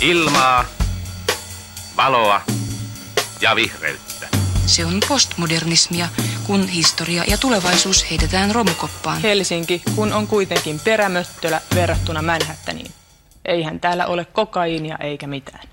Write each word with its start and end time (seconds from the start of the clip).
Ilmaa, 0.00 0.64
valoa 1.96 2.40
ja 3.40 3.56
vihreyttä. 3.56 4.28
Se 4.66 4.84
on 4.84 5.00
postmodernismia, 5.08 6.08
kun 6.46 6.68
historia 6.68 7.24
ja 7.26 7.38
tulevaisuus 7.38 8.10
heitetään 8.10 8.54
romukoppaan. 8.54 9.20
Helsinki, 9.20 9.82
kun 9.94 10.12
on 10.12 10.26
kuitenkin 10.26 10.80
perämöttölä 10.84 11.60
verrattuna 11.74 12.22
Manhattaniin. 12.22 12.90
Eihän 13.44 13.80
täällä 13.80 14.06
ole 14.06 14.24
kokaiinia 14.24 14.96
eikä 15.00 15.26
mitään. 15.26 15.68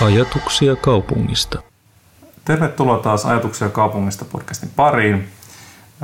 Ajatuksia 0.00 0.76
kaupungista. 0.76 1.62
Tervetuloa 2.44 2.98
taas 2.98 3.26
Ajatuksia 3.26 3.68
kaupungista 3.68 4.24
podcastin 4.24 4.70
pariin. 4.76 5.28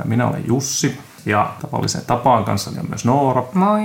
Minä 0.03 0.27
olen 0.27 0.47
Jussi 0.47 0.97
ja 1.25 1.53
tavallisen 1.61 2.05
tapaan 2.05 2.45
kanssani 2.45 2.79
on 2.79 2.89
myös 2.89 3.05
Noora. 3.05 3.43
Moi. 3.53 3.81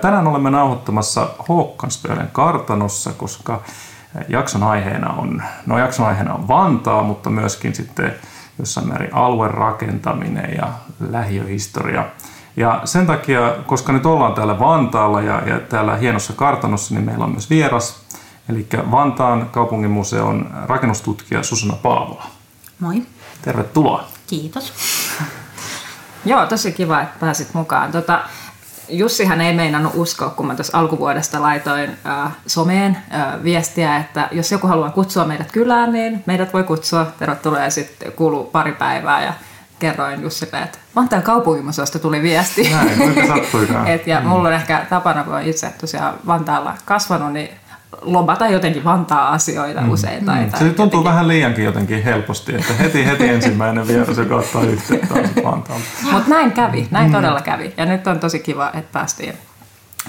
Tänään 0.00 0.26
olemme 0.26 0.50
nauhoittamassa 0.50 1.28
Håkanspölen 1.48 2.28
kartanossa, 2.32 3.12
koska 3.12 3.62
jakson 4.28 4.62
aiheena 4.62 5.12
on, 5.12 5.42
no 5.66 5.78
jakson 5.78 6.06
aiheena 6.06 6.34
on 6.34 6.48
Vantaa, 6.48 7.02
mutta 7.02 7.30
myöskin 7.30 7.74
sitten 7.74 8.14
jossain 8.58 8.88
määrin 8.88 9.14
aluerakentaminen 9.14 10.54
ja 10.58 10.68
lähiöhistoria. 11.10 12.06
Ja 12.56 12.80
sen 12.84 13.06
takia, 13.06 13.54
koska 13.66 13.92
nyt 13.92 14.06
ollaan 14.06 14.34
täällä 14.34 14.58
Vantaalla 14.58 15.20
ja, 15.20 15.42
ja 15.46 15.60
täällä 15.60 15.96
hienossa 15.96 16.32
kartanossa, 16.32 16.94
niin 16.94 17.04
meillä 17.04 17.24
on 17.24 17.30
myös 17.30 17.50
vieras, 17.50 18.02
eli 18.48 18.66
Vantaan 18.90 19.48
kaupunginmuseon 19.50 20.50
rakennustutkija 20.66 21.42
Susanna 21.42 21.76
Paavola. 21.82 22.24
Moi. 22.80 23.02
Tervetuloa. 23.42 24.04
Kiitos. 24.26 24.72
Joo, 26.24 26.46
tosi 26.46 26.72
kiva, 26.72 27.00
että 27.00 27.20
pääsit 27.20 27.54
mukaan. 27.54 27.92
Tota, 27.92 28.20
Jussihan 28.90 29.40
ei 29.40 29.54
meinannut 29.54 29.92
uskoa, 29.94 30.30
kun 30.30 30.46
mä 30.46 30.54
tuossa 30.54 30.78
alkuvuodesta 30.78 31.42
laitoin 31.42 31.90
äh, 32.06 32.32
someen 32.46 32.96
äh, 33.14 33.42
viestiä, 33.42 33.96
että 33.96 34.28
jos 34.32 34.52
joku 34.52 34.66
haluaa 34.66 34.90
kutsua 34.90 35.24
meidät 35.24 35.52
kylään, 35.52 35.92
niin 35.92 36.22
meidät 36.26 36.52
voi 36.52 36.64
kutsua. 36.64 37.06
Tervetuloa 37.18 37.60
ja 37.60 37.70
sitten 37.70 38.12
kuuluu 38.12 38.44
pari 38.44 38.72
päivää 38.72 39.24
ja 39.24 39.32
kerroin 39.78 40.22
Jussille, 40.22 40.62
että 40.62 40.78
Vantaan 40.96 41.22
kaupunginmuseosta 41.22 41.98
tuli 41.98 42.22
viesti. 42.22 42.70
Näin, 42.70 43.86
Et, 43.94 44.06
ja 44.06 44.20
mm. 44.20 44.26
mulla 44.26 44.48
on 44.48 44.54
ehkä 44.54 44.86
tapana, 44.90 45.24
kun 45.24 45.34
olen 45.34 45.46
itse 45.46 45.72
tosiaan 45.80 46.14
Vantaalla 46.26 46.74
kasvanut, 46.84 47.32
niin 47.32 47.50
lobata 48.02 48.48
jotenkin 48.48 48.84
Vantaa 48.84 49.32
asioita 49.32 49.80
mm. 49.80 49.90
usein. 49.90 50.24
Tai, 50.24 50.44
mm. 50.44 50.50
Se 50.50 50.58
tuntuu 50.58 50.82
jotenkin. 50.82 51.04
vähän 51.04 51.28
liiankin 51.28 51.64
jotenkin 51.64 52.02
helposti, 52.02 52.54
että 52.54 52.74
heti, 52.74 53.06
heti 53.06 53.28
ensimmäinen 53.28 53.88
vieras, 53.88 54.18
joka 54.18 54.36
ottaa 54.36 54.62
yhteyttä 54.62 55.14
Vantaalle. 55.44 55.84
Mutta 56.12 56.30
näin 56.30 56.52
kävi, 56.52 56.88
näin 56.90 57.06
mm. 57.06 57.12
todella 57.12 57.40
kävi. 57.40 57.74
Ja 57.76 57.86
nyt 57.86 58.06
on 58.06 58.20
tosi 58.20 58.38
kiva, 58.38 58.70
että 58.74 58.92
päästiin 58.92 59.34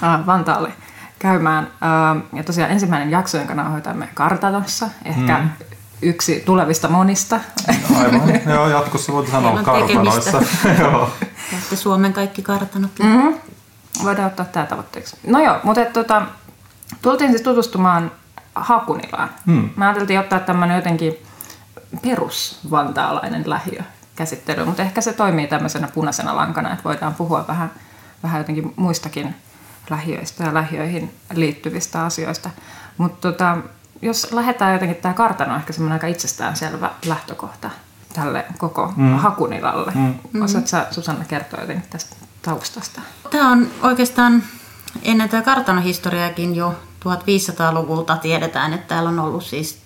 äh, 0.02 0.26
Vantaalle 0.26 0.72
käymään. 1.18 1.68
Äh, 1.82 2.22
ja 2.32 2.44
tosiaan 2.44 2.70
ensimmäinen 2.70 3.10
jakso, 3.10 3.38
jonka 3.38 3.54
nauhoitamme 3.54 4.08
kartanossa, 4.14 4.88
ehkä 5.04 5.38
mm. 5.38 5.50
yksi 6.02 6.42
tulevista 6.46 6.88
monista. 6.88 7.40
Aivan, 7.98 8.40
joo, 8.54 8.68
jatkossa 8.68 9.12
voit 9.12 9.30
sanoa 9.30 9.62
kartanoissa. 9.62 10.42
joo. 10.80 11.10
Suomen 11.74 12.12
kaikki 12.12 12.42
kartanot. 12.42 12.90
Mm-hmm. 13.02 13.34
Voidaan 14.04 14.26
ottaa 14.26 14.46
tämä 14.46 14.66
tavoitteeksi. 14.66 15.16
No 15.26 15.40
joo, 15.44 15.56
mutta 15.62 15.84
tota, 15.84 16.22
Tultiin 17.02 17.30
siis 17.30 17.42
tutustumaan 17.42 18.12
Hakunilaan. 18.54 19.30
Hmm. 19.46 19.70
Mä 19.76 19.84
ajateltiin 19.88 20.20
ottaa 20.20 20.38
tämmöinen 20.38 20.76
jotenkin 20.76 21.14
perusvantaalainen 22.02 23.50
lähiö 23.50 23.82
käsittely, 24.16 24.64
mutta 24.64 24.82
ehkä 24.82 25.00
se 25.00 25.12
toimii 25.12 25.46
tämmöisenä 25.46 25.88
punaisena 25.94 26.36
lankana, 26.36 26.72
että 26.72 26.84
voidaan 26.84 27.14
puhua 27.14 27.44
vähän, 27.48 27.70
vähän 28.22 28.40
jotenkin 28.40 28.72
muistakin 28.76 29.34
lähiöistä 29.90 30.44
ja 30.44 30.54
lähiöihin 30.54 31.14
liittyvistä 31.34 32.04
asioista. 32.04 32.50
Mutta 32.98 33.30
tota, 33.30 33.58
jos 34.02 34.32
lähdetään 34.32 34.72
jotenkin, 34.72 34.96
tämä 34.96 35.14
kartano 35.14 35.52
on 35.52 35.58
ehkä 35.58 35.72
semmoinen 35.72 35.96
aika 35.96 36.06
itsestäänselvä 36.06 36.90
lähtökohta 37.06 37.70
tälle 38.12 38.44
koko 38.58 38.92
mm. 38.96 39.18
Hakunilalle. 39.18 39.92
Mm. 39.94 40.42
Osaatko 40.42 40.68
sä 40.68 40.86
Susanna 40.90 41.24
kertoa 41.24 41.60
jotenkin 41.60 41.90
tästä 41.90 42.16
taustasta? 42.42 43.00
Tämä 43.30 43.52
on 43.52 43.68
oikeastaan 43.82 44.42
ennen 45.02 45.28
tätä 45.28 45.42
kartanohistoriakin 45.42 46.56
jo 46.56 46.74
1500-luvulta 47.04 48.16
tiedetään, 48.16 48.72
että 48.72 48.88
täällä 48.88 49.08
on 49.08 49.18
ollut 49.18 49.44
siis 49.44 49.78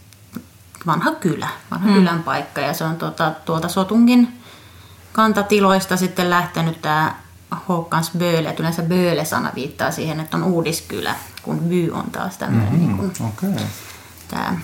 vanha 0.87 1.12
kylä, 1.12 1.49
vanha 1.71 1.88
mm. 1.88 1.94
kylän 1.94 2.22
paikka 2.22 2.60
ja 2.60 2.75
se 2.75 2.84
on 2.84 2.97
tuota, 2.97 3.32
tuolta 3.44 3.69
Sotungin 3.69 4.28
kantatiloista 5.12 5.97
sitten 5.97 6.31
lähtenyt 6.31 6.82
tämä 6.82 7.15
Håkans 7.69 8.10
Böle, 8.19 8.49
että 8.49 8.62
yleensä 8.62 8.82
Böle-sana 8.82 9.50
viittaa 9.54 9.91
siihen, 9.91 10.21
että 10.21 10.37
on 10.37 10.43
uudiskylä, 10.43 11.15
kun 11.43 11.59
By 11.59 11.91
on 11.91 12.10
taas 12.10 12.37
tämmöinen 12.37 12.72
mm-hmm. 12.72 12.87
niin 12.87 12.97
kuin, 12.97 13.12
okay. 13.28 13.65
tämä 14.28 14.59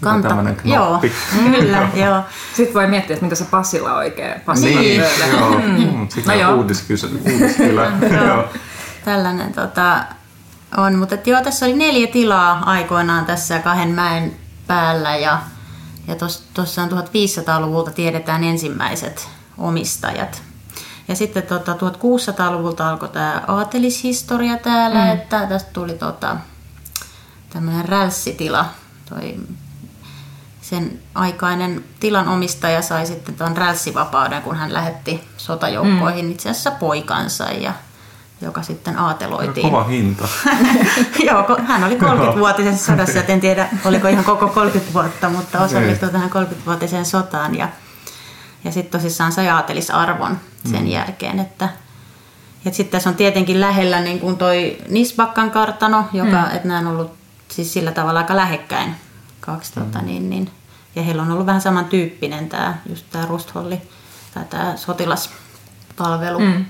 kanta. 0.00 0.36
Joo, 0.64 1.02
kyllä, 1.32 1.88
joo. 2.04 2.22
Sitten 2.54 2.74
voi 2.74 2.86
miettiä, 2.86 3.14
että 3.14 3.26
mitä 3.26 3.34
se 3.34 3.44
Passilla 3.44 3.94
oikein. 3.94 4.40
Passilla 4.40 4.80
niin, 4.80 5.02
joo. 5.32 5.58
Mm. 5.58 6.08
Sitten 6.08 6.40
no 6.40 6.48
on 6.48 6.58
uudiskylä. 6.58 7.00
uudiskylä. 7.32 7.92
joo 8.24 8.48
tällainen 9.04 9.52
tota, 9.52 10.04
on. 10.76 10.98
Mutta 10.98 11.16
joo, 11.26 11.42
tässä 11.42 11.66
oli 11.66 11.74
neljä 11.74 12.06
tilaa 12.06 12.62
aikoinaan 12.64 13.26
tässä 13.26 13.58
kahden 13.58 13.88
mäen 13.88 14.36
päällä 14.66 15.16
ja, 15.16 15.42
ja 16.06 16.16
tuossa 16.54 16.86
1500-luvulta 16.86 17.90
tiedetään 17.90 18.44
ensimmäiset 18.44 19.28
omistajat. 19.58 20.42
Ja 21.08 21.16
sitten 21.16 21.42
tota, 21.42 21.72
1600-luvulta 21.72 22.90
alkoi 22.90 23.08
tämä 23.08 23.42
aatelishistoria 23.48 24.56
täällä, 24.56 25.04
mm. 25.04 25.10
että 25.12 25.46
tästä 25.46 25.70
tuli 25.72 25.94
tota, 25.94 26.36
tämmöinen 27.52 27.84
rälssitila. 27.84 28.66
Toi 29.08 29.36
sen 30.60 31.00
aikainen 31.14 31.84
tilan 32.00 32.28
omistaja 32.28 32.82
sai 32.82 33.06
sitten 33.06 33.34
tuon 33.34 33.56
rälssivapauden, 33.56 34.42
kun 34.42 34.56
hän 34.56 34.72
lähetti 34.72 35.28
sotajoukkoihin 35.36 36.24
mm. 36.24 36.30
itse 36.30 36.50
asiassa 36.50 36.70
poikansa. 36.70 37.44
Ja 37.44 37.72
joka 38.40 38.62
sitten 38.62 38.98
aateloitiin. 38.98 39.70
Kova 39.70 39.84
hinta. 39.84 40.28
Joo, 41.28 41.58
hän 41.66 41.84
oli 41.84 41.96
30-vuotisessa 41.96 42.92
sodassa, 42.92 43.18
et 43.18 43.30
en 43.30 43.40
tiedä 43.40 43.68
oliko 43.84 44.08
ihan 44.08 44.24
koko 44.24 44.48
30 44.48 44.92
vuotta, 44.94 45.28
mutta 45.28 45.60
osallistui 45.60 46.08
niin. 46.12 46.30
tähän 46.30 46.46
30-vuotiseen 46.46 47.04
sotaan 47.04 47.58
ja, 47.58 47.68
ja 48.64 48.72
sitten 48.72 49.00
tosissaan 49.00 49.32
sai 49.32 49.48
aatelisarvon 49.48 50.38
sen 50.70 50.80
mm. 50.80 50.86
jälkeen, 50.86 51.38
että 51.38 51.68
ja 52.64 52.72
sitten 52.72 52.92
tässä 52.92 53.10
on 53.10 53.16
tietenkin 53.16 53.60
lähellä 53.60 54.00
niin 54.00 54.20
kuin 54.20 54.36
toi 54.36 54.78
Nisbakkan 54.88 55.50
kartano, 55.50 56.04
joka, 56.12 56.42
mm. 56.42 56.56
että 56.56 56.68
nämä 56.68 56.80
on 56.80 56.86
ollut 56.86 57.14
siis 57.48 57.72
sillä 57.72 57.92
tavalla 57.92 58.20
aika 58.20 58.36
lähekkäin. 58.36 58.94
Kaksi, 59.40 59.72
mm. 59.76 59.84
tota, 59.84 60.04
niin, 60.04 60.30
niin, 60.30 60.50
ja 60.96 61.02
heillä 61.02 61.22
on 61.22 61.30
ollut 61.30 61.46
vähän 61.46 61.60
samantyyppinen 61.60 62.48
tämä, 62.48 62.74
just 62.88 63.06
tämä 63.10 63.26
Rustholli 63.26 63.82
tai 64.34 64.44
tämä 64.50 64.76
sotilaspalvelu. 64.76 66.38
Mm 66.38 66.64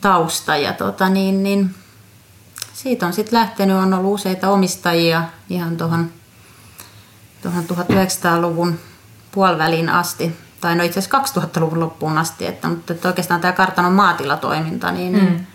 tausta. 0.00 0.56
Ja 0.56 0.72
tota, 0.72 1.08
niin, 1.08 1.42
niin, 1.42 1.74
siitä 2.72 3.06
on 3.06 3.12
sitten 3.12 3.38
lähtenyt, 3.38 3.76
on 3.76 3.94
ollut 3.94 4.14
useita 4.14 4.50
omistajia 4.50 5.24
ihan 5.48 5.76
tuohon 5.76 6.10
1900-luvun 7.46 8.78
puoliväliin 9.32 9.88
asti, 9.88 10.36
tai 10.60 10.76
no 10.76 10.84
itse 10.84 10.98
asiassa 10.98 11.40
2000-luvun 11.40 11.80
loppuun 11.80 12.18
asti, 12.18 12.46
että, 12.46 12.68
mutta 12.68 12.92
että 12.92 13.08
oikeastaan 13.08 13.40
tämä 13.40 13.52
kartanon 13.52 13.92
maatilatoiminta 13.92 14.92
niin, 14.92 15.12
niin 15.12 15.32
mm. 15.32 15.46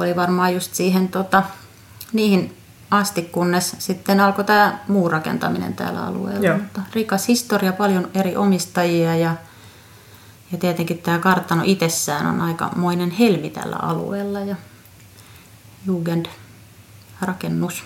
oli 0.00 0.16
varmaan 0.16 0.54
just 0.54 0.74
siihen 0.74 1.08
tota, 1.08 1.42
niihin 2.12 2.56
asti, 2.90 3.22
kunnes 3.22 3.76
sitten 3.78 4.20
alkoi 4.20 4.44
tämä 4.44 4.78
muu 4.88 5.08
rakentaminen 5.08 5.74
täällä 5.74 6.06
alueella. 6.06 6.46
Joo. 6.46 6.58
Mutta 6.58 6.82
rikas 6.94 7.28
historia, 7.28 7.72
paljon 7.72 8.08
eri 8.14 8.36
omistajia 8.36 9.16
ja 9.16 9.34
ja 10.52 10.58
tietenkin 10.58 10.98
tämä 10.98 11.18
kartano 11.18 11.62
itsessään 11.64 12.26
on 12.26 12.40
aikamoinen 12.40 13.10
helmi 13.10 13.50
tällä 13.50 13.76
alueella 13.76 14.40
ja 14.40 14.56
Jugend-rakennus. 15.86 17.84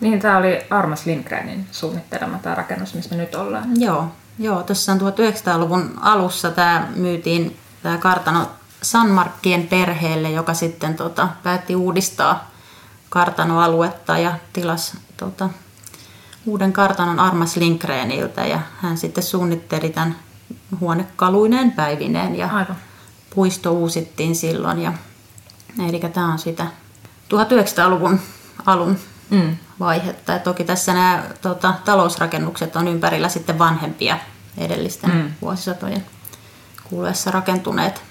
Niin, 0.00 0.20
tämä 0.20 0.36
oli 0.36 0.60
Armas 0.70 1.06
Lindgrenin 1.06 1.66
suunnittelema 1.72 2.38
tämä 2.38 2.54
rakennus, 2.54 2.94
missä 2.94 3.10
me 3.10 3.22
nyt 3.22 3.34
ollaan. 3.34 3.80
Joo, 3.80 4.12
joo 4.38 4.62
tuossa 4.62 4.92
on 4.92 5.00
1900-luvun 5.00 5.90
alussa 6.00 6.50
tämä 6.50 6.88
myytiin 6.96 7.56
tämä 7.82 7.98
kartano 7.98 8.50
Sanmarkkien 8.82 9.66
perheelle, 9.66 10.30
joka 10.30 10.54
sitten 10.54 10.94
tota, 10.94 11.28
päätti 11.42 11.76
uudistaa 11.76 12.50
kartanoaluetta 13.08 14.18
ja 14.18 14.32
tilasi 14.52 14.98
tota, 15.16 15.50
uuden 16.46 16.72
kartanon 16.72 17.20
Armas 17.20 17.56
Lindgreniltä 17.56 18.46
ja 18.46 18.60
hän 18.82 18.98
sitten 18.98 19.24
suunnitteli 19.24 19.90
tämän 19.90 20.16
huonekaluineen 20.80 21.72
päivineen 21.72 22.36
ja 22.36 22.46
Aivan. 22.46 22.76
puisto 23.34 23.72
uusittiin 23.72 24.36
silloin. 24.36 24.82
Ja, 24.82 24.92
eli 25.88 26.00
tämä 26.00 26.32
on 26.32 26.38
sitä 26.38 26.66
1900-luvun 27.34 28.20
alun 28.66 28.98
mm. 29.30 29.56
vaihetta. 29.80 30.32
Ja 30.32 30.38
toki 30.38 30.64
tässä 30.64 30.94
nämä 30.94 31.22
tota, 31.42 31.74
talousrakennukset 31.84 32.76
on 32.76 32.88
ympärillä 32.88 33.28
sitten 33.28 33.58
vanhempia 33.58 34.18
edellisten 34.58 35.10
mm. 35.10 35.30
vuosisatojen 35.42 36.04
kuluessa 36.84 37.30
rakentuneet. 37.30 38.02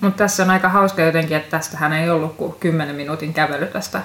Mutta 0.00 0.18
tässä 0.18 0.42
on 0.42 0.50
aika 0.50 0.68
hauska 0.68 1.02
jotenkin, 1.02 1.36
että 1.36 1.50
tästähän 1.50 1.92
ei 1.92 2.10
ollut 2.10 2.36
kuin 2.36 2.54
10 2.60 2.96
minuutin 2.96 3.34
kävely 3.34 3.66
tästä 3.66 4.02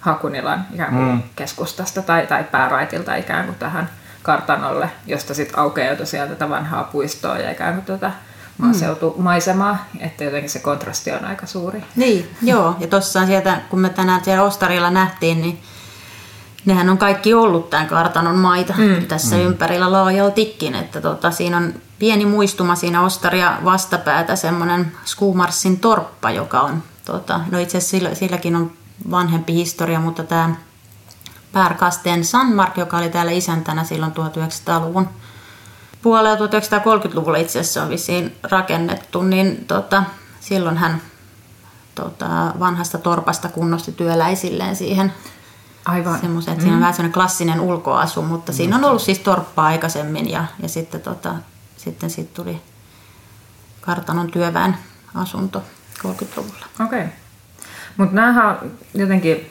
Hakunilan 0.00 0.66
ikään 0.74 0.94
kuin 0.94 1.04
mm. 1.04 1.22
keskustasta 1.36 2.02
tai, 2.02 2.26
tai 2.26 2.44
pääraitilta 2.44 3.16
ikään 3.16 3.44
kuin 3.44 3.58
tähän 3.58 3.90
kartanolle, 4.24 4.90
josta 5.06 5.34
sitten 5.34 5.58
aukeaa 5.58 5.96
tosiaan 5.96 6.28
tätä 6.28 6.48
vanhaa 6.48 6.84
puistoa 6.84 7.38
ja 7.38 7.50
ikään 7.50 7.74
kuin 7.74 7.84
tätä 7.84 8.10
maaseutumaisemaa, 8.58 9.86
että 10.00 10.24
jotenkin 10.24 10.50
se 10.50 10.58
kontrasti 10.58 11.12
on 11.12 11.24
aika 11.24 11.46
suuri. 11.46 11.84
Niin, 11.96 12.30
joo. 12.42 12.76
Ja 12.80 12.86
tuossa 12.86 13.26
sieltä, 13.26 13.60
kun 13.70 13.78
me 13.78 13.88
tänään 13.88 14.24
siellä 14.24 14.44
Ostarilla 14.44 14.90
nähtiin, 14.90 15.40
niin 15.40 15.60
nehän 16.64 16.90
on 16.90 16.98
kaikki 16.98 17.34
ollut 17.34 17.70
tämän 17.70 17.86
kartanon 17.86 18.36
maita 18.36 18.74
mm. 18.76 19.06
tässä 19.06 19.36
mm. 19.36 19.42
ympärillä 19.42 19.92
laajaltikin. 19.92 20.74
Että 20.74 21.00
tota, 21.00 21.30
siinä 21.30 21.56
on 21.56 21.74
pieni 21.98 22.26
muistuma 22.26 22.74
siinä 22.74 23.02
Ostaria 23.02 23.58
vastapäätä 23.64 24.36
semmoinen 24.36 24.92
Skumarssin 25.04 25.80
torppa, 25.80 26.30
joka 26.30 26.60
on, 26.60 26.82
tota, 27.04 27.40
no 27.50 27.58
itse 27.58 27.78
asiassa 27.78 27.90
sillä, 27.90 28.14
silläkin 28.14 28.56
on 28.56 28.70
vanhempi 29.10 29.54
historia, 29.54 30.00
mutta 30.00 30.24
tämä 30.24 30.54
Pärkasteen 31.54 32.24
Sanmark, 32.24 32.76
joka 32.76 32.96
oli 32.96 33.08
täällä 33.08 33.32
isäntänä 33.32 33.84
silloin 33.84 34.12
1900-luvun 34.12 35.08
puolella 36.02 36.46
1930-luvulla 36.46 37.38
itse 37.38 37.60
asiassa 37.60 37.82
on 37.82 37.88
vissiin 37.88 38.36
rakennettu, 38.42 39.22
niin 39.22 39.64
tota, 39.66 40.02
silloin 40.40 40.76
hän 40.76 41.02
tota, 41.94 42.54
vanhasta 42.60 42.98
torpasta 42.98 43.48
kunnosti 43.48 43.92
työläisilleen 43.92 44.76
siihen 44.76 45.12
Aivan. 45.84 46.20
Semmoisen, 46.20 46.52
että 46.52 46.62
mm. 46.62 46.64
siinä 46.64 46.74
on 46.74 46.78
mm. 46.78 46.80
vähän 46.80 46.94
semmoinen 46.94 47.12
klassinen 47.12 47.60
ulkoasu, 47.60 48.22
mutta 48.22 48.52
mm. 48.52 48.56
siinä 48.56 48.76
on 48.76 48.84
ollut 48.84 49.02
siis 49.02 49.18
torppa 49.18 49.66
aikaisemmin 49.66 50.30
ja, 50.30 50.44
ja 50.62 50.68
sitten, 50.68 51.00
tota, 51.00 51.34
sitten 51.76 52.10
siitä 52.10 52.30
tuli 52.34 52.62
kartanon 53.80 54.30
työväen 54.30 54.76
asunto 55.14 55.62
30-luvulla. 55.98 56.66
Okei. 56.84 57.00
Okay. 57.00 57.12
Mutta 57.96 58.14
nämähän 58.14 58.58
jotenkin, 58.94 59.50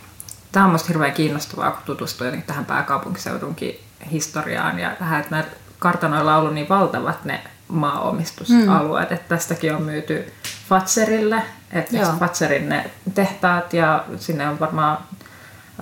tämä 0.53 0.65
on 0.65 0.69
minusta 0.69 0.87
hirveän 0.87 1.13
kiinnostavaa, 1.13 1.71
kun 1.71 1.81
tutustuu 1.85 2.27
tähän 2.47 2.65
pääkaupunkiseudunkin 2.65 3.79
historiaan 4.11 4.79
ja 4.79 4.91
tähän, 4.99 5.19
että 5.19 5.35
näitä 5.35 5.49
kartanoilla 5.79 6.35
on 6.35 6.39
ollut 6.39 6.53
niin 6.53 6.69
valtavat 6.69 7.25
ne 7.25 7.41
maaomistusalueet, 7.67 9.09
mm. 9.09 9.15
että 9.15 9.29
tästäkin 9.29 9.75
on 9.75 9.81
myyty 9.81 10.33
Fatserille, 10.69 11.41
että 11.71 12.15
Fatserin 12.19 12.69
ne 12.69 12.89
tehtaat 13.13 13.73
ja 13.73 14.03
sinne 14.17 14.49
on 14.49 14.59
varmaan 14.59 14.97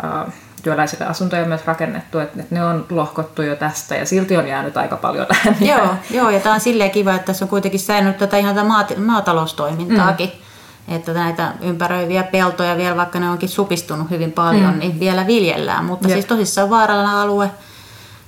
äh, 0.03 0.33
työläisille 0.63 1.05
asuntoja 1.05 1.45
myös 1.45 1.65
rakennettu, 1.65 2.19
että, 2.19 2.43
ne 2.49 2.65
on 2.65 2.85
lohkottu 2.89 3.41
jo 3.41 3.55
tästä 3.55 3.95
ja 3.95 4.05
silti 4.05 4.37
on 4.37 4.47
jäänyt 4.47 4.77
aika 4.77 4.97
paljon 4.97 5.27
ääniä. 5.45 5.77
Joo, 5.77 5.95
joo 6.11 6.29
ja 6.29 6.39
tämä 6.39 6.55
on 6.55 6.61
silleen 6.61 6.91
kiva, 6.91 7.13
että 7.13 7.25
tässä 7.25 7.45
on 7.45 7.49
kuitenkin 7.49 7.79
säilynyt 7.79 8.17
tätä 8.17 8.37
ihan 8.37 8.55
tätä 8.55 8.67
maataloustoimintaakin. 8.97 10.29
Mm. 10.29 10.50
Että 10.87 11.13
näitä 11.13 11.53
ympäröiviä 11.61 12.23
peltoja 12.23 12.77
vielä, 12.77 12.95
vaikka 12.95 13.19
ne 13.19 13.29
onkin 13.29 13.49
supistunut 13.49 14.09
hyvin 14.09 14.31
paljon, 14.31 14.73
mm. 14.73 14.79
niin 14.79 14.99
vielä 14.99 15.27
viljellään. 15.27 15.85
Mutta 15.85 16.07
Jep. 16.07 16.15
siis 16.15 16.25
tosissaan 16.25 16.69
vaarallinen 16.69 17.15
alue 17.15 17.51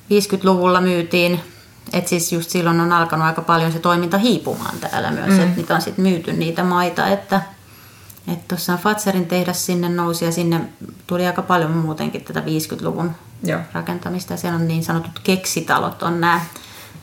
50-luvulla 0.10 0.82
myytiin 0.82 1.40
että 1.94 2.10
siis 2.10 2.32
just 2.32 2.50
silloin 2.50 2.80
on 2.80 2.92
alkanut 2.92 3.28
aika 3.28 3.42
paljon 3.42 3.72
se 3.72 3.80
toiminta 3.80 4.18
hiipumaan 4.18 4.80
täällä 4.80 5.12
myös, 5.12 5.30
mm. 5.30 5.40
että 5.40 5.56
niitä 5.56 5.76
on 5.76 5.82
sitten 5.82 6.04
myyty 6.04 6.34
niitä 6.34 6.64
maita, 6.64 7.08
että 7.08 7.42
tuossa 8.48 8.78
Fatserin 8.78 9.26
tehdas 9.26 9.66
sinne 9.66 9.90
nousi 9.90 10.26
ja 10.26 10.32
sinne 10.32 10.62
tuli 11.08 11.28
aika 11.28 11.42
paljon 11.42 11.72
muutenkin 11.72 12.24
tätä 12.24 12.40
50-luvun 12.40 13.12
Joo. 13.44 13.60
rakentamista. 13.74 14.38
Siellä 14.38 14.60
on 14.60 14.68
niin 14.68 14.84
sanotut 14.84 15.20
keksitalot, 15.24 16.04
on 16.04 16.22
nämä 16.22 16.42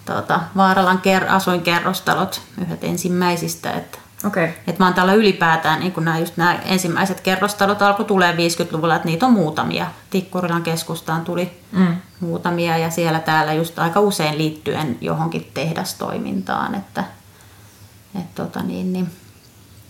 tuota, 0.06 0.40
Vaaralan 0.56 1.00
ker- 1.06 1.30
asuinkerrostalot, 1.30 2.40
yhdet 2.60 2.84
ensimmäisistä. 2.84 3.70
Että, 3.70 3.98
okay. 4.24 4.48
että 4.66 4.84
Vantaalla 4.84 5.14
ylipäätään 5.14 5.80
niin 5.80 5.92
kun 5.92 6.04
nämä, 6.04 6.18
just 6.18 6.36
nämä 6.36 6.54
ensimmäiset 6.54 7.20
kerrostalot 7.20 7.82
alkoi 7.82 8.04
tulee 8.04 8.32
50-luvulla, 8.32 8.96
että 8.96 9.08
niitä 9.08 9.26
on 9.26 9.32
muutamia. 9.32 9.86
Tikkurilan 10.10 10.62
keskustaan 10.62 11.24
tuli 11.24 11.60
mm. 11.72 11.96
muutamia 12.20 12.78
ja 12.78 12.90
siellä 12.90 13.20
täällä 13.20 13.52
just 13.52 13.78
aika 13.78 14.00
usein 14.00 14.38
liittyen 14.38 14.98
johonkin 15.00 15.50
tehdastoimintaan. 15.54 16.74
Että, 16.74 17.04
että 18.14 18.44
tota 18.44 18.62
niin, 18.62 18.92
niin, 18.92 19.10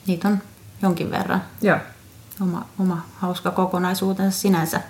niitä 0.07 0.29
on 0.29 0.39
jonkin 0.83 1.11
verran. 1.11 1.43
Joo. 1.63 1.79
Oma, 2.41 2.67
oma 2.79 3.03
hauska 3.19 3.51
kokonaisuutensa 3.51 4.39
sinänsä. 4.39 4.81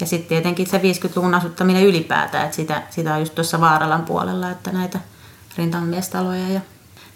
Ja 0.00 0.06
sitten 0.06 0.28
tietenkin 0.28 0.66
se 0.66 0.78
50-luvun 0.78 1.34
asuttaminen 1.34 1.86
ylipäätään, 1.86 2.44
että 2.44 2.56
sitä, 2.56 2.82
sitä 2.90 3.14
on 3.14 3.20
just 3.20 3.34
tuossa 3.34 3.60
Vaaralan 3.60 4.02
puolella, 4.02 4.50
että 4.50 4.72
näitä 4.72 4.98
rintamamiestaloja 5.56 6.48
ja 6.48 6.60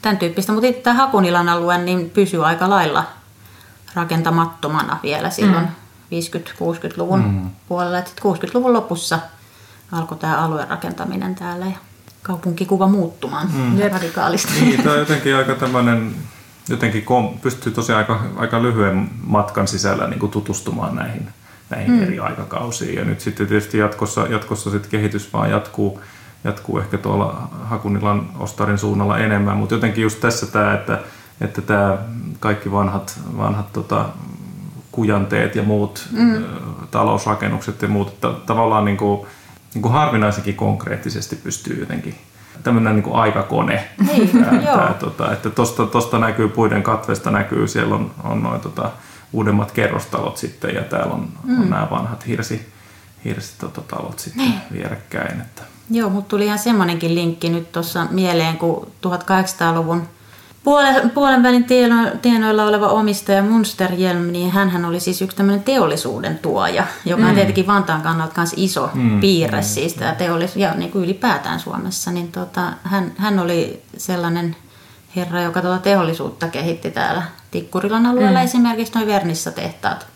tämän 0.02 0.18
tyyppistä. 0.18 0.52
Mutta 0.52 0.72
tämä 0.82 0.96
Hakunilan 0.96 1.48
alue 1.48 1.78
niin 1.78 2.10
pysyy 2.10 2.46
aika 2.46 2.70
lailla 2.70 3.04
rakentamattomana 3.94 4.98
vielä 5.02 5.30
silloin 5.30 5.64
mm. 5.64 5.70
50-60-luvun 6.12 7.24
mm. 7.24 7.50
puolella. 7.68 7.98
Et 7.98 8.20
60-luvun 8.20 8.72
lopussa 8.72 9.18
alkoi 9.92 10.18
tämä 10.18 10.36
alueen 10.36 10.68
rakentaminen 10.68 11.34
täällä 11.34 11.66
ja 11.66 11.76
kaupunkikuva 12.22 12.88
muuttumaan 12.88 13.50
mm. 13.52 13.78
radikaalisti. 13.92 14.60
Niin, 14.60 14.82
tämä 14.82 14.92
on 14.92 14.98
jotenkin 14.98 15.36
aika 15.36 15.54
tämmöinen 15.54 16.14
jotenkin 16.68 17.04
kom, 17.04 17.38
pystyy 17.38 17.72
tosiaan 17.72 17.98
aika, 17.98 18.22
aika 18.36 18.62
lyhyen 18.62 19.10
matkan 19.26 19.68
sisällä 19.68 20.06
niin 20.08 20.20
kuin 20.20 20.32
tutustumaan 20.32 20.96
näihin, 20.96 21.28
näihin 21.70 21.92
mm. 21.92 22.02
eri 22.02 22.18
aikakausiin. 22.18 22.94
Ja 22.94 23.04
nyt 23.04 23.20
sitten 23.20 23.46
tietysti 23.46 23.78
jatkossa, 23.78 24.26
jatkossa 24.30 24.70
sitten 24.70 24.90
kehitys 24.90 25.32
vaan 25.32 25.50
jatkuu, 25.50 26.00
jatkuu 26.44 26.78
ehkä 26.78 26.98
tuolla 26.98 27.48
Hakunilan 27.64 28.28
Ostarin 28.38 28.78
suunnalla 28.78 29.18
enemmän, 29.18 29.56
mutta 29.56 29.74
jotenkin 29.74 30.02
just 30.02 30.20
tässä 30.20 30.46
tämä, 30.46 30.74
että, 30.74 30.98
että 31.40 31.62
tämä 31.62 31.98
kaikki 32.40 32.72
vanhat, 32.72 33.20
vanhat 33.36 33.72
tota, 33.72 34.08
kujanteet 34.92 35.56
ja 35.56 35.62
muut 35.62 36.08
mm. 36.12 36.44
talousrakennukset 36.90 37.82
ja 37.82 37.88
muut, 37.88 38.08
että 38.08 38.28
tavallaan 38.46 38.84
niin 38.84 38.96
kuin, 38.96 39.26
niin 39.74 39.82
kuin 39.82 39.92
harvinaisenkin 39.92 40.54
konkreettisesti 40.54 41.36
pystyy 41.36 41.80
jotenkin 41.80 42.14
tämmöinen 42.62 42.94
niin 42.94 43.02
kuin 43.02 43.16
aikakone. 43.16 43.88
Niin, 44.06 44.44
tää, 44.44 44.58
tää, 44.76 44.94
tota, 45.00 45.32
että 45.32 45.50
tosta, 45.50 45.86
tosta 45.86 46.18
näkyy 46.18 46.48
puiden 46.48 46.82
katvesta 46.82 47.30
näkyy, 47.30 47.68
siellä 47.68 47.94
on, 47.94 48.10
on 48.24 48.42
noin 48.42 48.60
tota, 48.60 48.90
uudemmat 49.32 49.70
kerrostalot 49.70 50.36
sitten 50.36 50.74
ja 50.74 50.82
täällä 50.82 51.14
on, 51.14 51.28
mm. 51.44 51.60
on 51.60 51.70
nämä 51.70 51.88
vanhat 51.90 52.26
hirsi, 52.26 52.72
hirsi 53.24 53.52
tota, 53.58 53.80
talot 53.80 54.18
sitten 54.18 54.44
niin. 54.44 54.60
vierekkäin. 54.72 55.40
Että. 55.40 55.62
Joo, 55.90 56.10
mutta 56.10 56.28
tuli 56.28 56.44
ihan 56.44 56.58
semmoinenkin 56.58 57.14
linkki 57.14 57.48
nyt 57.48 57.72
tuossa 57.72 58.06
mieleen, 58.10 58.58
kun 58.58 58.90
1800-luvun 59.06 60.08
puolen, 60.64 61.10
puolen 61.10 61.42
välin 61.42 61.66
tienoilla 62.22 62.64
oleva 62.64 62.88
omistaja 62.88 63.42
Munsterjelm, 63.42 64.32
niin 64.32 64.50
hän 64.50 64.84
oli 64.84 65.00
siis 65.00 65.22
yksi 65.22 65.36
tämmöinen 65.36 65.62
teollisuuden 65.62 66.38
tuoja, 66.38 66.86
joka 67.04 67.22
mm. 67.22 67.28
on 67.28 67.34
tietenkin 67.34 67.66
Vantaan 67.66 68.02
kannalta 68.02 68.34
myös 68.36 68.54
iso 68.56 68.90
mm. 68.94 69.20
piirre 69.20 69.58
mm. 69.60 69.64
siis 69.64 69.94
tämä 69.94 70.14
teollisuus, 70.14 70.56
ja 70.56 70.74
niin 70.74 70.92
kuin 70.92 71.04
ylipäätään 71.04 71.60
Suomessa, 71.60 72.10
niin 72.10 72.32
tota, 72.32 72.72
hän, 72.84 73.12
hän 73.16 73.38
oli 73.38 73.82
sellainen 73.96 74.56
herra, 75.16 75.42
joka 75.42 75.60
tuota 75.60 75.78
teollisuutta 75.78 76.48
kehitti 76.48 76.90
täällä 76.90 77.22
Tikkurilan 77.50 78.06
alueella 78.06 78.38
mm. 78.38 78.44
esimerkiksi 78.44 78.94
noin 78.94 79.06
Vernissa 79.06 79.50
tehtaat 79.50 80.06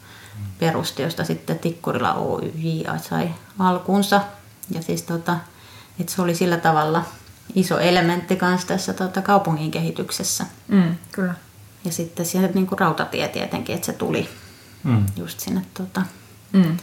perusti, 0.58 1.02
josta 1.02 1.24
sitten 1.24 1.58
Tikkurila 1.58 2.14
Oyj 2.14 2.50
sai 3.02 3.30
alkuunsa. 3.58 4.20
Ja 4.70 4.82
siis 4.82 5.02
tota, 5.02 5.36
että 6.00 6.12
se 6.12 6.22
oli 6.22 6.34
sillä 6.34 6.56
tavalla– 6.56 7.04
iso 7.54 7.78
elementti 7.78 8.38
myös 8.42 8.64
tässä 8.64 8.92
tota, 8.92 9.22
kaupungin 9.22 9.70
kehityksessä. 9.70 10.46
Mm, 10.68 10.96
kyllä. 11.12 11.34
Ja 11.84 11.92
sitten 11.92 12.26
siellä 12.26 12.48
niin 12.54 12.66
kuin 12.66 12.78
rautatie 12.78 13.28
tietenkin, 13.28 13.74
että 13.74 13.86
se 13.86 13.92
tuli 13.92 14.28
mm. 14.84 15.06
just 15.16 15.40
sinne 15.40 15.62
tota, 15.74 16.02
mm. 16.52 16.76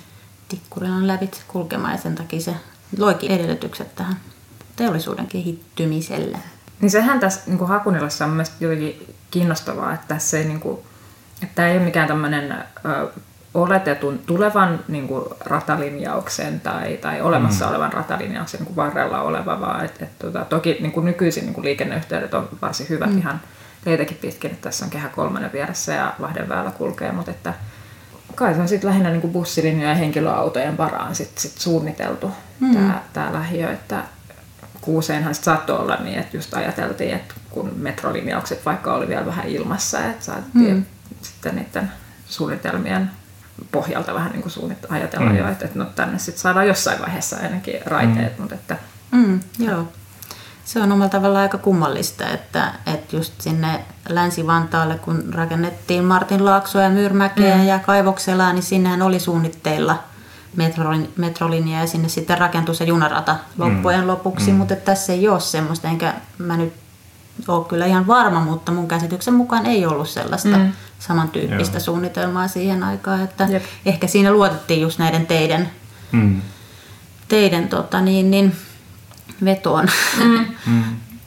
Tikkurilan 0.50 1.08
lävitse 1.08 1.42
kulkemaan 1.48 1.94
ja 1.94 2.02
sen 2.02 2.16
takia 2.16 2.42
se 2.42 2.56
loikin 2.98 3.32
edellytykset 3.32 3.96
tähän 3.96 4.16
teollisuuden 4.76 5.28
kehittymiselle. 5.28 6.38
Niin 6.80 6.92
sehän 6.92 7.20
tässä 7.20 7.42
niin 7.46 7.58
kuin 7.58 7.70
Hakunilassa 7.70 8.26
on 8.26 8.32
mielestäni 8.32 8.64
jotenkin 8.64 9.16
kiinnostavaa, 9.32 9.94
että 9.94 10.08
tässä 10.08 10.38
ei, 10.38 10.46
niin 10.46 10.60
kuin, 10.60 10.80
että 11.42 11.56
tämä 11.56 11.68
ei 11.68 11.78
ole 11.78 11.86
mikään 11.86 12.08
tämmöinen 12.08 12.66
oletetun 13.54 14.20
tulevan 14.26 14.80
niin 14.88 15.08
kuin, 15.08 15.26
ratalinjauksen 15.46 16.60
tai, 16.60 16.98
tai 16.98 17.22
olemassa 17.22 17.66
mm. 17.66 17.72
olevan 17.72 17.94
ratalinjauksen 17.94 18.60
niin 18.60 18.66
kuin 18.66 18.76
varrella 18.76 19.22
oleva, 19.22 19.60
vaan 19.60 19.86
et, 19.86 20.02
et, 20.02 20.20
tota, 20.20 20.46
toki 20.46 20.78
niin 20.80 20.92
kuin 20.92 21.06
nykyisin 21.06 21.46
niin 21.46 21.54
kuin 21.54 21.66
liikenneyhteydet 21.66 22.34
on 22.34 22.50
varsin 22.62 22.90
hyvät 22.90 23.12
mm. 23.12 23.18
ihan 23.18 23.42
teitäkin 23.84 24.18
pitkin, 24.22 24.52
että 24.52 24.64
tässä 24.64 24.86
on 24.86 24.92
kehä 24.92 25.10
kolmannen 25.10 25.54
vieressä 25.54 25.94
ja 25.94 26.14
Lahdenväälä 26.20 26.72
kulkee, 26.72 27.12
mutta 27.12 27.32
että 27.32 27.54
kai 28.36 28.54
se 28.54 28.62
on 28.62 28.68
sitten 28.68 28.90
lähinnä 28.90 29.10
niin 29.10 29.22
kuin 29.22 29.34
bussilinjojen 29.34 29.90
ja 29.90 29.96
henkilöautojen 29.96 30.78
varaan 30.78 31.16
sit, 31.16 31.38
sit 31.38 31.58
suunniteltu 31.58 32.32
mm. 32.60 32.74
tämä, 32.74 33.02
tämä 33.14 33.34
lähiö, 33.34 33.72
että 33.72 34.04
kuuseenhan 34.82 35.36
saattoi 35.36 35.80
olla 35.80 35.96
niin, 35.96 36.20
että 36.20 36.38
just 36.38 36.54
ajateltiin, 36.54 37.14
että 37.14 37.34
kun 37.50 37.72
metrolinjaukset 37.76 38.66
vaikka 38.66 38.94
oli 38.94 39.08
vielä 39.08 39.26
vähän 39.26 39.48
ilmassa, 39.48 40.06
että 40.06 40.26
saatiin 40.26 40.76
mm. 40.76 40.86
sitten 41.22 41.56
niiden 41.56 41.92
suunnitelmien 42.26 43.12
pohjalta 43.72 44.14
vähän 44.14 44.32
niin 44.32 44.42
kuin 44.42 44.52
suunnit, 44.52 44.78
ajatella 44.90 45.30
mm. 45.30 45.38
jo, 45.38 45.48
että, 45.48 45.66
että 45.66 45.80
no 45.80 45.86
tänne 45.86 46.20
sitten 46.20 46.42
saadaan 46.42 46.68
jossain 46.68 47.02
vaiheessa 47.02 47.38
ainakin 47.38 47.80
raiteet, 47.86 48.38
mm. 48.38 48.42
mutta 48.42 48.56
että... 48.56 48.78
Mm, 49.12 49.40
joo. 49.60 49.88
Se 50.66 50.80
on 50.80 50.92
omalla 50.92 51.10
tavallaan 51.10 51.42
aika 51.42 51.58
kummallista, 51.58 52.30
että, 52.30 52.74
että 52.86 53.16
just 53.16 53.42
sinne 53.42 53.86
Länsi-Vantaalle, 54.10 54.96
kun 54.96 55.24
rakennettiin 55.34 56.04
Martin 56.04 56.46
Laaksoa 56.46 56.82
ja 56.82 56.90
Myyrmäkeä 56.90 57.56
mm. 57.56 57.64
ja 57.64 57.80
Kaivokselaa, 57.80 58.54
niin 58.54 58.64
sinnehän 58.64 59.02
oli 59.02 59.20
suunnitteilla 59.20 60.04
metrolin, 60.56 61.14
metrolinja 61.18 61.80
ja 61.80 61.88
sinne 61.88 62.10
sitten 62.10 62.38
rakentui 62.38 62.76
se 62.76 62.84
junarata 62.84 63.36
loppujen 63.58 64.02
mm. 64.02 64.08
lopuksi, 64.08 64.52
mm. 64.52 64.58
mutta 64.58 64.76
tässä 64.76 65.14
ei 65.14 65.28
ole 65.28 65.40
semmoista, 65.40 65.88
enkä 65.88 66.14
mä 66.38 66.58
nyt 66.58 66.74
ole 67.48 67.66
kyllä 67.66 67.86
ihan 67.86 68.08
varma, 68.08 68.40
mutta 68.40 68.72
mun 68.72 68.88
käsityksen 68.88 69.34
mukaan 69.34 69.66
ei 69.66 69.86
ollut 69.86 70.10
sellaista 70.10 70.58
mm. 70.58 70.72
samantyyppistä 71.00 71.78
Joo. 71.78 71.84
suunnitelmaa 71.84 72.48
siihen 72.48 72.84
aikaan, 72.84 73.22
että 73.22 73.48
Jep. 73.50 73.64
ehkä 73.86 74.08
siinä 74.08 74.32
luotettiin 74.32 74.82
just 74.82 75.00
näiden 75.00 75.28
teiden, 75.28 75.70
mm. 76.12 76.42
teiden 77.28 77.68
tota 77.68 78.02
niin, 78.02 78.32
niin, 78.32 78.56
vetoon. 79.46 79.88
Mm. 80.24 80.46
Mm. 80.66 80.84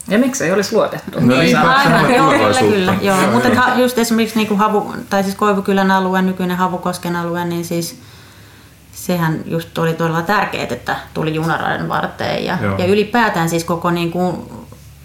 Ja 0.07 0.19
miksi 0.19 0.43
ei 0.43 0.51
olisi 0.51 0.75
luotettu? 0.75 1.19
No, 1.19 1.37
niin, 1.37 1.57
aivan, 1.57 2.13
joo, 2.13 2.31
kyllä, 2.31 2.59
kyllä. 2.59 2.95
Joo. 3.01 3.17
Mutta 3.31 3.49
just 3.75 3.97
esimerkiksi 3.97 4.37
niin 4.37 4.47
kuin 4.47 4.57
Havu, 4.57 4.95
tai 5.09 5.23
siis 5.23 5.35
Koivukylän 5.35 5.91
alue, 5.91 6.21
nykyinen 6.21 6.57
Havukosken 6.57 7.15
alue, 7.15 7.45
niin 7.45 7.65
siis 7.65 8.01
sehän 8.93 9.39
just 9.45 9.77
oli 9.77 9.93
todella 9.93 10.21
tärkeää, 10.21 10.67
että 10.69 10.95
tuli 11.13 11.35
junaradan 11.35 11.89
varteen. 11.89 12.45
Ja, 12.45 12.57
ja 12.77 12.85
ylipäätään 12.85 13.49
siis 13.49 13.63
koko 13.63 13.91
niin 13.91 14.11
kuin 14.11 14.37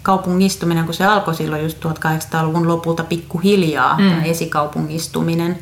kaupungistuminen, 0.03 0.85
kun 0.85 0.93
se 0.93 1.05
alkoi 1.05 1.35
silloin 1.35 1.63
just 1.63 1.85
1800-luvun 1.85 2.67
lopulta 2.67 3.03
pikkuhiljaa, 3.03 3.97
mm. 3.97 4.23
esikaupungistuminen, 4.23 5.59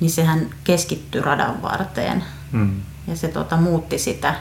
niin 0.00 0.10
sehän 0.10 0.50
keskittyi 0.64 1.20
radan 1.20 1.62
varteen. 1.62 2.24
Mm. 2.52 2.80
Ja 3.06 3.16
se 3.16 3.28
tota, 3.28 3.56
muutti 3.56 3.98
sitä 3.98 4.34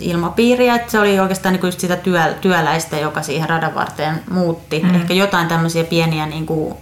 ilmapiiriä, 0.00 0.74
että 0.74 0.90
se 0.90 0.98
oli 0.98 1.20
oikeastaan 1.20 1.52
niin 1.52 1.60
kuin 1.60 1.68
just 1.68 1.80
sitä 1.80 1.96
työ, 1.96 2.34
työläistä, 2.40 2.98
joka 2.98 3.22
siihen 3.22 3.48
radan 3.48 3.74
varteen 3.74 4.22
muutti. 4.30 4.82
Mm. 4.82 4.94
Ehkä 4.94 5.14
jotain 5.14 5.48
tämmöisiä 5.48 5.84
pieniä 5.84 6.26
niin 6.26 6.46
kuin 6.46 6.74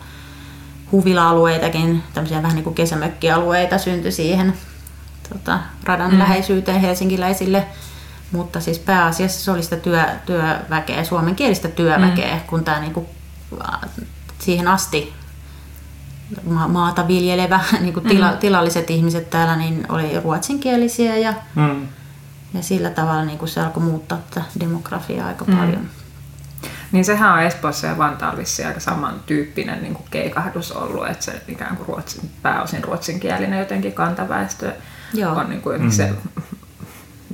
huvila-alueitakin, 0.92 2.02
tämmöisiä 2.14 2.42
vähän 2.42 2.54
niin 2.54 2.64
kuin 2.64 2.74
kesämökkialueita 2.74 3.78
syntyi 3.78 4.12
siihen 4.12 4.54
tota, 5.28 5.58
radan 5.84 6.12
mm. 6.12 6.18
läheisyyteen 6.18 6.80
helsinkiläisille. 6.80 7.66
Mutta 8.34 8.60
siis 8.60 8.78
pääasiassa 8.78 9.44
se 9.44 9.50
oli 9.50 9.62
sitä 9.62 9.76
työ, 9.76 10.04
työväkeä, 10.26 11.04
suomenkielistä 11.04 11.68
työväkeä, 11.68 12.34
mm. 12.34 12.40
kun 12.46 12.64
tämä 12.64 12.80
niinku, 12.80 13.08
siihen 14.38 14.68
asti 14.68 15.12
maata 16.68 17.08
viljelevä 17.08 17.60
niin 17.80 17.94
kuin 17.94 18.08
tila, 18.08 18.30
mm. 18.30 18.38
tilalliset 18.38 18.90
ihmiset 18.90 19.30
täällä 19.30 19.56
niin 19.56 19.86
oli 19.88 20.20
ruotsinkielisiä 20.20 21.16
ja, 21.16 21.34
mm. 21.54 21.88
ja 22.54 22.62
sillä 22.62 22.90
tavalla 22.90 23.24
niin 23.24 23.38
kuin 23.38 23.48
se 23.48 23.60
alkoi 23.60 23.82
muuttaa 23.82 24.18
tätä 24.30 24.46
demografiaa 24.60 25.28
aika 25.28 25.44
mm. 25.44 25.56
paljon. 25.56 25.90
Niin 26.92 27.04
sehän 27.04 27.32
on 27.32 27.42
Espoossa 27.42 27.86
ja 27.86 27.98
Vantaalla 27.98 28.42
aika 28.66 28.80
samantyyppinen 28.80 29.82
niin 29.82 29.94
kuin 29.94 30.06
keikahdus 30.10 30.72
ollut, 30.72 31.06
että 31.08 31.24
se 31.24 31.42
ikään 31.48 31.76
kuin 31.76 31.88
ruotsin, 31.88 32.30
pääosin 32.42 32.84
ruotsinkielinen 32.84 33.58
jotenkin 33.58 33.92
kantaväestö 33.92 34.72
Joo. 35.14 35.34
on 35.34 35.50
niin 35.50 35.62
kuin 35.62 35.82
mm. 35.82 35.90
se 35.90 36.14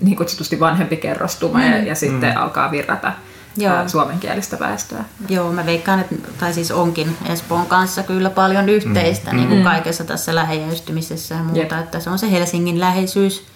niin 0.01 0.17
kutsutusti 0.17 0.61
vanhempi 0.61 0.97
kerrostuma 0.97 1.59
mm. 1.59 1.65
ja, 1.65 1.79
ja 1.79 1.95
sitten 1.95 2.35
mm. 2.35 2.41
alkaa 2.41 2.71
virrata 2.71 3.13
Joo. 3.57 3.89
suomenkielistä 3.89 4.59
väestöä. 4.59 5.05
Joo, 5.29 5.53
mä 5.53 5.67
veikkaan, 5.67 6.01
että, 6.01 6.15
tai 6.39 6.53
siis 6.53 6.71
onkin 6.71 7.17
Espoon 7.29 7.67
kanssa 7.67 8.03
kyllä 8.03 8.31
paljon 8.31 8.69
yhteistä 8.69 9.31
mm. 9.31 9.37
niin 9.37 9.49
kuin 9.49 9.59
mm. 9.59 9.65
kaikessa 9.65 10.05
tässä 10.05 10.35
läheistymisessä 10.35 11.35
ja 11.35 11.43
muuta, 11.43 11.59
Jep. 11.59 11.73
että 11.73 12.01
se 12.01 12.11
on 12.11 12.19
se 12.19 12.31
Helsingin 12.31 12.81
läheisyys. 12.81 13.47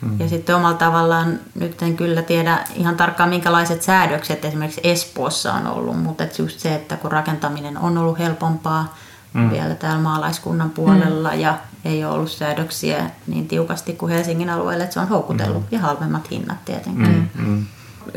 Mm. 0.00 0.20
Ja 0.20 0.28
sitten 0.28 0.56
omalla 0.56 0.76
tavallaan, 0.76 1.40
nyt 1.54 1.82
en 1.82 1.96
kyllä 1.96 2.22
tiedä 2.22 2.58
ihan 2.74 2.96
tarkkaan 2.96 3.28
minkälaiset 3.28 3.82
säädökset 3.82 4.44
esimerkiksi 4.44 4.80
Espoossa 4.84 5.52
on 5.52 5.66
ollut, 5.66 6.02
mutta 6.02 6.24
et 6.24 6.38
just 6.38 6.60
se, 6.60 6.74
että 6.74 6.96
kun 6.96 7.12
rakentaminen 7.12 7.78
on 7.78 7.98
ollut 7.98 8.18
helpompaa 8.18 8.94
mm. 9.34 9.50
vielä 9.50 9.74
täällä 9.74 10.02
maalaiskunnan 10.02 10.70
puolella 10.70 11.32
mm. 11.32 11.40
ja 11.40 11.58
ei 11.84 12.04
ole 12.04 12.14
ollut 12.14 12.30
säädöksiä 12.30 13.10
niin 13.26 13.48
tiukasti 13.48 13.92
kuin 13.92 14.12
Helsingin 14.12 14.50
alueelle, 14.50 14.84
että 14.84 14.94
se 14.94 15.00
on 15.00 15.08
houkutellut 15.08 15.62
mm. 15.62 15.68
ja 15.70 15.78
halvemmat 15.78 16.30
hinnat 16.30 16.64
tietenkin. 16.64 17.30
Mm. 17.34 17.46
Mm. 17.46 17.64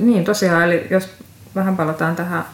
Niin 0.01 0.25
tosiaan, 0.25 0.63
eli 0.63 0.87
jos 0.89 1.09
vähän 1.55 1.77
palataan 1.77 2.15
tähän 2.15 2.45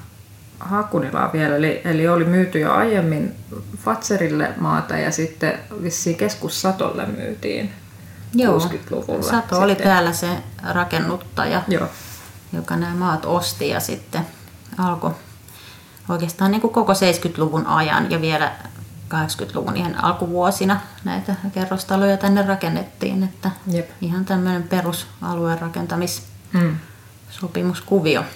Hakunilaan 0.60 1.34
vielä, 1.34 1.56
eli, 1.56 1.82
eli 1.86 2.08
oli 2.08 2.26
myyty 2.26 2.60
jo 2.60 2.74
aiemmin 2.74 3.36
Fatserille 3.78 4.54
maata 4.58 4.98
ja 4.98 5.12
sitten 5.12 5.60
vissiin 5.82 6.16
keskussatolle 6.16 7.06
myytiin 7.06 7.72
Joo, 8.34 8.58
60-luvulla. 8.58 9.24
Sato 9.24 9.42
sitten. 9.42 9.60
oli 9.60 9.76
täällä 9.76 10.14
se 10.14 10.28
rakennuttaja, 10.64 11.62
Joo. 11.68 11.88
joka 12.54 12.76
nämä 12.76 12.96
maat 12.96 13.26
osti 13.26 13.70
ja 13.70 13.80
sitten 13.80 14.22
alkoi 14.78 15.12
oikeastaan 16.10 16.52
niin 16.52 16.62
kuin 16.62 16.74
koko 16.74 16.94
70-luvun 16.94 17.68
ajan 17.68 18.12
ja 18.12 18.22
vielä 18.22 18.52
80-luvun 19.14 19.78
ihan 19.78 20.04
alkuvuosina 20.04 20.82
näitä 21.04 21.36
kerrostaloja 21.54 22.18
tänne 22.18 22.48
rakennettiin. 22.48 23.24
Että 23.24 23.52
Jep. 23.68 23.90
Ihan 24.02 24.26
tämmöinen 24.26 24.64
perusalueen 24.64 25.62
rakentamissopimuskuvio. 25.62 28.22
Mm. 28.22 28.28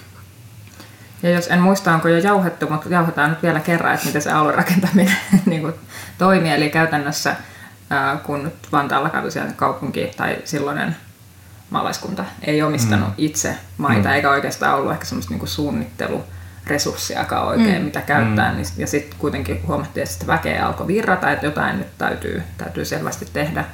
Ja 1.22 1.30
jos 1.30 1.46
en 1.46 1.60
muista, 1.60 1.94
onko 1.94 2.08
jo 2.08 2.18
jauhettu, 2.18 2.70
mutta 2.70 2.88
jauhetaan 2.88 3.30
nyt 3.30 3.42
vielä 3.42 3.60
kerran, 3.60 3.94
että 3.94 4.06
miten 4.06 4.22
se 4.22 4.30
aluerakentaminen 4.30 5.16
niin 5.46 5.62
kuin 5.62 5.74
toimii. 6.18 6.52
Eli 6.52 6.70
käytännössä 6.70 7.36
kun 8.22 8.44
nyt 8.44 8.54
Vantaalla 8.72 9.10
kävi 9.10 9.30
siellä 9.30 9.52
kaupunki 9.52 10.10
tai 10.16 10.36
silloinen 10.44 10.96
maalaiskunta 11.70 12.24
ei 12.42 12.62
omistanut 12.62 13.08
mm. 13.08 13.14
itse 13.18 13.56
maita, 13.78 14.08
mm. 14.08 14.14
eikä 14.14 14.30
oikeastaan 14.30 14.74
ollut 14.74 14.92
ehkä 14.92 15.04
semmoista 15.04 15.32
niin 15.32 15.38
kuin 15.38 15.48
suunnittelu 15.48 16.24
resurssiakaan 16.68 17.46
oikein, 17.46 17.78
mm. 17.78 17.84
mitä 17.84 18.00
käyttää. 18.00 18.50
Mm. 18.50 18.56
Niin, 18.56 18.66
ja 18.76 18.86
sitten 18.86 19.18
kuitenkin 19.18 19.60
huomattiin, 19.66 20.02
että 20.02 20.12
sitä 20.12 20.26
väkeä 20.26 20.66
alkoi 20.66 20.86
virrata, 20.86 21.30
että 21.30 21.46
jotain 21.46 21.78
nyt 21.78 21.98
täytyy, 21.98 22.42
täytyy 22.58 22.84
selvästi 22.84 23.28
tehdä. 23.32 23.64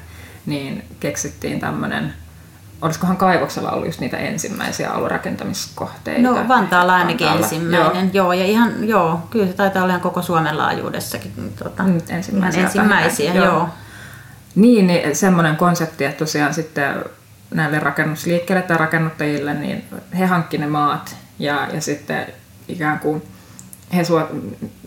Niin 0.47 0.85
keksittiin 1.01 1.61
tämmöinen, 1.61 2.15
olisikohan 2.83 3.17
kaivoksella 3.17 3.71
ollut 3.71 3.87
just 3.87 4.01
niitä 4.01 4.17
ensimmäisiä 4.17 4.91
aluerakentamiskohteita? 4.91 6.23
No 6.23 6.49
Vantaalla 6.49 6.95
ainakin 6.95 7.27
Vantaalla. 7.27 7.47
ensimmäinen, 7.47 8.11
joo. 8.13 8.25
joo. 8.25 8.33
ja 8.33 8.45
ihan, 8.45 8.89
joo, 8.89 9.21
kyllä 9.31 9.47
se 9.47 9.53
taitaa 9.53 9.83
olla 9.83 9.93
ihan 9.93 10.03
koko 10.03 10.23
Suomen 10.23 10.59
laajuudessakin. 10.59 11.53
Tuota, 11.59 11.83
mm, 11.83 12.01
ensimmäisiä. 12.09 12.63
ensimmäisiä 12.63 13.35
joo. 13.35 13.45
joo. 13.47 13.69
Niin, 14.55 14.87
niin 14.87 15.17
semmoinen 15.17 15.57
konsepti, 15.57 16.05
että 16.05 16.19
tosiaan 16.19 16.55
sitten 16.55 17.05
näille 17.55 17.79
rakennusliikkeille 17.79 18.63
tai 18.63 18.77
rakennuttajille, 18.77 19.55
niin 19.55 19.85
he 20.19 20.27
hankki 20.27 20.59
ne 20.59 20.67
maat 20.67 21.17
ja, 21.39 21.69
ja 21.73 21.81
sitten 21.81 22.27
ikään 22.69 22.99
kuin 22.99 23.23
he 23.95 24.03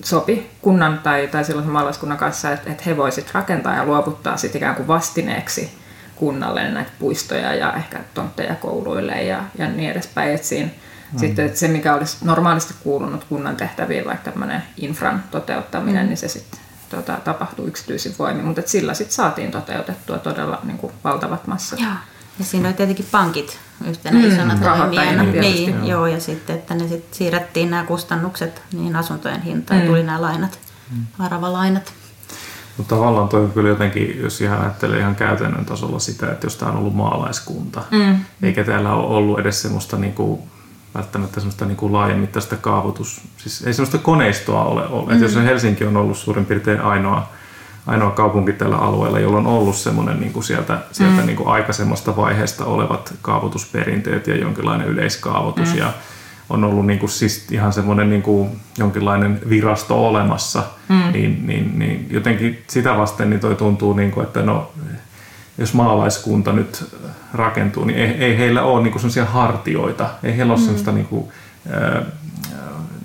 sopi 0.03 0.49
kunnan 0.61 0.99
tai, 0.99 1.27
tai 1.27 1.45
sellaisen 1.45 1.73
maalaiskunnan 1.73 2.17
kanssa, 2.17 2.51
että, 2.51 2.71
että 2.71 2.83
he 2.85 2.97
voisivat 2.97 3.33
rakentaa 3.33 3.75
ja 3.75 3.85
luovuttaa 3.85 4.37
sit 4.37 4.55
ikään 4.55 4.75
kuin 4.75 4.87
vastineeksi 4.87 5.71
kunnalle 6.15 6.71
näitä 6.71 6.91
puistoja 6.99 7.55
ja 7.55 7.73
ehkä 7.73 7.99
tontteja 8.13 8.55
kouluille 8.55 9.23
ja, 9.23 9.43
ja 9.57 9.69
niin 9.69 9.91
edespäin. 9.91 10.35
Et 10.35 10.43
siinä, 10.43 10.69
mm. 11.13 11.19
sitten, 11.19 11.45
että 11.45 11.59
se, 11.59 11.67
mikä 11.67 11.95
olisi 11.95 12.17
normaalisti 12.25 12.73
kuulunut 12.83 13.23
kunnan 13.23 13.55
tehtäviin, 13.55 14.05
vaikka 14.05 14.31
tämmöinen 14.31 14.63
infran 14.77 15.23
toteuttaminen, 15.31 16.03
mm. 16.03 16.07
niin 16.07 16.17
se 16.17 16.27
sitten 16.27 16.59
tota, 16.89 17.17
tapahtui 17.23 17.67
yksityisin 17.67 18.15
voimin, 18.19 18.45
mutta 18.45 18.61
sillä 18.65 18.93
sitten 18.93 19.15
saatiin 19.15 19.51
toteutettua 19.51 20.17
todella 20.17 20.59
niin 20.63 20.77
kuin, 20.77 20.93
valtavat 21.03 21.47
massat. 21.47 21.79
Joo. 21.79 21.91
Ja 22.39 22.45
siinä 22.45 22.67
oli 22.67 22.73
tietenkin 22.73 23.07
pankit 23.11 23.59
yhtenä 23.87 24.19
mm, 24.19 24.25
isona 24.25 24.55
toimijana. 24.55 25.23
Niin, 25.23 25.69
joo. 25.69 25.85
joo, 25.85 26.07
ja 26.07 26.19
sitten, 26.19 26.55
että 26.55 26.75
ne 26.75 26.87
sit 26.87 27.13
siirrettiin 27.13 27.69
nämä 27.69 27.83
kustannukset 27.83 28.61
niin 28.73 28.95
asuntojen 28.95 29.41
hintaan, 29.41 29.81
mm. 29.81 29.87
tuli 29.87 30.03
nämä 30.03 30.21
lainat, 30.21 30.59
mm. 30.91 31.05
aravalainat. 31.19 31.93
Mutta 32.77 32.95
tavallaan 32.95 33.29
toi 33.29 33.49
kyllä 33.53 33.69
jotenkin, 33.69 34.19
jos 34.21 34.41
ihan 34.41 34.61
ajattelee 34.61 34.99
ihan 34.99 35.15
käytännön 35.15 35.65
tasolla 35.65 35.99
sitä, 35.99 36.31
että 36.31 36.45
jos 36.45 36.55
tämä 36.55 36.71
on 36.71 36.77
ollut 36.77 36.95
maalaiskunta, 36.95 37.83
mm. 37.91 38.19
eikä 38.41 38.63
täällä 38.63 38.93
ole 38.93 39.15
ollut 39.15 39.39
edes 39.39 39.61
semmoista 39.61 39.97
niinku, 39.97 40.47
välttämättä 40.95 41.39
semmoista 41.39 41.65
niinku 41.65 41.93
laajemmittaista 41.93 42.55
kaavoitus, 42.55 43.21
siis 43.37 43.61
ei 43.67 43.73
semmoista 43.73 43.97
koneistoa 43.97 44.63
ole 44.63 44.87
ollut. 44.87 45.07
Mm. 45.07 45.13
Että 45.13 45.25
jos 45.25 45.35
Helsinki 45.35 45.85
on 45.85 45.97
ollut 45.97 46.17
suurin 46.17 46.45
piirtein 46.45 46.81
ainoa 46.81 47.29
ainoa 47.87 48.11
kaupunki 48.11 48.53
tällä 48.53 48.77
alueella, 48.77 49.19
jolla 49.19 49.37
on 49.37 49.47
ollut 49.47 49.75
semmoinen 49.75 50.19
niin 50.19 50.33
kuin 50.33 50.43
sieltä, 50.43 50.79
sieltä 50.91 51.21
mm. 51.21 51.25
niin 51.25 51.37
kuin 51.37 51.49
aikaisemmasta 51.49 52.15
vaiheesta 52.15 52.65
olevat 52.65 53.13
kaavoitusperinteet 53.21 54.27
ja 54.27 54.37
jonkinlainen 54.37 54.87
yleiskaavoitus. 54.87 55.73
Mm. 55.73 55.77
Ja 55.77 55.93
on 56.49 56.63
ollut 56.63 56.85
niin 56.85 56.99
kuin 56.99 57.09
siis 57.09 57.51
ihan 57.51 57.73
semmoinen 57.73 58.09
niin 58.09 58.21
kuin 58.21 58.49
jonkinlainen 58.77 59.39
virasto 59.49 60.07
olemassa, 60.07 60.63
mm. 60.89 61.11
niin, 61.13 61.47
niin, 61.47 61.79
niin 61.79 62.07
jotenkin 62.09 62.63
sitä 62.67 62.97
vasten 62.97 63.29
niin 63.29 63.39
toi 63.39 63.55
tuntuu, 63.55 63.93
niin 63.93 64.11
kuin, 64.11 64.25
että 64.25 64.41
no, 64.41 64.71
jos 65.57 65.73
maalaiskunta 65.73 66.53
nyt 66.53 66.95
rakentuu, 67.33 67.85
niin 67.85 67.99
ei, 67.99 68.11
ei 68.11 68.37
heillä 68.37 68.63
ole 68.63 68.83
niin 68.83 68.93
kuin 68.93 69.25
hartioita, 69.27 70.09
ei 70.23 70.37
heillä 70.37 70.53
ole 70.53 70.59
mm. 70.59 70.65
semmoista 70.65 70.91
niin 70.91 71.05
kuin, 71.05 71.27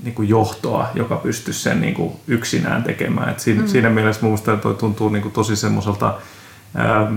niin 0.03 0.15
kuin 0.15 0.29
johtoa, 0.29 0.89
joka 0.95 1.17
pystyisi 1.17 1.61
sen 1.61 1.81
niin 1.81 1.95
kuin 1.95 2.13
yksinään 2.27 2.83
tekemään. 2.83 3.29
Et 3.29 3.41
siinä, 3.41 3.63
mm. 3.63 3.69
siinä 3.69 3.91
mielessä 3.91 4.23
minusta 4.23 4.57
tuntuu 4.57 5.09
niin 5.09 5.23
kuin 5.23 5.33
tosi 5.33 5.57
semmoiselta, 5.57 6.19
ähm, 6.81 7.17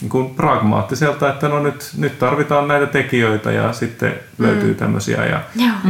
niin 0.00 0.08
kuin 0.08 0.34
pragmaattiselta, 0.34 1.28
että 1.28 1.48
no 1.48 1.60
nyt, 1.60 1.90
nyt 1.96 2.18
tarvitaan 2.18 2.68
näitä 2.68 2.86
tekijöitä 2.86 3.52
ja 3.52 3.72
sitten 3.72 4.14
löytyy 4.38 4.74
tämmöisiä. 4.74 5.24
Ja, 5.24 5.40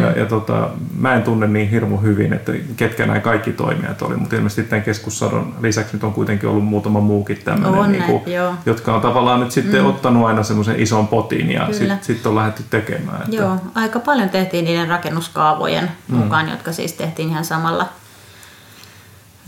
ja, 0.00 0.10
ja 0.10 0.26
tota, 0.26 0.68
mä 0.98 1.14
en 1.14 1.22
tunne 1.22 1.46
niin 1.46 1.70
hirmu 1.70 1.96
hyvin, 1.96 2.32
että 2.32 2.52
ketkä 2.76 3.06
nämä 3.06 3.20
kaikki 3.20 3.52
toimijat 3.52 4.02
oli, 4.02 4.16
mutta 4.16 4.36
ilmeisesti 4.36 4.62
tämän 4.62 4.84
keskussadon 4.84 5.54
lisäksi 5.60 5.92
nyt 5.92 6.04
on 6.04 6.12
kuitenkin 6.12 6.48
ollut 6.48 6.64
muutama 6.64 7.00
muukin 7.00 7.38
tämmöinen, 7.44 7.92
niin 7.92 8.04
kuin, 8.04 8.22
näin, 8.22 8.34
joo. 8.34 8.54
jotka 8.66 8.94
on 8.94 9.00
tavallaan 9.00 9.40
nyt 9.40 9.50
sitten 9.50 9.80
mm. 9.80 9.86
ottanut 9.86 10.26
aina 10.26 10.42
semmoisen 10.42 10.80
ison 10.80 11.08
potin 11.08 11.50
ja 11.50 11.68
sitten 11.72 11.98
sit 12.02 12.26
on 12.26 12.36
lähdetty 12.36 12.62
tekemään. 12.70 13.22
Että, 13.22 13.36
Joo, 13.36 13.56
aika 13.74 13.98
paljon 13.98 14.28
tehtiin 14.30 14.64
niiden 14.64 14.88
rakennuskaavojen 14.88 15.90
mm. 16.08 16.16
mukaan, 16.16 16.48
jotka 16.48 16.72
siis 16.72 16.92
tehtiin 16.92 17.28
ihan 17.28 17.44
samalla 17.44 17.88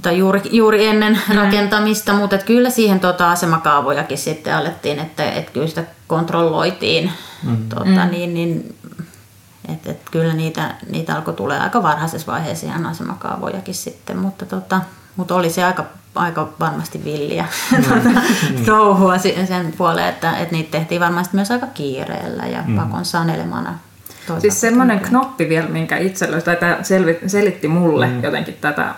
tai 0.03 0.19
juuri, 0.19 0.41
juuri 0.51 0.87
ennen 0.87 1.19
mm. 1.29 1.37
rakentamista, 1.37 2.13
mutta 2.13 2.37
et 2.37 2.43
kyllä 2.43 2.71
siihen 2.71 3.01
tota 3.01 3.31
asemakaavojakin 3.31 4.19
sitten 4.19 4.55
alettiin, 4.55 4.99
että 4.99 5.31
et 5.31 5.51
kyllä 5.51 5.67
sitä 5.67 5.85
kontrolloitiin. 6.07 7.13
Mm. 7.43 7.69
Tota, 7.69 7.85
mm. 7.85 8.11
niin, 8.11 8.35
niin, 8.35 8.77
et, 9.69 9.87
et 9.87 10.01
kyllä 10.11 10.35
niitä, 10.35 10.75
niitä 10.91 11.15
alkoi 11.15 11.35
tulla 11.35 11.57
aika 11.57 11.83
varhaisessa 11.83 12.33
vaiheessa 12.33 12.67
ihan 12.67 12.87
asemakaavojakin 12.87 13.75
sitten, 13.75 14.19
mutta, 14.19 14.47
tota, 14.47 14.81
mutta 15.17 15.35
oli 15.35 15.51
se 15.51 15.65
aika, 15.65 15.85
aika 16.15 16.49
varmasti 16.61 17.05
villiä 17.05 17.45
mm. 17.73 17.85
tota, 17.89 18.21
touhua 18.67 19.19
sen 19.19 19.73
puoleen, 19.79 20.09
että, 20.09 20.37
että 20.37 20.55
niitä 20.55 20.71
tehtiin 20.71 21.01
varmasti 21.01 21.37
myös 21.37 21.51
aika 21.51 21.67
kiireellä 21.67 22.47
ja 22.47 22.63
mm. 22.67 22.77
pakon 22.77 23.05
sanelemana. 23.05 23.79
toisaalta. 24.17 24.41
Siis 24.41 24.61
semmoinen 24.61 25.01
knoppi 25.01 25.49
vielä, 25.49 25.69
minkä 25.69 25.97
itse 25.97 26.31
löysin, 26.31 26.45
tai 26.45 26.57
tämä 26.57 26.79
selitti 27.27 27.69
mulle 27.69 28.07
mm. 28.07 28.23
jotenkin 28.23 28.59
tätä 28.61 28.95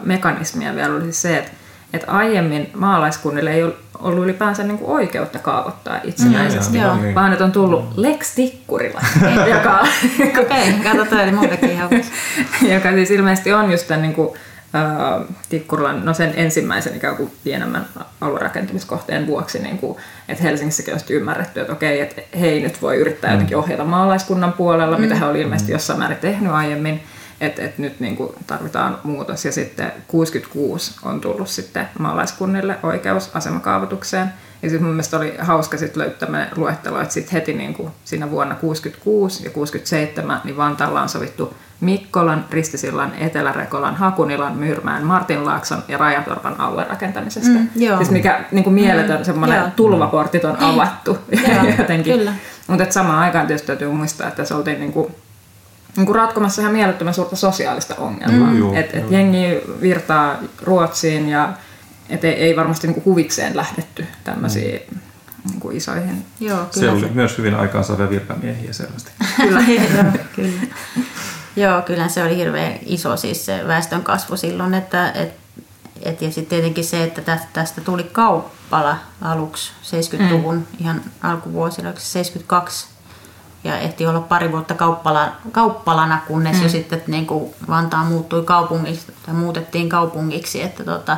mekanismia 0.00 0.74
vielä, 0.74 0.94
oli 0.94 1.12
se, 1.12 1.38
että, 1.38 1.50
että 1.92 2.10
aiemmin 2.12 2.70
maalaiskunnille 2.74 3.52
ei 3.52 3.62
ollut 3.98 4.24
ylipäänsä 4.24 4.62
niin 4.62 4.78
kuin 4.78 4.90
oikeutta 4.90 5.38
kaavoittaa 5.38 6.00
itsenäisesti, 6.04 6.76
Mm, 6.78 6.82
joo. 6.84 6.96
Niin. 6.96 7.14
vaan 7.14 7.32
että 7.32 7.44
on 7.44 7.52
tullut 7.52 7.84
Lex 7.96 8.34
Tikkurila, 8.34 9.00
joka, 9.56 9.86
Okei, 10.40 10.72
katsotaan, 10.82 11.22
eli 11.22 11.32
muutenkin 11.32 11.70
ihan 11.70 11.88
uusi. 11.96 12.10
joka 12.74 12.90
siis 12.92 13.10
ilmeisesti 13.10 13.52
on 13.52 13.70
just 13.70 13.86
tämän 13.88 14.02
niin 14.02 14.14
kuin, 14.14 14.30
äh, 14.74 15.26
Tikkurilan, 15.48 16.04
no 16.04 16.14
sen 16.14 16.32
ensimmäisen 16.36 16.96
ikään 16.96 17.16
kuin 17.16 17.32
pienemmän 17.44 17.86
aluerakentamiskohteen 18.20 19.26
vuoksi, 19.26 19.58
niin 19.58 19.78
kuin, 19.78 19.98
että 20.28 20.42
Helsingissäkin 20.42 20.94
olisi 20.94 21.14
ymmärretty, 21.14 21.60
että 21.60 21.72
okei, 21.72 22.00
että 22.00 22.22
he 22.40 22.46
ei 22.46 22.60
nyt 22.60 22.82
voi 22.82 22.96
yrittää 22.96 23.32
jotenkin 23.32 23.56
ohjata 23.56 23.84
maalaiskunnan 23.84 24.52
puolella, 24.52 24.98
mitä 24.98 25.14
he 25.14 25.24
oli 25.24 25.40
ilmeisesti 25.40 25.72
jossain 25.72 25.98
määrin 25.98 26.18
tehnyt 26.18 26.52
aiemmin, 26.52 27.02
että, 27.40 27.62
että 27.62 27.82
nyt 27.82 28.00
niin 28.00 28.16
kuin 28.16 28.32
tarvitaan 28.46 28.98
muutos. 29.04 29.44
Ja 29.44 29.52
sitten 29.52 29.92
66 30.08 30.94
on 31.02 31.20
tullut 31.20 31.48
sitten 31.48 31.88
maalaiskunnille 31.98 32.76
oikeus 32.82 33.30
asemakaavoitukseen. 33.34 34.32
Ja 34.62 34.68
sitten 34.68 34.82
mun 34.86 34.92
mielestä 34.94 35.16
oli 35.16 35.34
hauska 35.38 35.78
sitten 35.78 36.02
löytää 36.02 36.50
luettelo, 36.56 37.00
että 37.00 37.14
sitten 37.14 37.32
heti 37.32 37.52
niin 37.52 37.74
kuin 37.74 37.90
siinä 38.04 38.30
vuonna 38.30 38.54
66 38.54 39.44
ja 39.44 39.50
67 39.50 40.40
niin 40.44 40.56
Vantaalla 40.56 41.02
on 41.02 41.08
sovittu 41.08 41.54
Mikkolan, 41.80 42.44
Ristisillan, 42.50 43.12
Etelä-Rekolan, 43.18 43.96
Hakunilan, 43.96 44.56
Myyrmään, 44.56 45.04
Martinlaakson 45.04 45.82
ja 45.88 45.98
Rajatorpan 45.98 46.60
aluerakentamisesta. 46.60 47.48
Mm, 47.58 47.68
joo. 47.76 47.96
siis 47.96 48.10
mikä 48.10 48.44
niin 48.52 48.64
kuin 48.64 48.74
mieletön 48.74 49.18
Mm, 49.18 49.24
semmoinen 49.24 49.58
joo. 49.58 49.68
tulvaportit 49.76 50.44
on 50.44 50.56
avattu 50.62 51.18
Joo, 51.48 51.64
jotenkin. 51.78 52.18
kyllä. 52.18 52.32
Mutta 52.66 52.92
samaan 52.92 53.18
aikaan 53.18 53.46
tietysti 53.46 53.66
täytyy 53.66 53.88
muistaa, 53.92 54.28
että 54.28 54.44
se 54.44 54.54
oltiin 54.54 54.80
niin 54.80 54.92
kuin, 54.92 55.14
niin 55.96 56.06
kuin 56.06 56.16
ratkomassa 56.16 56.62
ihan 56.62 56.74
mielettömän 56.74 57.14
suurta 57.14 57.36
sosiaalista 57.36 57.94
ongelmaa. 57.94 58.50
Mm, 58.50 58.58
joo, 58.58 58.74
et, 58.74 58.94
et 58.94 59.02
joo. 59.02 59.10
jengi 59.10 59.60
virtaa 59.80 60.38
Ruotsiin 60.62 61.28
ja 61.28 61.52
et 62.08 62.24
ei, 62.24 62.32
ei 62.32 62.56
varmasti 62.56 62.86
niin 62.86 62.94
kuin 62.94 63.04
huvikseen 63.04 63.56
lähdetty 63.56 64.06
tämmöisiin 64.24 64.80
niin 65.48 65.60
kuin 65.60 65.76
isoihin. 65.76 66.24
Joo, 66.40 66.66
Se 66.70 66.80
kyllä 66.80 66.92
oli 66.92 67.10
myös 67.14 67.38
hyvin 67.38 67.54
aikaansaavia 67.54 68.10
virkamiehiä 68.10 68.72
selvästi. 68.72 69.10
Kyllä. 69.36 69.60
Joo, 69.60 70.12
kyllä. 70.36 70.60
Joo, 71.56 71.82
kyllä 71.82 72.08
se 72.08 72.22
oli 72.22 72.36
hirveän 72.36 72.72
iso 72.86 73.16
siis 73.16 73.46
se 73.46 73.60
väestön 73.66 74.02
kasvu 74.02 74.36
silloin, 74.36 74.74
että 74.74 75.10
et, 75.10 75.32
et, 76.02 76.22
ja 76.22 76.32
sitten 76.32 76.46
tietenkin 76.46 76.84
se, 76.84 77.04
että 77.04 77.22
tästä, 77.22 77.48
tästä 77.52 77.80
tuli 77.80 78.04
kauppala 78.04 78.96
aluksi 79.20 79.72
70-luvun 79.82 80.54
mm. 80.54 80.66
ihan 80.80 81.02
alkuvuosina, 81.22 81.88
oliko 81.88 82.00
se 82.00 82.06
72 82.06 82.86
ja 83.64 83.78
ehti 83.78 84.06
olla 84.06 84.20
pari 84.20 84.52
vuotta 84.52 84.74
kauppala, 84.74 85.28
kauppalana, 85.52 86.20
kunnes 86.26 86.56
mm. 86.56 86.62
jo 86.62 86.68
sitten 86.68 87.02
niin 87.06 87.26
kuin 87.26 87.54
Vantaa 87.68 88.04
muuttui 88.04 88.42
kaupungiksi 88.42 89.12
tai 89.26 89.34
muutettiin 89.34 89.88
kaupungiksi, 89.88 90.62
että 90.62 90.84
tota, 90.84 91.16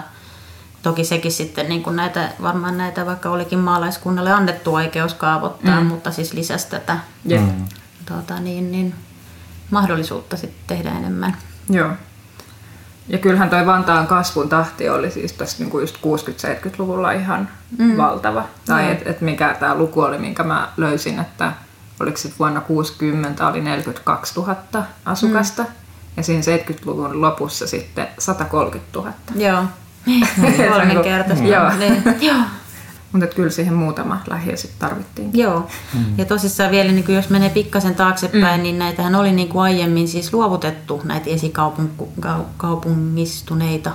Toki 0.83 1.05
sekin 1.05 1.33
sitten 1.33 1.69
niin 1.69 1.83
kuin 1.83 1.97
näitä, 1.97 2.29
varmaan 2.43 2.79
näitä, 2.79 3.07
vaikka 3.07 3.31
olikin 3.31 3.59
maalaiskunnalle 3.59 4.33
annettu 4.33 4.75
oikeus 4.75 5.15
kaavoittaa, 5.15 5.81
mm. 5.81 5.87
mutta 5.87 6.11
siis 6.11 6.33
lisäsi 6.33 6.71
tätä 6.71 6.99
Jep. 7.25 7.41
Mm. 7.41 7.65
tuota, 8.07 8.41
niin, 8.41 8.73
niin, 8.73 8.95
mahdollisuutta 9.71 10.37
sitten 10.37 10.77
tehdä 10.77 10.91
enemmän. 10.91 11.37
Joo. 11.69 11.91
Ja 13.09 13.19
kyllähän 13.19 13.51
toi 13.51 13.67
Vantaan 13.67 14.07
kasvun 14.07 14.49
tahti 14.49 14.89
oli 14.89 15.11
siis 15.11 15.33
tässä 15.33 15.57
niinku 15.59 15.81
just 15.81 15.97
60-70-luvulla 15.97 17.13
ihan 17.13 17.49
mm. 17.79 17.97
valtava. 17.97 18.45
Tai 18.67 18.91
että 18.91 19.11
et 19.11 19.21
mikä 19.21 19.57
tämä 19.61 19.75
luku 19.75 20.01
oli, 20.01 20.19
minkä 20.19 20.43
mä 20.43 20.69
löysin, 20.77 21.19
että 21.19 21.53
oliko 22.03 22.17
se 22.17 22.33
vuonna 22.39 22.61
60 22.61 23.49
oli 23.49 23.61
42 23.61 24.41
000 24.41 24.57
asukasta. 25.05 25.63
Mm. 25.63 25.69
Ja 26.17 26.23
siinä 26.23 26.43
70-luvun 26.43 27.21
lopussa 27.21 27.67
sitten 27.67 28.09
130 28.19 28.99
000. 28.99 29.13
Joo. 29.35 29.65
Kolminkertaisesti. 30.73 31.49
Joo. 31.49 31.71
Niin, 31.79 32.03
Joo. 32.21 32.43
Mutta 33.13 33.27
kyllä 33.27 33.51
siihen 33.51 33.75
muutama 33.75 34.23
lähiö 34.27 34.57
sitten 34.57 34.89
tarvittiin. 34.89 35.31
Joo. 35.35 35.69
Mm. 35.95 36.05
Ja 36.19 36.25
tosissaan 36.25 36.71
vielä, 36.71 36.93
niin 36.93 37.15
jos 37.15 37.31
menee 37.31 37.51
pikkasen 37.51 37.95
taaksepäin, 37.95 38.61
mm. 38.61 38.63
niin 38.63 38.79
näitähän 38.79 39.15
oli 39.15 39.33
niin 39.33 39.49
kuin 39.49 39.63
aiemmin 39.63 40.09
siis 40.09 40.33
luovutettu 40.33 41.01
näitä 41.05 41.31
esikaupungistuneita 41.31 43.91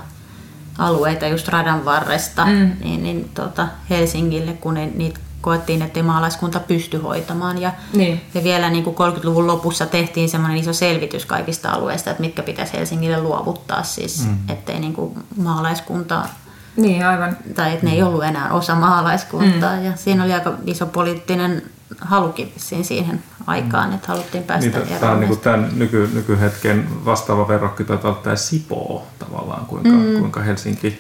alueita 0.78 1.28
just 1.28 1.48
radan 1.48 1.86
varresta 1.86 2.46
mm. 2.46 2.72
niin, 2.84 3.04
niin 3.04 3.30
tota 3.34 3.67
Helsingille, 3.89 4.54
kun 4.54 4.78
ei, 4.78 4.91
niitä 4.96 5.20
koettiin, 5.41 5.82
että 5.82 6.04
maalaiskunta 6.04 6.60
pysty 6.60 6.97
hoitamaan. 6.97 7.62
Ja, 7.62 7.71
Niin. 7.93 8.21
ja 8.34 8.43
vielä 8.43 8.69
niin 8.69 8.84
kuin 8.84 8.95
30-luvun 8.95 9.47
lopussa 9.47 9.86
tehtiin 9.86 10.30
semmoinen 10.30 10.58
iso 10.58 10.73
selvitys 10.73 11.26
kaikista 11.26 11.69
alueista, 11.71 12.10
että 12.12 12.21
mitkä 12.21 12.43
pitäisi 12.43 12.73
Helsingille 12.73 13.21
luovuttaa 13.21 13.84
siis, 13.84 14.26
mm. 14.28 14.38
ettei 14.50 14.80
niin 14.80 14.93
kuin 14.93 15.13
maalaiskunta 15.38 16.26
Niin, 16.78 17.06
aivan. 17.06 17.38
tai 17.56 17.73
että 17.73 17.86
ne 17.86 17.91
ei 17.91 18.04
ollut 18.04 18.23
enää 18.23 18.52
osa 18.54 18.76
maalaiskuntaa. 18.76 19.76
Mm. 19.76 19.86
Ja 19.86 19.91
siinä 19.95 20.23
oli 20.23 20.34
aika 20.34 20.54
iso 20.65 20.86
poliittinen 20.86 21.63
halukin 22.02 22.54
siihen 22.82 23.23
aikaan, 23.47 23.93
että 23.93 24.08
haluttiin 24.08 24.43
päästä 24.43 24.65
Niitä, 24.65 24.80
eroon. 24.80 25.00
tämä 25.00 25.12
on 25.12 25.19
niin 25.19 25.39
tämän 25.39 25.69
nyky, 25.76 26.10
nykyhetken 26.13 27.06
vastaava 27.06 27.47
verrokki 27.47 27.84
taitaa 27.84 28.12
olla 28.12 28.19
tämä 28.23 28.36
Sipoo 28.36 29.08
tavallaan, 29.19 29.65
kuinka, 29.65 29.89
mm. 29.89 30.19
kuinka 30.19 30.41
Helsinki 30.41 31.00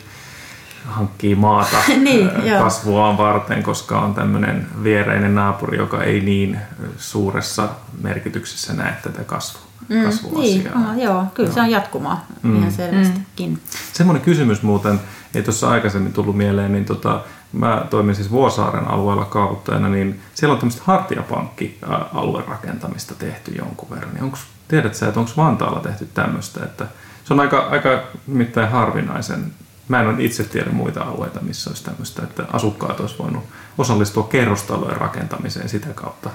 hankkii 0.87 1.35
maata 1.35 1.77
Niin, 2.03 2.29
ää, 2.35 2.45
joo. 2.45 2.63
kasvuaan 2.63 3.17
varten, 3.17 3.63
koska 3.63 3.99
on 3.99 4.13
tämmöinen 4.15 4.67
viereinen 4.83 5.35
naapuri, 5.35 5.77
joka 5.77 6.03
ei 6.03 6.21
niin 6.21 6.59
suuressa 6.97 7.69
merkityksessä 8.01 8.73
näe 8.73 8.93
tätä 9.03 9.23
kasvu, 9.23 9.59
Mm, 9.89 10.03
kasvuasiaa. 10.03 10.43
niin, 10.53 10.77
aha, 10.77 10.95
joo, 10.95 11.25
kyllä 11.33 11.51
se 11.51 11.61
on 11.61 11.69
jatkumaa 11.69 12.25
mm. 12.43 12.57
ihan 12.57 12.71
selvästikin. 12.71 13.59
Semmoinen 13.93 14.23
kysymys 14.23 14.63
muuten, 14.63 14.99
ei 15.35 15.43
tuossa 15.43 15.69
aikaisemmin 15.69 16.13
tullut 16.13 16.37
mieleen, 16.37 16.71
niin 16.71 16.85
tota, 16.85 17.21
mä 17.53 17.85
toimin 17.89 18.15
siis 18.15 18.31
Vuosaaren 18.31 18.87
alueella 18.87 19.25
kaavoittajana, 19.25 19.89
niin 19.89 20.21
siellä 20.35 20.53
on 20.53 20.59
tämmöistä 20.59 20.81
hartiapankki-aluerakentamista 20.85 23.13
tehty 23.19 23.51
jonkun 23.51 23.89
verran. 23.89 24.13
Niin 24.13 24.23
onks, 24.23 24.39
tiedät 24.67 24.95
sä, 24.95 25.07
että 25.07 25.19
onko 25.19 25.31
Vantaalla 25.37 25.79
tehty 25.79 26.07
tämmöistä? 26.13 26.63
Että 26.63 26.85
se 27.25 27.33
on 27.33 27.39
aika, 27.39 27.67
aika 27.71 27.99
nimittäin 28.27 28.69
harvinaisen. 28.69 29.51
Mä 29.87 29.99
en 30.01 30.07
ole 30.07 30.15
itse 30.19 30.43
tiedä 30.43 30.71
muita 30.71 31.01
alueita, 31.03 31.39
missä 31.41 31.69
olisi 31.69 31.83
tämmöistä, 31.83 32.23
että 32.23 32.43
asukkaat 32.53 32.99
olisi 32.99 33.15
voinut 33.19 33.43
osallistua 33.77 34.23
kerrostalojen 34.23 34.97
rakentamiseen 34.97 35.69
sitä 35.69 35.87
kautta 35.95 36.29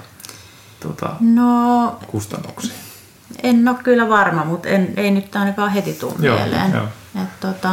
tota, 0.79 1.09
No, 1.19 1.99
kustannuksiin. 2.07 2.73
en 3.43 3.67
ole 3.67 3.77
kyllä 3.83 4.09
varma, 4.09 4.45
mutta 4.45 4.69
en, 4.69 4.93
ei 4.97 5.11
nyt 5.11 5.35
ainakaan 5.35 5.71
heti 5.71 5.93
tule 5.93 6.13
Joo, 6.19 6.37
mieleen. 6.37 6.71
joo. 6.73 6.87
Et, 7.23 7.39
tota, 7.39 7.69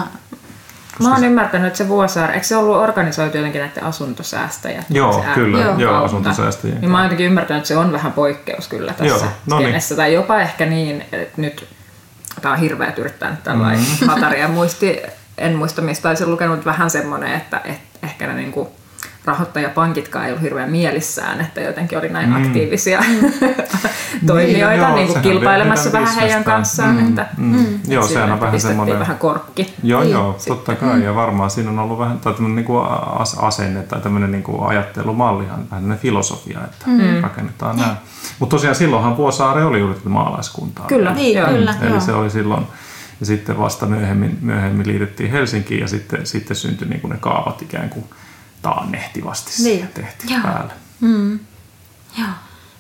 Mä 1.03 1.15
oon 1.15 1.25
ymmärtänyt, 1.25 1.67
että 1.67 1.79
se 1.79 1.89
Vuosaari, 1.89 2.35
eikö 2.35 2.47
se 2.47 2.57
ollut 2.57 2.77
organisoitu 2.77 3.37
jotenkin 3.37 3.61
näiden 3.61 3.85
asuntosäästäjät? 3.85 4.87
Joo, 4.91 5.13
se 5.13 5.29
kyllä, 5.35 5.59
joo, 5.59 5.79
joo, 5.79 6.05
asuntosäästäjien 6.05 6.81
Niin 6.81 6.91
mä 6.91 6.97
oon 6.97 7.05
jotenkin 7.05 7.27
ymmärtänyt, 7.27 7.59
että 7.59 7.69
se 7.69 7.77
on 7.77 7.93
vähän 7.93 8.13
poikkeus 8.13 8.69
kyllä 8.69 8.93
tässä 8.93 9.25
Joo, 9.25 9.33
no 9.47 9.59
niin. 9.59 9.75
Tai 9.97 10.15
jopa 10.15 10.41
ehkä 10.41 10.67
niin, 10.67 11.05
että 11.13 11.41
nyt, 11.41 11.69
tää 12.43 12.53
on 12.53 12.59
hirveä 12.59 12.93
yrittää 12.97 13.31
nyt 13.31 13.43
tällainen 13.43 13.85
mm. 14.01 14.07
hataria 14.09 14.49
muisti, 14.49 15.03
en 15.41 15.57
muista 15.57 15.83
mistä 15.83 16.09
olisin 16.09 16.31
lukenut, 16.31 16.65
vähän 16.65 16.91
semmoinen, 16.91 17.33
että, 17.35 17.61
että 17.65 17.99
ehkä 18.07 18.27
ne 18.27 18.35
niinku 18.35 18.69
rahoittajapankitkaan 19.25 20.25
ei 20.25 20.31
ollut 20.31 20.43
hirveän 20.43 20.71
mielissään, 20.71 21.41
että 21.41 21.61
jotenkin 21.61 21.99
oli 21.99 22.09
näin 22.09 22.29
mm. 22.29 22.37
aktiivisia 22.47 23.01
toimijoita 24.27 24.75
joo, 24.77 24.95
niin 24.95 25.07
kuin 25.07 25.09
sehän 25.09 25.23
kilpailemassa 25.23 25.93
vähän 25.93 26.15
heidän 26.15 26.29
bisnestä. 26.29 26.51
kanssaan. 26.51 26.95
Mm, 26.97 27.09
Että, 27.09 27.27
mm. 27.37 27.65
että 27.75 27.95
Joo, 27.95 28.07
sehän 28.07 28.33
on 28.33 28.41
vähän 28.41 28.61
semmoinen- 28.61 28.99
vähän 28.99 29.19
korkki. 29.19 29.75
Joo, 29.83 30.01
Niin, 30.01 30.13
joo, 30.13 30.35
sitten. 30.39 30.57
totta 30.57 30.75
kai. 30.75 31.05
Ja 31.05 31.15
varmaan 31.15 31.51
siinä 31.51 31.71
on 31.71 31.79
ollut 31.79 31.99
vähän 31.99 32.19
tai 32.19 32.33
tämmöinen 32.33 32.57
niin 32.57 32.65
kuin 32.67 32.87
as- 33.19 33.39
asenne 33.39 33.83
tai 33.83 34.01
tämmöinen 34.01 34.33
niin 34.33 34.43
kuin 34.43 34.63
ajattelumallihan, 34.69 35.71
vähän 35.71 35.99
filosofia, 35.99 36.59
että 36.65 36.85
mm. 36.87 37.21
rakennetaan 37.23 37.77
nämä. 37.77 37.97
Mutta 38.39 38.57
tosiaan 38.57 38.77
silloinhan 38.77 39.17
Vuosaari 39.17 39.63
oli 39.63 39.79
juuri 39.79 39.95
maalaiskuntaa. 40.09 40.87
Kyllä, 40.87 41.15
Niin, 41.15 41.39
joo. 41.39 41.49
kyllä. 41.49 41.75
Eli 41.83 41.91
joo. 41.91 42.01
se 42.01 42.13
oli 42.13 42.31
silloin, 42.31 42.67
ja 43.21 43.27
sitten 43.27 43.59
vasta 43.59 43.87
myöhemmin, 43.87 44.39
myöhemmin 44.41 44.87
liitettiin 44.87 45.31
Helsinkiin 45.31 45.81
ja 45.81 45.89
sitten, 45.89 46.27
sitten 46.27 46.57
syntyi 46.57 46.89
niin 46.89 47.01
kuin 47.01 47.11
ne 47.11 47.17
kaavat 47.21 47.63
ikään 47.63 47.91
kuin 47.91 48.05
taannehtivasti 48.63 49.63
Niin. 49.63 49.89
tehtiin 49.89 50.33
Joo. 50.33 50.43
päälle. 50.43 50.73
Joo. 52.19 52.29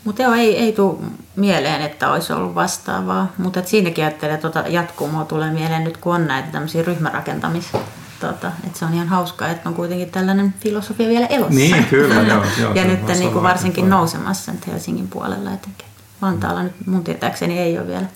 Mutta 0.05 0.23
joo, 0.23 0.35
ei, 0.35 0.59
ei 0.59 0.73
tule 0.73 0.99
mieleen, 1.37 1.83
että 1.83 2.11
olisi 2.13 2.33
ollut 2.33 2.55
vastaavaa. 2.55 3.33
Mutta 3.39 3.63
siinäkin 3.65 4.05
ajattelee, 4.05 4.35
että 4.35 4.51
tuota 4.51 4.69
jatkumoa 4.69 5.25
tulee 5.25 5.51
mieleen 5.53 5.85
nyt, 5.85 5.97
kun 5.97 6.15
on 6.15 6.27
näitä 6.27 6.49
tämmöisiä 6.53 6.83
ryhmärakentamis. 6.83 7.73
Tota, 8.21 8.53
että 8.67 8.79
se 8.79 8.85
on 8.85 8.95
ihan 8.95 9.09
hauskaa, 9.09 9.49
että 9.49 9.69
on 9.69 9.75
kuitenkin 9.75 10.11
tällainen 10.11 10.55
filosofia 10.61 11.09
vielä 11.09 11.27
elossa. 11.27 11.55
Niin, 11.55 11.85
kyllä, 11.85 12.15
joo. 12.35 12.45
joo 12.61 12.75
ja 12.75 12.85
nyt 12.85 13.07
niin 13.07 13.33
kuin 13.33 13.43
varsinkin 13.43 13.91
nousemassa 13.91 14.53
nyt 14.53 14.67
Helsingin 14.67 15.09
puolella 15.09 15.53
etenkin. 15.53 15.87
Vantaalla 16.23 16.63
nyt 16.63 16.87
mun 16.87 17.05
tietääkseni 17.05 17.59
ei 17.59 17.79
ole 17.79 17.87
vielä 17.87 18.07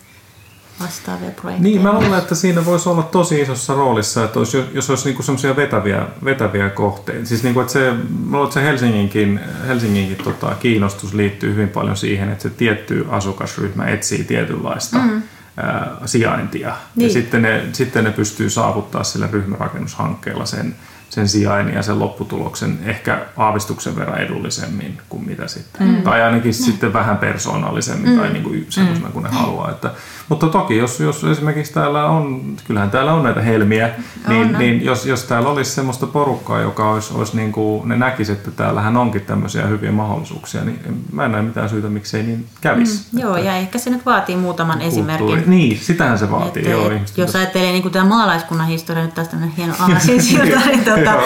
vastaavia 0.81 1.31
projekteja. 1.31 1.63
Niin, 1.63 1.83
mä 1.83 1.93
luulen, 1.93 2.19
että 2.19 2.35
siinä 2.35 2.65
voisi 2.65 2.89
olla 2.89 3.03
tosi 3.03 3.41
isossa 3.41 3.75
roolissa, 3.75 4.25
että 4.25 4.39
olisi, 4.39 4.65
jos 4.73 4.91
olisi 4.91 5.05
niinku 5.05 5.23
semmoisia 5.23 5.57
vetäviä, 5.57 6.07
vetäviä 6.25 6.71
kohteita. 6.71 7.27
Siis 7.27 7.43
niinku, 7.43 7.61
että 7.61 7.73
se, 7.73 7.93
mä 7.93 8.37
luulen, 8.37 8.45
että 8.45 8.55
se 8.55 8.63
Helsinginkin, 8.63 9.41
Helsinginkin 9.67 10.25
tota, 10.25 10.55
kiinnostus 10.61 11.15
liittyy 11.15 11.53
hyvin 11.53 11.69
paljon 11.69 11.97
siihen, 11.97 12.29
että 12.29 12.43
se 12.43 12.51
tietty 12.51 13.07
asukasryhmä 13.11 13.87
etsii 13.87 14.25
tietynlaista 14.25 14.99
mm. 14.99 15.23
ää, 15.57 15.91
sijaintia. 16.07 16.69
Niin. 16.69 16.79
Niin. 16.95 17.09
Ja 17.09 17.13
sitten 17.13 17.43
ne, 17.43 17.63
sitten 17.73 18.05
ne 18.05 18.11
pystyy 18.11 18.51
saavuttaa 18.51 19.05
sillä 19.05 19.29
ryhmärakennushankkeella 19.33 20.47
sen, 20.47 20.77
sen 21.11 21.29
sijainnin 21.29 21.75
ja 21.75 21.83
sen 21.83 21.99
lopputuloksen 21.99 22.79
ehkä 22.85 23.19
aavistuksen 23.37 23.97
verran 23.97 24.21
edullisemmin 24.21 24.99
kuin 25.09 25.27
mitä 25.27 25.49
sitten. 25.49 25.87
Mm. 25.87 26.03
Tai 26.03 26.23
ainakin 26.23 26.51
mm. 26.51 26.65
sitten 26.65 26.93
vähän 26.93 27.19
persoonallisemmin 27.19 28.11
mm. 28.13 28.19
tai 28.19 28.31
niin 28.31 28.43
kuin 28.43 28.67
semmoisena 28.69 29.09
kuin 29.09 29.23
ne 29.23 29.29
haluaa. 29.29 29.71
Että, 29.71 29.91
mutta 30.29 30.47
toki 30.47 30.77
jos, 30.77 31.01
jos 31.01 31.25
esimerkiksi 31.25 31.73
täällä 31.73 32.07
on, 32.07 32.57
kyllähän 32.67 32.91
täällä 32.91 33.15
on 33.15 33.23
näitä 33.23 33.41
helmiä, 33.43 33.91
niin, 34.29 34.47
On, 34.47 34.53
niin 34.59 34.85
jos, 34.85 35.07
jos 35.07 35.25
täällä 35.25 35.49
olisi 35.49 35.71
semmoista 35.71 36.07
porukkaa, 36.07 36.61
joka 36.61 36.91
olisi, 36.91 37.15
olisi 37.15 37.37
niin 37.37 37.53
kuin, 37.53 37.89
ne 37.89 37.97
näkisi, 37.97 38.33
että 38.33 38.51
täällähän 38.51 38.97
onkin 38.97 39.21
tämmöisiä 39.21 39.67
hyviä 39.67 39.93
mahdollisuuksia, 39.93 40.65
niin 40.65 41.05
mä 41.13 41.25
en 41.25 41.33
näe 41.33 41.43
mitään 41.43 41.69
syytä, 41.69 41.89
miksei 41.89 42.23
niin 42.23 42.47
kävisi. 42.61 43.07
Mm, 43.13 43.19
joo, 43.19 43.37
ja 43.37 43.57
ehkä 43.57 43.79
se 43.79 43.91
nyt 43.91 44.07
vaatii 44.07 44.37
muutaman 44.37 44.81
esimerkin. 44.81 45.27
Kulttuuri- 45.27 45.51
Niin, 45.51 45.79
sitähän 45.79 46.19
se 46.19 46.31
vaatii. 46.31 46.63
Että, 46.63 46.71
joo, 46.71 46.91
et, 46.91 47.19
jos 47.19 47.37
ajattelee 47.37 47.73
niin 47.73 47.91
tämä 47.91 48.05
maalaiskunnan 48.09 48.67
historia, 48.67 49.05
nyt 49.05 49.15
tämmöinen 49.15 49.51
hieno 49.57 49.75
aasinsilta, 49.79 50.61
niin 50.67 50.85
tota, 50.99 51.23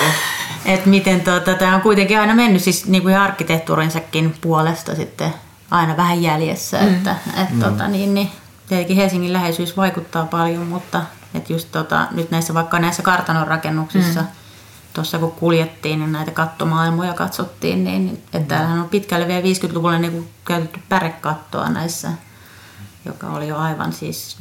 että 0.64 0.88
miten 0.88 1.20
tota, 1.20 1.54
tämä 1.54 1.74
on 1.74 1.80
kuitenkin 1.80 2.20
aina 2.20 2.34
mennyt 2.34 2.62
siis 2.62 2.86
niin 2.86 3.02
kuin 3.02 3.18
arkkitehtuurinsakin 3.18 4.34
puolesta 4.40 4.94
sitten 4.94 5.34
aina 5.70 5.96
vähän 5.96 6.22
jäljessä. 6.22 6.78
Mm. 6.78 6.94
Että, 6.94 7.16
et, 7.42 7.50
mm. 7.50 7.60
tota, 7.60 7.88
niin, 7.88 8.14
niin, 8.14 8.30
tietenkin 8.68 8.96
Helsingin 8.96 9.32
läheisyys 9.32 9.76
vaikuttaa 9.76 10.26
paljon, 10.26 10.66
mutta 10.66 11.02
et 11.34 11.50
just 11.50 11.68
tota, 11.72 12.06
nyt 12.10 12.30
näissä 12.30 12.54
vaikka 12.54 12.78
näissä 12.78 13.02
kartanon 13.02 13.46
rakennuksissa, 13.46 14.20
mm. 14.20 14.26
tuossa 14.92 15.18
kun 15.18 15.32
kuljettiin, 15.32 15.98
niin 15.98 16.12
näitä 16.12 16.30
kattomaailmoja 16.30 17.14
katsottiin, 17.14 17.84
niin 17.84 18.22
että 18.32 18.48
täällähän 18.48 18.80
on 18.80 18.88
pitkälle 18.88 19.28
vielä 19.28 19.40
50-luvulla 19.40 19.98
niin 19.98 20.12
kuin 20.12 20.28
käytetty 20.44 20.80
pärekattoa 20.88 21.68
näissä, 21.68 22.08
joka 23.04 23.26
oli 23.26 23.48
jo 23.48 23.56
aivan 23.56 23.92
siis 23.92 24.36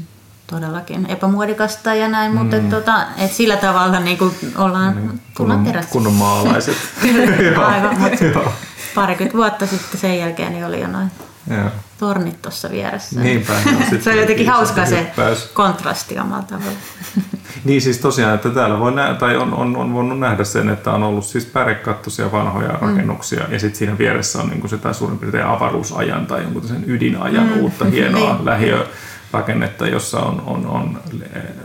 todellakin 0.48 1.06
epämuodikasta 1.10 1.94
ja 1.94 2.08
näin, 2.08 2.32
mm. 2.32 2.38
mutta 2.38 2.58
tota, 2.60 3.06
et 3.18 3.32
sillä 3.32 3.58
tavalla 3.58 4.00
niin 4.00 4.18
kuin 4.18 4.32
ollaan, 4.58 5.20
tullaan 5.38 5.64
kunnon, 5.64 5.84
kunnon 5.90 6.14
maalaiset. 6.14 6.78
Aivan, 7.68 8.00
mutta 8.00 8.40
parikymmentä 8.96 9.38
vuotta 9.38 9.68
sitten 9.68 10.00
sen 10.00 10.20
jälkeen 10.20 10.52
niin 10.52 10.66
oli 10.66 10.82
jo 10.82 10.88
noin 10.88 11.12
Joo. 11.52 11.70
tornit 12.00 12.42
tuossa 12.42 12.72
vieressä. 12.72 13.20
Niinpä, 13.22 13.54
sitten 13.80 14.02
se 14.04 14.10
on 14.10 14.18
jotenkin 14.18 14.50
hauska 14.50 14.86
se 14.86 15.12
kontrasti 15.54 16.20
omalla 16.20 16.44
tavalla. 16.44 16.78
Niin 17.64 17.82
siis 17.82 17.98
tosiaan, 17.98 18.36
että 18.36 18.50
täällä 18.50 18.80
voi 18.80 18.92
nä- 18.92 19.14
tai 19.14 19.38
on, 19.38 19.54
on, 19.54 19.78
on 19.78 19.94
voinut 19.94 20.20
nähdä 20.20 20.44
sen, 20.44 20.70
että 20.70 20.92
on 20.92 21.04
ollut 21.04 21.26
siis 21.26 21.46
pärekattoisia 21.46 22.32
vanhoja 22.32 22.68
Mm. 22.82 22.88
rakennuksia 22.88 23.44
ja 23.50 23.60
sitten 23.60 23.78
siinä 23.78 23.98
vieressä 23.98 24.40
on 24.42 24.50
niin 24.50 24.70
sitä 24.70 24.94
suurin 24.94 25.20
piirtein 25.20 25.46
avaruusajan 25.46 26.28
tai 26.28 26.44
jonkun 26.44 26.68
sen 26.68 26.84
ydinajan 26.88 27.48
mm. 27.48 27.58
uutta 27.58 27.86
hienoa 27.86 28.40
Niin. 28.60 28.74
Lähiörakennetta, 29.34 29.88
jossa 29.88 30.20
on, 30.20 30.44
on, 30.46 30.66
on 30.66 31.02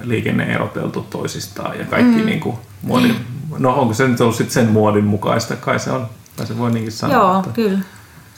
liikenne 0.03 0.44
eroteltu 0.44 1.07
toisistaan 1.11 1.79
ja 1.79 1.85
kaikki 1.85 2.18
mm. 2.18 2.27
niin 2.27 2.40
kuin 2.40 2.57
muodin, 2.83 3.16
no 3.59 3.75
onko 3.75 3.94
se 3.94 4.09
nyt 4.09 4.20
ollut 4.20 4.37
sit 4.37 4.51
sen 4.51 4.66
muodin 4.66 5.05
mukaista, 5.05 5.57
kai 5.57 5.79
se 5.79 5.90
on, 5.90 6.07
tai 6.37 6.46
se 6.46 6.59
voi 6.59 6.70
niinkin 6.70 6.92
sanoa. 6.92 7.16
Joo, 7.16 7.38
että, 7.38 7.51
kyllä. 7.51 7.79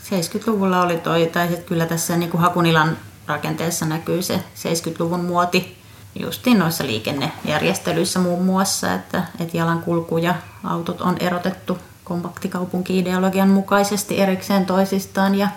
70-luvulla 0.05 0.83
oli 0.83 0.97
toi, 0.97 1.27
tai 1.27 1.49
sitten 1.49 1.67
kyllä 1.67 1.87
tässä 1.87 2.17
niin 2.17 2.31
kuin 2.31 2.41
Hakunilan 2.41 2.97
rakenteessa 3.27 3.87
näkyy 3.87 4.23
se 4.23 4.35
70-luvun 4.37 5.25
muoti 5.25 5.79
justiin 6.21 6.59
noissa 6.59 6.87
liikennejärjestelyissä 6.87 8.19
muun 8.19 8.45
muassa, 8.45 8.95
että, 8.95 9.23
että 9.41 9.57
jalankulku 9.57 10.19
ja 10.19 10.35
autot 10.65 11.01
on 11.01 11.17
erotettu 11.21 11.79
kompaktikaupunki-ideologian 12.05 13.49
mukaisesti 13.49 14.21
erikseen 14.21 14.67
toisistaan 14.67 15.35
ja 15.35 15.49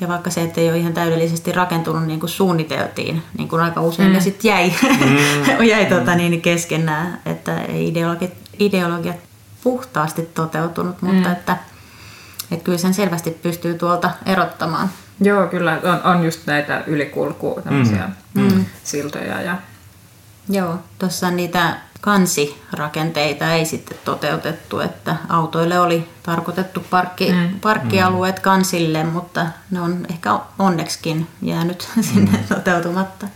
ja 0.00 0.08
vaikka 0.08 0.30
se, 0.30 0.42
että 0.42 0.60
ei 0.60 0.68
ole 0.68 0.78
ihan 0.78 0.92
täydellisesti 0.92 1.52
rakentunut 1.52 2.06
niin 2.06 2.20
kuin 2.20 2.30
suunniteltiin, 2.30 3.22
niin 3.38 3.48
kuin 3.48 3.62
aika 3.62 3.80
usein 3.80 4.08
mm. 4.08 4.14
ne 4.14 4.20
sitten 4.20 4.48
jäi, 4.48 4.72
mm. 4.82 5.64
jäi 5.70 5.86
tota, 5.86 6.14
niin 6.14 6.42
kesken 6.42 6.86
nämä, 6.86 7.18
että 7.26 7.60
ei 7.60 7.88
ideologiat, 7.88 8.32
ideologiat 8.58 9.16
puhtaasti 9.62 10.22
toteutunut, 10.22 11.02
mutta 11.02 11.32
että, 11.32 11.56
että 12.50 12.64
kyllä 12.64 12.78
sen 12.78 12.94
selvästi 12.94 13.30
pystyy 13.30 13.74
tuolta 13.74 14.10
erottamaan. 14.26 14.90
Joo, 15.20 15.46
kyllä 15.46 15.80
on, 15.82 16.14
on 16.14 16.24
just 16.24 16.46
näitä 16.46 16.84
ylikulku, 16.86 17.60
tämmöisiä 17.64 18.08
mm. 18.34 18.64
siltoja 18.84 19.42
ja 19.42 19.58
Joo, 20.48 20.78
tuossa 20.98 21.30
niitä 21.30 21.76
kansirakenteita 22.04 23.52
ei 23.52 23.66
sitten 23.66 23.98
toteutettu, 24.04 24.80
että 24.80 25.16
autoille 25.28 25.80
oli 25.80 26.08
tarkoitettu 26.22 26.80
parkki, 26.90 27.32
mm. 27.32 27.60
parkkialueet 27.60 28.40
kansille, 28.40 29.04
mutta 29.04 29.46
ne 29.70 29.80
on 29.80 30.06
ehkä 30.10 30.38
onneksikin 30.58 31.28
jäänyt 31.42 31.88
sinne 32.12 32.38
toteutumatta. 32.48 33.26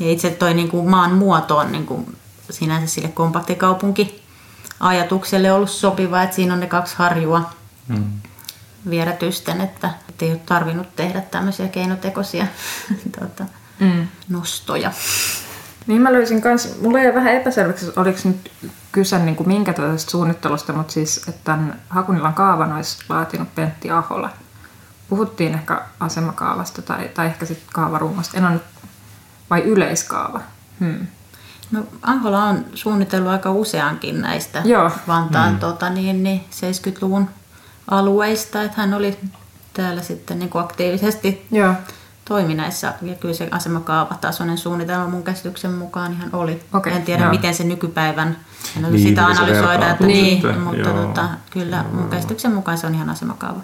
Ja 0.00 0.10
itse 0.10 0.30
toi 0.30 0.54
niin 0.54 0.68
kuin 0.68 0.90
maan 0.90 1.12
muoto 1.12 1.56
on 1.56 1.72
niin 1.72 1.86
kuin 1.86 2.16
sinänsä 2.50 2.94
sille 2.94 3.08
kompaktikaupunki 3.08 4.22
ajatukselle 4.80 5.52
ollut 5.52 5.70
sopiva, 5.70 6.22
että 6.22 6.36
siinä 6.36 6.54
on 6.54 6.60
ne 6.60 6.66
kaksi 6.66 6.94
harjua 6.98 7.50
mm. 7.88 8.04
vierätysten, 8.90 9.60
että 9.60 9.90
et 10.08 10.22
ei 10.22 10.30
ole 10.30 10.40
tarvinnut 10.46 10.96
tehdä 10.96 11.20
tämmöisiä 11.20 11.68
keinotekoisia 11.68 12.46
tuota, 13.18 13.44
mm. 13.78 14.08
nostoja. 14.28 14.92
Niin 15.86 16.02
mä 16.02 16.12
löysin 16.12 16.42
kans, 16.42 16.80
mulla 16.80 16.98
jäi 16.98 17.14
vähän 17.14 17.34
epäselväksi, 17.34 17.88
että 17.88 18.00
oliko 18.00 18.18
nyt 18.24 18.52
kyse 18.92 19.18
niin 19.18 19.36
kuin 19.36 19.48
minkä 19.48 19.72
tällaisesta 19.72 20.10
suunnittelusta, 20.10 20.72
mutta 20.72 20.92
siis, 20.92 21.28
että 21.28 21.40
tämän 21.44 21.80
Hakunilan 21.88 22.34
kaavan 22.34 22.72
olisi 22.72 23.04
laatinut 23.08 23.54
Pentti 23.54 23.90
Ahola. 23.90 24.30
Puhuttiin 25.08 25.54
ehkä 25.54 25.80
asemakaavasta 26.00 26.82
tai, 26.82 27.10
tai 27.14 27.26
ehkä 27.26 27.46
sitten 27.46 27.68
kaavaruumasta, 27.72 28.38
en 28.38 28.46
ole 28.46 28.60
vai 29.50 29.60
yleiskaava. 29.60 30.40
Hmm. 30.80 31.06
No 31.70 31.84
Ahola 32.02 32.44
on 32.44 32.64
suunnitellut 32.74 33.32
aika 33.32 33.50
useankin 33.50 34.20
näistä 34.20 34.62
Joo. 34.64 34.90
Vantaan 35.08 35.52
mm. 35.52 35.58
tota, 35.58 35.90
niin, 35.90 36.22
niin 36.22 36.44
70-luvun 36.50 37.28
alueista, 37.90 38.62
että 38.62 38.80
hän 38.80 38.94
oli 38.94 39.18
täällä 39.72 40.02
sitten 40.02 40.38
niin 40.38 40.50
kuin 40.50 40.64
aktiivisesti 40.64 41.46
Joo. 41.50 41.74
Toimi 42.30 42.54
näissä, 42.54 42.94
ja 43.02 43.14
kyllä 43.14 43.34
se 43.34 43.48
asemakaavatasoinen 43.50 44.58
suunnitelma 44.58 45.08
mun 45.08 45.22
käsityksen 45.22 45.72
mukaan 45.72 46.12
ihan 46.12 46.28
oli. 46.32 46.62
Okei, 46.74 46.92
en 46.92 47.02
tiedä, 47.02 47.22
joo. 47.22 47.30
miten 47.30 47.54
se 47.54 47.64
nykypäivän, 47.64 48.36
en 48.76 48.84
ole 48.84 48.92
Niin, 48.92 49.08
sitä 49.08 49.26
analysoida, 49.26 49.90
että 49.90 50.06
niin, 50.06 50.42
sitten, 50.42 50.60
mutta 50.60 50.80
joo. 50.80 51.06
tota, 51.06 51.28
kyllä 51.50 51.84
mun 51.92 52.08
käsityksen 52.08 52.52
mukaan 52.52 52.78
se 52.78 52.86
on 52.86 52.94
ihan 52.94 53.10
asemakaava. 53.10 53.60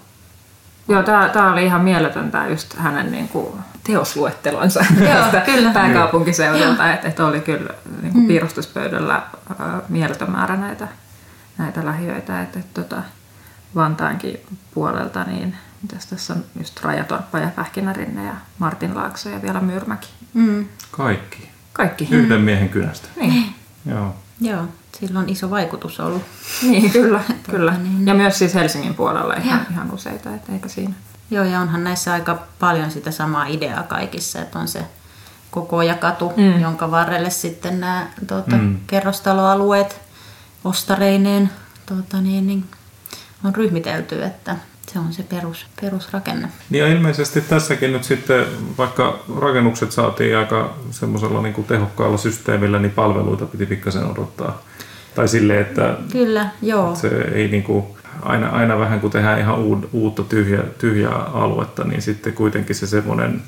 Joo, 0.89 1.03
tää, 1.03 1.29
tää 1.29 1.53
oli 1.53 1.65
ihan 1.65 1.81
mieletöntä 1.81 2.47
just 2.47 2.75
hänen 2.75 3.13
niin 3.13 3.29
kuin, 3.29 3.49
teosluettelonsa 3.85 4.85
Joo, 5.01 5.09
tästä 5.23 5.41
kyllä. 5.41 5.71
pääkaupunkiseudulta, 5.71 6.93
että 6.93 7.09
et 7.09 7.21
oli 7.21 7.41
kyllä 7.41 7.71
niin 8.03 8.13
kuin 8.13 8.27
piirustuspöydällä 8.27 9.23
ää, 9.59 9.81
mieletön 9.89 10.31
määrä 10.31 10.57
näitä, 10.57 10.89
näitä 11.59 11.87
lähiöitä, 11.87 12.43
että 12.43 12.59
et, 12.59 12.75
tota, 12.75 12.97
Vantaankin 13.77 14.41
puolelta, 14.75 15.25
niin 15.25 15.57
mitäs 15.83 16.07
tässä 16.07 16.35
on 16.35 16.45
just 16.59 16.85
Rajatorppa 16.85 17.39
ja 17.39 17.49
Pähkinärinne 17.49 18.25
ja 18.25 18.35
Martinlaakso 18.59 19.29
ja 19.29 19.43
vielä 19.43 19.61
Myyrmäki. 19.61 20.09
Mm. 20.35 20.69
Kaikki. 20.91 21.49
Kaikki. 21.73 22.09
Yhden 22.11 22.41
miehen 22.41 22.69
kynästä. 22.69 23.09
Niin. 23.17 23.55
Joo. 23.87 24.15
Joo, 24.41 24.65
sillä 25.01 25.21
on 25.21 25.29
iso 25.29 25.51
vaikutus 25.51 26.01
ollut. 26.01 26.23
Niin, 26.63 26.91
kyllä, 27.01 27.21
kyllä. 27.51 27.79
niin. 27.79 28.07
Ja 28.07 28.15
myös 28.15 28.39
siis 28.39 28.55
Helsingin 28.55 28.95
puolella 28.95 29.35
ihan, 29.35 29.67
ihan 29.71 29.91
useita, 29.91 30.35
että 30.35 30.53
eikä 30.53 30.69
siinä. 30.69 30.95
Joo, 31.31 31.45
ja 31.45 31.61
onhan 31.61 31.85
näissä 31.85 32.13
aika 32.13 32.43
paljon 32.59 32.91
sitä 32.91 33.11
samaa 33.11 33.47
ideaa 33.47 33.83
kaikissa, 33.83 34.41
että 34.41 34.59
on 34.59 34.69
se 34.69 34.85
koko 35.51 35.77
katu, 36.01 36.33
mm. 36.37 36.61
jonka 36.61 36.91
varrelle 36.91 37.31
sitten 37.31 37.81
nämä 37.81 38.07
tuota, 38.27 38.57
mm. 38.57 38.79
kerrostaloalueet 38.87 40.01
ostareineen 40.65 41.51
tuota, 41.87 42.21
niin, 42.21 42.47
niin, 42.47 42.65
on 43.47 43.55
ryhmitelty, 43.55 44.23
että 44.23 44.57
se 44.93 44.99
on 44.99 45.13
se 45.13 45.23
perus, 45.23 45.67
perusrakenne. 45.81 46.49
Niin 46.71 46.81
ja 46.81 46.93
ilmeisesti 46.93 47.41
tässäkin 47.41 47.93
nyt 47.93 48.05
sitten, 48.05 48.47
vaikka 48.79 49.19
rakennukset 49.41 49.93
saatiin 49.93 50.37
aika 50.37 50.75
semmoisella 50.91 51.43
niin 51.43 51.55
kuin 51.55 51.67
tehokkaalla 51.67 52.17
systeemillä, 52.17 52.79
niin 52.79 52.93
palveluita 52.93 53.47
piti 53.47 53.67
pikkasen 53.67 54.11
odottaa. 54.11 54.63
Tai 55.15 55.29
silleen, 55.29 55.61
että 55.61 55.95
Kyllä, 56.13 56.49
joo. 56.63 56.95
se 56.95 57.09
ei 57.09 57.49
niin 57.49 57.63
kuin, 57.63 57.85
aina, 58.23 58.49
aina 58.49 58.79
vähän 58.79 59.01
kun 59.01 59.11
tehdään 59.11 59.39
ihan 59.39 59.59
uutta 59.93 60.23
tyhjä, 60.23 60.63
tyhjää 60.79 61.23
aluetta, 61.23 61.85
niin 61.85 62.03
sitten 62.03 62.33
kuitenkin 62.33 62.77
se 62.77 62.87
semmoinen 62.87 63.43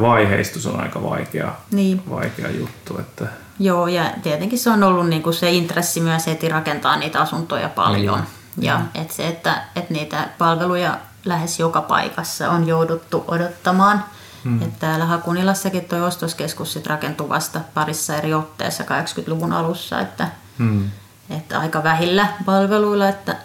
vaiheistus 0.00 0.66
on 0.66 0.80
aika 0.80 1.02
vaikea, 1.02 1.52
niin. 1.72 2.02
vaikea 2.10 2.50
juttu. 2.50 2.98
Että... 2.98 3.26
Joo, 3.58 3.86
ja 3.86 4.10
tietenkin 4.22 4.58
se 4.58 4.70
on 4.70 4.82
ollut 4.82 5.08
niin 5.08 5.22
kuin 5.22 5.34
se 5.34 5.50
intressi 5.50 6.00
myös 6.00 6.26
heti 6.26 6.48
rakentaa 6.48 6.96
niitä 6.96 7.20
asuntoja 7.20 7.68
paljon. 7.68 8.18
Niin. 8.18 8.43
Ja 8.58 8.78
mm. 8.78 8.88
et 8.94 9.10
se, 9.10 9.28
että, 9.28 9.62
että 9.76 9.92
niitä 9.92 10.28
palveluja 10.38 10.98
lähes 11.24 11.60
joka 11.60 11.80
paikassa 11.80 12.50
on 12.50 12.68
jouduttu 12.68 13.24
odottamaan. 13.28 14.04
Mm. 14.44 14.62
Että 14.62 14.78
täällä 14.78 15.04
Hakunilassakin 15.04 15.84
tuo 15.84 15.98
ostoskeskus 15.98 16.72
sit 16.72 16.86
rakentui 16.86 17.28
vasta 17.28 17.60
parissa 17.74 18.16
eri 18.16 18.34
otteessa 18.34 18.84
80-luvun 18.84 19.52
alussa, 19.52 20.00
että, 20.00 20.28
mm. 20.58 20.90
että 21.30 21.58
aika 21.58 21.82
vähillä 21.82 22.28
palveluilla, 22.44 23.08
että 23.08 23.36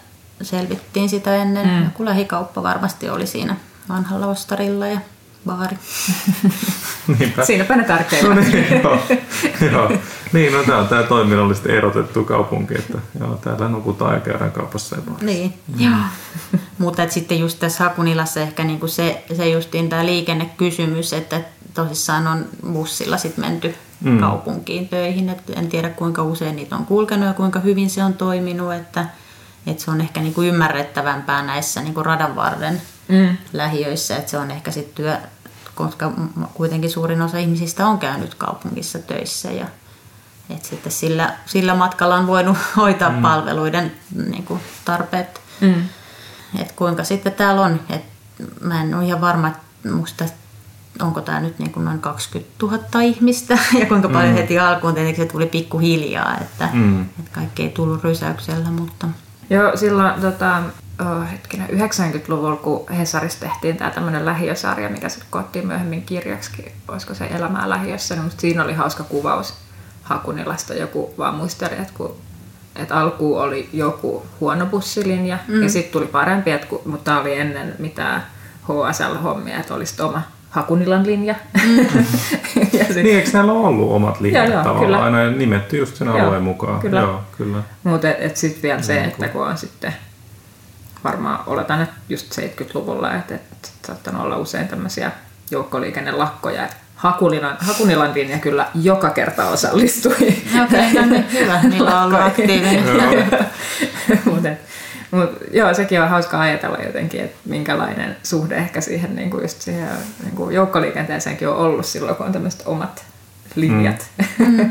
selvittiin 0.42 1.08
sitä 1.08 1.36
ennen. 1.36 1.68
Mm. 1.68 1.84
Joku 1.84 2.04
lähikauppa 2.04 2.62
varmasti 2.62 3.10
oli 3.10 3.26
siinä 3.26 3.56
vanhalla 3.88 4.26
ostarilla 4.26 4.86
ja 4.86 5.00
baari. 5.46 5.76
Niinpä. 7.18 7.44
Siinäpä 7.44 7.76
ne 7.76 7.84
tärkeimmät. 7.84 8.36
No 8.36 8.42
niin, 8.42 8.82
joo, 8.82 8.98
joo. 9.72 9.92
Niin, 10.32 10.52
no 10.52 10.62
tämä 10.62 10.78
on 10.78 10.88
tämä 10.88 11.02
toiminnallisesti 11.02 11.72
erotettu 11.72 12.24
kaupunki, 12.24 12.74
että 12.74 12.98
joo, 13.20 13.34
täällä 13.34 13.68
nukutaan 13.68 14.14
ja 14.14 14.20
käydään 14.20 14.52
kaupassa 14.52 14.96
ja 14.96 15.02
baarissa. 15.02 15.26
Niin, 15.26 15.54
mm. 15.68 15.80
joo. 15.80 15.98
Mutta 16.78 17.08
sitten 17.08 17.38
just 17.38 17.58
tässä 17.58 17.84
Hakunilassa 17.84 18.40
ehkä 18.40 18.64
niinku 18.64 18.86
se, 18.88 19.24
se 19.36 19.48
justiin 19.48 19.88
tämä 19.88 20.06
liikennekysymys, 20.06 21.12
että 21.12 21.40
tosissaan 21.74 22.26
on 22.26 22.44
bussilla 22.72 23.16
sitten 23.16 23.44
menty 23.44 23.74
mm. 24.00 24.20
kaupunkiin 24.20 24.88
töihin. 24.88 25.28
Et 25.28 25.50
en 25.56 25.68
tiedä 25.68 25.88
kuinka 25.88 26.22
usein 26.22 26.56
niitä 26.56 26.76
on 26.76 26.86
kulkenut 26.86 27.26
ja 27.26 27.34
kuinka 27.34 27.60
hyvin 27.60 27.90
se 27.90 28.04
on 28.04 28.14
toiminut, 28.14 28.74
että, 28.74 29.06
että 29.66 29.84
se 29.84 29.90
on 29.90 30.00
ehkä 30.00 30.20
niinku 30.20 30.42
ymmärrettävämpää 30.42 31.42
näissä 31.42 31.82
niinku 31.82 32.02
radan 32.02 32.36
varren 32.36 32.82
mm. 33.08 33.36
lähiöissä, 33.52 34.16
että 34.16 34.30
se 34.30 34.38
on 34.38 34.50
ehkä 34.50 34.70
sitten 34.70 34.94
työ, 34.94 35.16
koska 35.74 36.12
kuitenkin 36.54 36.90
suurin 36.90 37.22
osa 37.22 37.38
ihmisistä 37.38 37.86
on 37.86 37.98
käynyt 37.98 38.34
kaupungissa 38.34 38.98
töissä 38.98 39.50
ja 39.50 39.66
et 40.50 40.64
sitten 40.64 40.92
sillä, 40.92 41.34
sillä 41.46 41.74
matkalla 41.74 42.16
on 42.16 42.26
voinut 42.26 42.58
hoitaa 42.76 43.10
mm. 43.10 43.22
palveluiden 43.22 43.92
niin 44.30 44.44
kuin, 44.44 44.60
tarpeet. 44.84 45.40
Mm. 45.60 45.84
Et 46.58 46.72
kuinka 46.72 47.04
sitten 47.04 47.32
täällä 47.32 47.62
on, 47.62 47.80
et 47.88 48.02
mä 48.60 48.82
en 48.82 48.94
ole 48.94 49.06
ihan 49.06 49.20
varma, 49.20 49.48
että 49.48 49.88
musta 49.88 50.24
onko 51.00 51.20
tämä 51.20 51.40
nyt 51.40 51.58
niin 51.58 51.72
kuin 51.72 51.84
noin 51.84 52.00
20 52.00 52.50
000 52.62 53.00
ihmistä 53.02 53.58
ja 53.80 53.86
kuinka 53.86 54.08
paljon 54.08 54.30
mm. 54.30 54.36
heti 54.36 54.58
alkuun 54.58 54.94
tietenkin 54.94 55.24
se 55.24 55.32
tuli 55.32 55.46
pikkuhiljaa, 55.46 56.38
että, 56.40 56.68
mm. 56.72 57.00
että 57.00 57.30
kaikki 57.32 57.62
ei 57.62 57.68
tullut 57.68 58.04
rysäyksellä, 58.04 58.70
mutta... 58.70 59.06
Joo, 59.50 59.76
silloin 59.76 60.20
tota, 60.20 60.62
oh, 61.00 61.30
hetkinen, 61.32 61.68
90-luvulla, 61.68 62.56
kun 62.56 62.88
Hesarissa 62.88 63.40
tehtiin 63.40 63.76
tämä 63.76 63.90
tämmöinen 63.90 64.24
lähiösarja, 64.24 64.88
mikä 64.88 65.08
sitten 65.08 65.30
koottiin 65.30 65.66
myöhemmin 65.66 66.02
kirjaksi, 66.02 66.72
olisiko 66.88 67.14
se 67.14 67.24
Elämää 67.24 67.68
lähiössä, 67.68 68.16
niin 68.16 68.30
siinä 68.38 68.64
oli 68.64 68.72
hauska 68.74 69.04
kuvaus 69.04 69.54
Hakunilasta. 70.02 70.74
Joku 70.74 71.14
vaan 71.18 71.34
muisteli, 71.34 71.72
että, 71.72 71.92
kun, 71.94 72.16
että 72.76 72.94
alkuun 72.94 73.42
oli 73.42 73.68
joku 73.72 74.26
huono 74.40 74.66
bussilinja 74.66 75.38
mm. 75.48 75.62
ja 75.62 75.68
sitten 75.68 75.92
tuli 75.92 76.06
parempi, 76.06 76.50
että 76.50 76.66
kun, 76.66 76.80
mutta 76.84 77.04
tämä 77.04 77.20
oli 77.20 77.38
ennen 77.38 77.74
mitään 77.78 78.26
HSL-hommia, 78.64 79.60
että 79.60 79.74
olisi 79.74 80.02
oma 80.02 80.22
Hakunilan 80.50 81.06
linja. 81.06 81.34
Mm. 81.64 81.78
ja 82.78 82.84
sit... 82.84 83.02
Niin, 83.02 83.16
eikö 83.16 83.30
näillä 83.32 83.52
ollut 83.52 83.92
omat 83.92 84.20
linjat 84.20 84.44
joo, 84.44 84.54
joo, 84.54 84.64
tavallaan 84.64 84.86
kyllä. 84.86 85.18
aina 85.20 85.30
nimetty 85.30 85.76
just 85.76 85.96
sen 85.96 86.08
alueen 86.08 86.32
joo, 86.32 86.40
mukaan? 86.40 86.80
Kyllä. 86.80 87.00
Joo, 87.00 87.20
kyllä. 87.36 87.62
Mutta 87.84 88.10
et, 88.10 88.16
et 88.20 88.36
sitten 88.36 88.62
vielä 88.62 88.82
se, 88.82 89.04
että 89.04 89.28
kun 89.28 89.46
on 89.46 89.58
sitten 89.58 89.94
varmaan 91.04 91.40
oletan, 91.46 91.82
että 91.82 91.94
just 92.08 92.38
70-luvulla, 92.38 93.14
että, 93.14 93.34
että 93.34 93.68
saattanut 93.86 94.22
olla 94.22 94.36
usein 94.36 94.68
tämmöisiä 94.68 95.12
joukkoliikennelakkoja, 95.50 96.64
että 96.64 96.76
Hakunilan, 96.94 97.56
Hakunilan 97.60 98.14
linja 98.14 98.38
kyllä 98.38 98.66
joka 98.74 99.10
kerta 99.10 99.48
osallistui. 99.48 100.12
Okei, 100.12 100.42
okay, 100.62 100.92
no 100.92 101.06
niin, 101.06 101.32
hyvä, 101.32 101.60
niillä 101.62 102.00
on 102.00 102.06
ollut 102.06 102.20
aktiivinen. 102.26 102.84
Mutta 104.24 104.48
mut, 105.10 105.30
joo, 105.52 105.74
sekin 105.74 106.02
on 106.02 106.08
hauska 106.08 106.40
ajatella 106.40 106.78
jotenkin, 106.86 107.20
että 107.20 107.38
minkälainen 107.44 108.16
suhde 108.22 108.54
ehkä 108.56 108.80
siihen, 108.80 109.16
niin 109.16 109.30
kuin 109.30 109.42
just 109.42 109.60
siihen 109.60 109.88
niin 110.22 110.36
kuin 110.36 110.54
joukkoliikenteeseenkin 110.54 111.48
on 111.48 111.56
ollut 111.56 111.86
silloin, 111.86 112.16
kun 112.16 112.26
on 112.26 112.32
tämmöiset 112.32 112.62
omat 112.66 113.04
linjat. 113.54 114.10
Mm. 114.38 114.70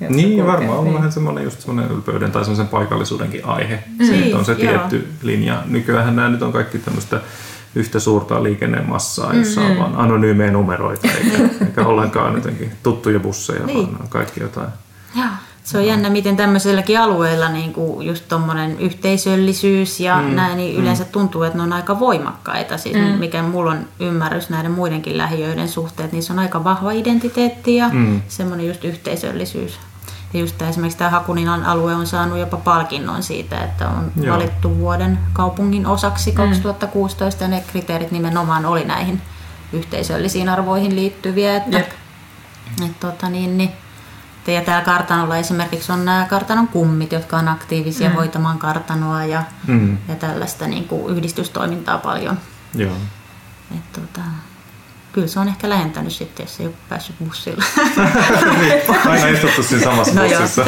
niin, 0.16 0.38
ja 0.38 0.46
varmaan 0.46 0.78
on 0.78 0.84
niin. 0.84 0.94
vähän 0.94 1.12
semmoinen 1.12 1.44
just 1.44 1.60
semmoinen 1.60 1.92
ylpeyden 1.92 2.32
tai 2.32 2.44
semmoisen 2.44 2.68
paikallisuudenkin 2.68 3.44
aihe. 3.44 3.84
Mm. 3.98 4.06
Se, 4.06 4.18
että 4.18 4.36
on 4.36 4.44
se 4.44 4.54
tietty 4.54 4.96
joo. 4.96 5.06
linja. 5.22 5.62
Nykyään 5.66 6.16
nämä 6.16 6.28
nyt 6.28 6.42
on 6.42 6.52
kaikki 6.52 6.78
tämmöistä 6.78 7.20
yhtä 7.74 8.00
suurta 8.00 8.42
liikennemassaa, 8.42 9.34
jossa 9.34 9.60
mm-hmm. 9.60 9.76
on 9.76 9.82
vaan 9.82 10.04
anonyymejä 10.04 10.50
numeroita, 10.50 11.08
eikä, 11.08 11.64
eikä 11.66 11.86
ollenkaan 11.86 12.34
jotenkin 12.34 12.72
tuttuja 12.82 13.20
busseja, 13.20 13.66
niin. 13.66 13.98
vaan 13.98 14.08
kaikki 14.08 14.40
jotain. 14.40 14.68
Joo. 15.14 15.26
Se 15.66 15.78
on 15.78 15.86
jännä, 15.86 16.10
miten 16.10 16.36
tämmöiselläkin 16.36 17.00
alueella 17.00 17.48
niin 17.48 17.72
kuin 17.72 18.06
just 18.06 18.28
tuommoinen 18.28 18.80
yhteisöllisyys 18.80 20.00
ja 20.00 20.16
mm. 20.16 20.34
näin, 20.34 20.56
niin 20.56 20.76
yleensä 20.76 21.04
mm. 21.04 21.10
tuntuu, 21.10 21.42
että 21.42 21.58
ne 21.58 21.62
on 21.62 21.72
aika 21.72 22.00
voimakkaita. 22.00 22.78
Siis 22.78 22.96
mm. 22.96 23.02
mikä 23.02 23.42
mulla 23.42 23.70
on 23.70 23.88
ymmärrys 24.00 24.50
näiden 24.50 24.70
muidenkin 24.70 25.18
lähiöiden 25.18 25.68
suhteen, 25.68 26.08
niissä 26.12 26.32
on 26.32 26.38
aika 26.38 26.64
vahva 26.64 26.92
identiteetti 26.92 27.76
ja 27.76 27.88
mm. 27.88 28.22
semmoinen 28.28 28.66
just 28.66 28.84
yhteisöllisyys. 28.84 29.78
Ja 30.34 30.40
just 30.40 30.58
tämä, 30.58 30.70
esimerkiksi 30.70 30.98
tämä 30.98 31.10
Hakunilan 31.10 31.64
alue 31.64 31.94
on 31.94 32.06
saanut 32.06 32.38
jopa 32.38 32.56
palkinnon 32.56 33.22
siitä, 33.22 33.64
että 33.64 33.88
on 33.88 34.12
Joo. 34.20 34.36
valittu 34.36 34.78
vuoden 34.78 35.18
kaupungin 35.32 35.86
osaksi 35.86 36.32
2016 36.32 37.44
mm. 37.44 37.52
ja 37.52 37.56
ne 37.58 37.64
kriteerit 37.66 38.10
nimenomaan 38.10 38.66
oli 38.66 38.84
näihin 38.84 39.22
yhteisöllisiin 39.72 40.48
arvoihin 40.48 40.96
liittyviä. 40.96 41.56
Että, 41.56 41.78
Jep. 41.78 41.90
et, 42.84 43.00
tota, 43.00 43.28
niin, 43.28 43.58
niin, 43.58 43.72
ja 44.52 44.60
täällä 44.60 44.84
kartanolla 44.84 45.36
esimerkiksi 45.36 45.92
on 45.92 46.04
nämä 46.04 46.26
kartanon 46.30 46.68
kummit, 46.68 47.12
jotka 47.12 47.36
on 47.36 47.48
aktiivisia 47.48 48.08
mm. 48.08 48.14
hoitamaan 48.14 48.58
kartanoa 48.58 49.24
ja, 49.24 49.42
mm. 49.66 49.98
ja 50.08 50.14
tällaista 50.14 50.66
niin 50.66 50.88
kuin 50.88 51.16
yhdistystoimintaa 51.16 51.98
paljon. 51.98 52.38
Joo. 52.74 52.96
Et, 53.74 53.92
tota, 53.92 54.20
kyllä 55.12 55.28
se 55.28 55.40
on 55.40 55.48
ehkä 55.48 55.68
lähentänyt 55.68 56.12
sitten, 56.12 56.44
jos 56.44 56.60
ei 56.60 56.66
ole 56.66 56.74
päässyt 56.88 57.16
bussilla. 57.18 57.64
niin, 58.60 58.82
aina 59.08 59.28
istuttu 59.28 59.62
siinä 59.62 59.84
samassa 59.84 60.14
no 60.14 60.22
bussissa. 60.22 60.64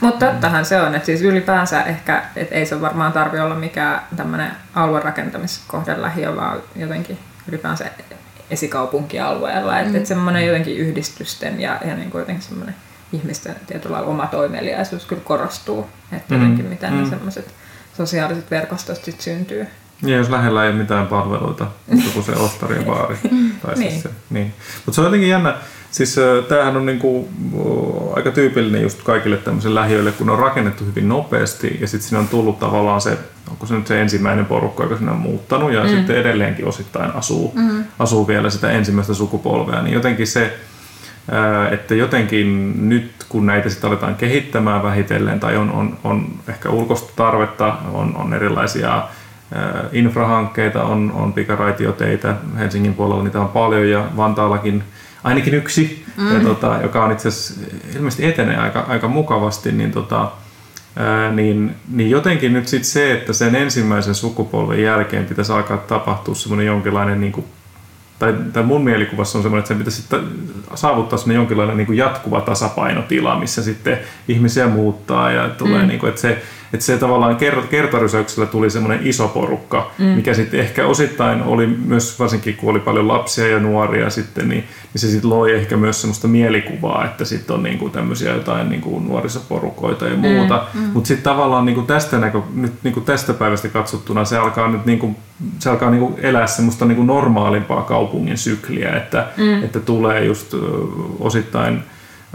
Mutta 0.00 0.26
tottahan 0.26 0.64
se 0.64 0.80
on, 0.80 0.94
että 0.94 1.06
siis 1.06 1.22
ylipäänsä 1.22 1.82
ehkä, 1.82 2.22
että 2.36 2.54
ei 2.54 2.66
se 2.66 2.80
varmaan 2.80 3.12
tarvi 3.12 3.40
olla 3.40 3.54
mikään 3.54 4.02
tämmöinen 4.16 4.52
aluerakentamiskohde 4.74 6.02
lähiö, 6.02 6.36
vaan 6.36 6.58
jotenkin 6.76 7.18
ylipäänsä 7.48 7.84
esikaupunkialueella. 8.52 9.78
Että 9.78 9.90
mm. 9.90 9.96
et 9.96 10.06
semmoinen 10.06 10.46
jotenkin 10.46 10.76
yhdistysten 10.76 11.60
ja, 11.60 11.80
ja 11.84 11.96
niin 11.96 12.10
kuin 12.10 12.20
jotenkin 12.20 12.44
semmoinen 12.44 12.74
ihmisten 13.12 13.56
tietyllä 13.66 14.00
oma 14.00 14.26
toimeliaisuus 14.26 15.04
kyllä 15.04 15.22
korostuu. 15.24 15.86
Että 16.12 16.34
mm. 16.34 16.40
jotenkin 16.40 16.66
miten 16.66 16.92
mm. 16.92 17.02
ne 17.02 17.08
semmoiset 17.08 17.54
sosiaaliset 17.96 18.50
verkostot 18.50 19.04
sitten 19.04 19.22
syntyy. 19.22 19.66
Ja 20.02 20.16
jos 20.16 20.30
lähellä 20.30 20.64
ei 20.64 20.70
ole 20.70 20.78
mitään 20.78 21.06
palveluita, 21.06 21.66
kuin 22.12 22.24
se 22.24 22.32
ostari 22.46 22.76
ja 22.76 22.82
baari. 22.82 23.16
tai 23.62 23.76
siis 23.76 23.78
niin. 23.78 24.02
Se, 24.02 24.10
niin. 24.30 24.54
Mutta 24.86 24.94
se 24.94 25.00
on 25.00 25.04
jotenkin 25.04 25.28
jännä. 25.28 25.56
Siis 25.92 26.16
tämähän 26.48 26.76
on 26.76 26.86
niinku, 26.86 27.28
aika 28.16 28.30
tyypillinen 28.30 28.82
just 28.82 29.02
kaikille 29.02 29.36
tämmöisille 29.36 29.80
lähiöille, 29.80 30.12
kun 30.12 30.30
on 30.30 30.38
rakennettu 30.38 30.84
hyvin 30.84 31.08
nopeasti 31.08 31.78
ja 31.80 31.88
sitten 31.88 32.08
siinä 32.08 32.20
on 32.20 32.28
tullut 32.28 32.58
tavallaan 32.58 33.00
se, 33.00 33.18
onko 33.50 33.66
se 33.66 33.74
nyt 33.74 33.86
se 33.86 34.00
ensimmäinen 34.00 34.46
porukka, 34.46 34.82
joka 34.82 34.96
sinne 34.96 35.12
on 35.12 35.18
muuttanut 35.18 35.72
ja 35.72 35.82
mm. 35.82 35.88
sitten 35.88 36.16
edelleenkin 36.16 36.66
osittain 36.66 37.10
asuu, 37.10 37.52
mm. 37.54 37.84
asuu 37.98 38.28
vielä 38.28 38.50
sitä 38.50 38.70
ensimmäistä 38.70 39.14
sukupolvea, 39.14 39.82
niin 39.82 39.94
jotenkin 39.94 40.26
se, 40.26 40.58
että 41.70 41.94
jotenkin 41.94 42.74
nyt 42.88 43.12
kun 43.28 43.46
näitä 43.46 43.68
sitten 43.68 43.90
aletaan 43.90 44.14
kehittämään 44.14 44.82
vähitellen 44.82 45.40
tai 45.40 45.56
on, 45.56 45.70
on, 45.70 45.98
on 46.04 46.26
ehkä 46.48 46.70
ulkoista 46.70 47.12
tarvetta, 47.16 47.76
on, 47.92 48.16
on 48.16 48.34
erilaisia 48.34 49.02
infrahankkeita, 49.92 50.84
on, 50.84 51.12
on 51.14 51.32
pikaraitioteitä, 51.32 52.36
Helsingin 52.58 52.94
puolella 52.94 53.24
niitä 53.24 53.40
on 53.40 53.48
paljon 53.48 53.90
ja 53.90 54.08
Vantaallakin 54.16 54.84
ainakin 55.24 55.54
yksi, 55.54 56.04
mm. 56.16 56.34
ja 56.34 56.40
tota, 56.40 56.78
joka 56.82 57.04
on 57.04 57.12
itse 57.12 57.28
asiassa 57.28 57.60
ilmeisesti 57.96 58.26
etenee 58.26 58.56
aika, 58.56 58.80
aika 58.80 59.08
mukavasti, 59.08 59.72
niin, 59.72 59.92
tota, 59.92 60.30
ää, 60.96 61.32
niin, 61.32 61.74
niin 61.92 62.10
jotenkin 62.10 62.52
nyt 62.52 62.68
sitten 62.68 62.90
se, 62.90 63.12
että 63.12 63.32
sen 63.32 63.54
ensimmäisen 63.54 64.14
sukupolven 64.14 64.82
jälkeen 64.82 65.24
pitäisi 65.24 65.52
alkaa 65.52 65.76
tapahtua 65.76 66.34
semmoinen 66.34 66.66
jonkinlainen 66.66 67.20
niin 67.20 67.32
kuin 67.32 67.46
tai, 68.18 68.34
tai 68.52 68.62
mun 68.62 68.84
mielikuvassa 68.84 69.38
on 69.38 69.42
semmoinen, 69.42 69.60
että 69.60 69.68
sen 69.68 69.78
pitäisi 69.78 70.04
saavuttaa 70.74 71.18
semmoinen 71.18 71.40
jonkinlainen 71.40 71.76
niin 71.76 71.86
kuin 71.86 71.98
jatkuva 71.98 72.40
tasapainotila, 72.40 73.38
missä 73.38 73.62
sitten 73.62 73.98
ihmisiä 74.28 74.66
muuttaa 74.66 75.32
ja 75.32 75.48
tulee, 75.48 75.82
mm. 75.82 75.88
niin 75.88 76.00
kuin, 76.00 76.08
että 76.08 76.20
se, 76.20 76.42
että 76.72 76.86
se 76.86 76.98
tavallaan 76.98 77.36
kertarysäyksellä 77.70 78.46
tuli 78.46 78.70
semmoinen 78.70 79.06
iso 79.06 79.28
porukka, 79.28 79.90
mm. 79.98 80.04
mikä 80.04 80.34
sitten 80.34 80.60
ehkä 80.60 80.86
osittain 80.86 81.42
oli 81.42 81.66
myös, 81.66 82.18
varsinkin 82.18 82.56
kun 82.56 82.70
oli 82.70 82.80
paljon 82.80 83.08
lapsia 83.08 83.48
ja 83.48 83.58
nuoria 83.58 84.10
sitten, 84.10 84.48
niin, 84.48 84.64
niin 84.92 85.00
se 85.00 85.10
sitten 85.10 85.30
loi 85.30 85.54
ehkä 85.54 85.76
myös 85.76 86.00
semmoista 86.00 86.28
mielikuvaa, 86.28 87.04
että 87.04 87.24
sitten 87.24 87.56
on 87.56 87.62
niinku 87.62 87.88
tämmöisiä 87.88 88.34
jotain 88.34 88.70
niinku 88.70 88.98
nuorisoporukoita 88.98 90.04
ja 90.04 90.16
muuta. 90.16 90.66
Mm. 90.74 90.80
Mm. 90.80 90.86
Mutta 90.86 91.08
sitten 91.08 91.24
tavallaan 91.24 91.66
niinku 91.66 91.82
tästä, 91.82 92.18
näkö, 92.18 92.40
nyt 92.54 92.72
niinku 92.82 93.00
tästä 93.00 93.32
päivästä 93.32 93.68
katsottuna 93.68 94.24
se 94.24 94.38
alkaa 94.38 94.68
nyt 94.68 94.86
niinku, 94.86 95.16
se 95.58 95.70
alkaa 95.70 95.90
niinku 95.90 96.18
elää 96.22 96.46
semmoista 96.46 96.84
niinku 96.84 97.02
normaalimpaa 97.02 97.82
kaupungin 97.82 98.38
sykliä, 98.38 98.96
että, 98.96 99.26
mm. 99.36 99.64
että 99.64 99.80
tulee 99.80 100.24
just 100.24 100.54
osittain 101.20 101.82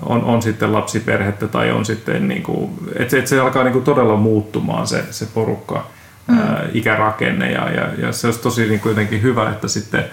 on, 0.02 0.24
on 0.24 0.42
sitten 0.42 0.74
lapsiperhettä 0.74 1.48
tai 1.48 1.72
on 1.72 1.86
sitten, 1.86 2.28
niin 2.28 2.44
kuin, 2.44 2.72
että, 3.00 3.18
että 3.18 3.30
se 3.30 3.40
alkaa 3.40 3.64
niin 3.64 3.74
kuin 3.74 3.86
todella 3.86 4.16
muuttumaan 4.16 4.88
se, 4.88 5.04
se 5.12 5.26
porukka, 5.34 5.88
mm. 6.28 6.38
ää, 6.38 6.64
ikärakenne 6.74 7.52
ja, 7.52 7.70
ja, 7.70 7.90
ja 7.98 8.12
se 8.12 8.28
olisi 8.28 8.40
tosi 8.40 8.68
niin 8.68 8.80
kuin 8.80 8.90
jotenkin 8.90 9.22
hyvä, 9.22 9.50
että 9.50 9.68
sitten 9.68 10.06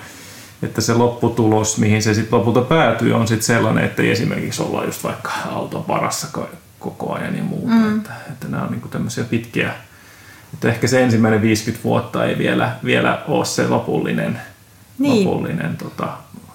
että 0.63 0.81
se 0.81 0.95
lopputulos, 0.95 1.79
mihin 1.79 2.03
se 2.03 2.15
sitten 2.15 2.39
lopulta 2.39 2.61
päätyy, 2.61 3.13
on 3.13 3.29
sitten 3.29 3.47
sellainen, 3.47 3.85
että 3.85 4.03
ei 4.03 4.11
esimerkiksi 4.11 4.63
olla 4.63 4.85
just 4.85 5.05
vaikka 5.05 5.31
auton 5.51 5.85
parassa 5.85 6.27
koko 6.79 7.13
ajan 7.13 7.37
ja 7.37 7.43
muuta. 7.43 7.75
Mm. 7.75 7.97
Että, 7.97 8.11
että 8.33 8.49
nämä 8.49 8.63
on 8.63 8.71
niin 8.71 8.91
tämmöisiä 8.91 9.25
pitkiä, 9.25 9.73
että 10.55 10.69
ehkä 10.69 10.87
se 10.87 11.03
ensimmäinen 11.03 11.43
50 11.43 11.85
vuotta 11.85 12.25
ei 12.25 12.39
vielä, 12.39 12.73
vielä 12.85 13.23
ole 13.29 13.45
se 13.45 13.69
lopullinen, 13.69 14.41
niin. 14.99 15.29
lopullinen 15.29 15.77
tota, 15.77 16.09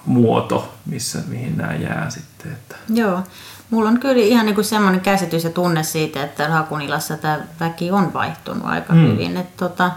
muoto, 0.06 0.74
missä, 0.86 1.18
mihin 1.28 1.56
nämä 1.56 1.74
jää 1.74 2.10
sitten. 2.10 2.52
Että. 2.52 2.76
Joo. 2.88 3.22
Mulla 3.70 3.88
on 3.88 4.00
kyllä 4.00 4.22
ihan 4.24 4.46
niin 4.46 4.54
kuin 4.54 4.64
semmoinen 4.64 5.00
käsitys 5.00 5.44
ja 5.44 5.50
tunne 5.50 5.82
siitä, 5.82 6.22
että 6.22 6.48
Hakunilassa 6.48 7.16
tämä 7.16 7.40
väki 7.60 7.90
on 7.90 8.12
vaihtunut 8.12 8.64
aika 8.66 8.92
mm. 8.92 9.06
hyvin. 9.06 9.36
Että, 9.36 9.66
tota, 9.66 9.90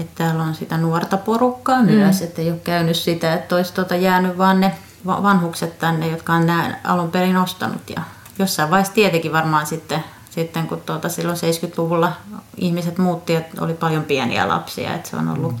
että 0.00 0.24
täällä 0.24 0.42
on 0.42 0.54
sitä 0.54 0.78
nuorta 0.78 1.16
porukkaa 1.16 1.82
mm. 1.82 1.90
myös, 1.90 2.22
että 2.22 2.42
ei 2.42 2.50
ole 2.50 2.60
käynyt 2.64 2.96
sitä, 2.96 3.34
että 3.34 3.56
olisi 3.56 3.74
tota 3.74 3.96
jäänyt 3.96 4.38
vaan 4.38 4.60
ne 4.60 4.74
vanhukset 5.06 5.78
tänne, 5.78 6.08
jotka 6.08 6.32
on 6.32 6.46
nämä 6.46 6.78
alun 6.84 7.10
perin 7.10 7.36
ostanut. 7.36 7.90
Ja 7.90 8.02
jossain 8.38 8.70
vaiheessa 8.70 8.94
tietenkin 8.94 9.32
varmaan 9.32 9.66
sitten, 9.66 10.04
sitten 10.30 10.66
kun 10.66 10.80
tuota, 10.80 11.08
silloin 11.08 11.38
70-luvulla 11.38 12.12
ihmiset 12.56 12.98
muutti, 12.98 13.34
että 13.34 13.64
oli 13.64 13.74
paljon 13.74 14.04
pieniä 14.04 14.48
lapsia, 14.48 14.94
että 14.94 15.10
se 15.10 15.16
on 15.16 15.28
ollut, 15.28 15.52
mm. 15.52 15.58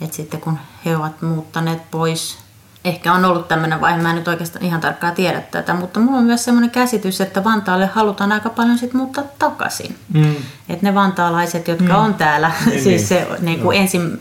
että 0.00 0.16
sitten 0.16 0.40
kun 0.40 0.58
he 0.84 0.96
ovat 0.96 1.22
muuttaneet 1.22 1.90
pois 1.90 2.41
ehkä 2.84 3.12
on 3.12 3.24
ollut 3.24 3.48
tämmöinen 3.48 3.80
vaihe, 3.80 4.02
mä 4.02 4.10
en 4.10 4.16
nyt 4.16 4.28
oikeastaan 4.28 4.64
ihan 4.64 4.80
tarkkaan 4.80 5.14
tiedä 5.14 5.40
tätä, 5.40 5.74
mutta 5.74 6.00
mulla 6.00 6.18
on 6.18 6.24
myös 6.24 6.44
semmoinen 6.44 6.70
käsitys, 6.70 7.20
että 7.20 7.44
Vantaalle 7.44 7.86
halutaan 7.86 8.32
aika 8.32 8.50
paljon 8.50 8.78
sit 8.78 8.94
muuttaa 8.94 9.24
takaisin. 9.38 9.96
Mm. 10.14 10.36
Että 10.68 10.86
ne 10.86 10.94
vantaalaiset, 10.94 11.68
jotka 11.68 11.92
mm. 11.92 12.04
on 12.04 12.14
täällä, 12.14 12.50
niin, 12.66 12.82
siis 12.84 12.84
niin. 12.84 13.08
se 13.08 13.28
niin 13.40 13.60
kuin 13.60 13.78
ensin 13.78 14.18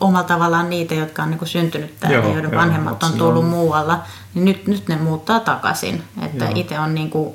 omalla 0.00 0.22
tavallaan 0.22 0.70
niitä, 0.70 0.94
jotka 0.94 1.22
on 1.22 1.30
niin 1.30 1.38
kuin 1.38 1.48
syntynyt 1.48 2.00
täällä, 2.00 2.18
joo, 2.18 2.32
joiden 2.32 2.52
joo, 2.52 2.60
vanhemmat 2.60 3.02
on 3.02 3.12
tullut 3.12 3.44
on. 3.44 3.50
muualla, 3.50 4.02
niin 4.34 4.44
nyt, 4.44 4.66
nyt 4.66 4.88
ne 4.88 4.96
muuttaa 4.96 5.40
takaisin. 5.40 6.02
Että 6.22 6.48
itse 6.54 6.78
on 6.78 6.94
niin 6.94 7.10
kuin 7.10 7.34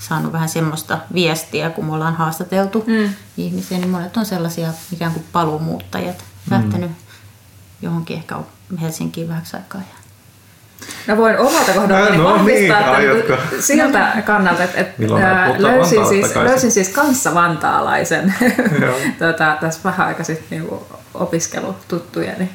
saanut 0.00 0.32
vähän 0.32 0.48
semmoista 0.48 0.98
viestiä, 1.14 1.70
kun 1.70 1.84
me 1.84 1.94
ollaan 1.94 2.14
haastateltu 2.14 2.84
mm. 2.86 3.14
ihmisiä, 3.36 3.78
niin 3.78 3.90
monet 3.90 4.16
on 4.16 4.26
sellaisia 4.26 4.72
ikään 4.92 5.12
kuin 5.12 5.24
paluumuuttajat, 5.32 6.16
mm. 6.18 6.56
lähtenyt 6.56 6.90
johonkin 7.82 8.16
ehkä 8.16 8.36
Helsinkiin 8.80 9.28
vähäksi 9.28 9.56
aikaa. 9.56 9.80
Mä 11.08 11.16
voin 11.16 11.38
omalta 11.38 11.72
kohdaltani 11.72 12.16
no, 12.16 12.24
vahvistaa 12.24 12.98
niin, 12.98 13.22
tämän 13.22 13.38
siltä 13.60 14.12
kannalta, 14.26 14.64
että, 14.64 14.80
että 14.80 15.02
löysin, 15.58 16.06
siis, 16.06 16.36
löysin 16.36 16.70
siis 16.70 16.88
kanssa 16.88 17.34
vantaalaisen 17.34 18.34
tota, 19.18 19.56
tässä 19.60 19.80
vähän 19.84 20.06
aika 20.06 20.24
sitten 20.24 20.46
niinku 20.50 20.86
opiskelututtujeni 21.14 22.50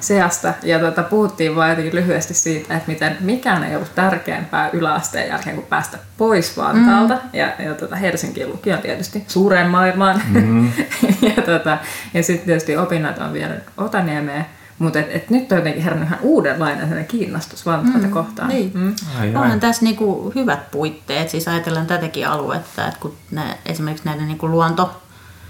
seasta. 0.00 0.54
Ja 0.62 0.78
tota, 0.78 1.02
puhuttiin 1.02 1.56
vain 1.56 1.70
jotenkin 1.70 1.94
lyhyesti 1.94 2.34
siitä, 2.34 2.76
että 2.76 2.90
miten 2.92 3.16
mikään 3.20 3.64
ei 3.64 3.76
ollut 3.76 3.94
tärkeämpää 3.94 4.70
yläasteen 4.72 5.28
jälkeen 5.28 5.56
kuin 5.56 5.66
päästä 5.66 5.98
pois 6.18 6.56
Vantaalta. 6.56 7.14
Mm. 7.14 7.20
Ja, 7.32 7.52
ja 7.58 7.74
tota, 7.74 7.96
Helsinki 7.96 8.46
lukion 8.46 8.78
tietysti 8.78 9.24
suureen 9.28 9.70
maailmaan. 9.70 10.22
Mm. 10.28 10.72
ja 11.36 11.42
tota, 11.42 11.78
ja 12.14 12.22
sitten 12.22 12.46
tietysti 12.46 12.76
opinnot 12.76 13.18
on 13.18 13.32
vielä 13.32 13.54
Otaniemeen. 13.76 14.46
Mutta 14.78 14.98
et, 14.98 15.06
et 15.10 15.30
nyt 15.30 15.52
on 15.52 15.58
jotenkin 15.58 15.82
herännyt 15.82 16.08
ihan 16.08 16.18
uudenlainen 16.22 17.06
kiinnostus 17.06 17.66
Vantaata 17.66 18.06
mm, 18.06 18.10
kohtaan. 18.10 18.48
Niin. 18.48 18.70
Mm. 18.74 18.94
Onhan 19.34 19.60
tässä 19.60 19.84
niinku 19.84 20.32
hyvät 20.34 20.70
puitteet, 20.70 21.30
siis 21.30 21.48
ajatellaan 21.48 21.86
tätäkin 21.86 22.28
aluetta, 22.28 22.86
että 22.86 23.00
kun 23.00 23.16
nä, 23.30 23.56
esimerkiksi 23.66 24.04
näiden 24.04 24.26
niinku 24.26 24.48
luonto, 24.48 25.02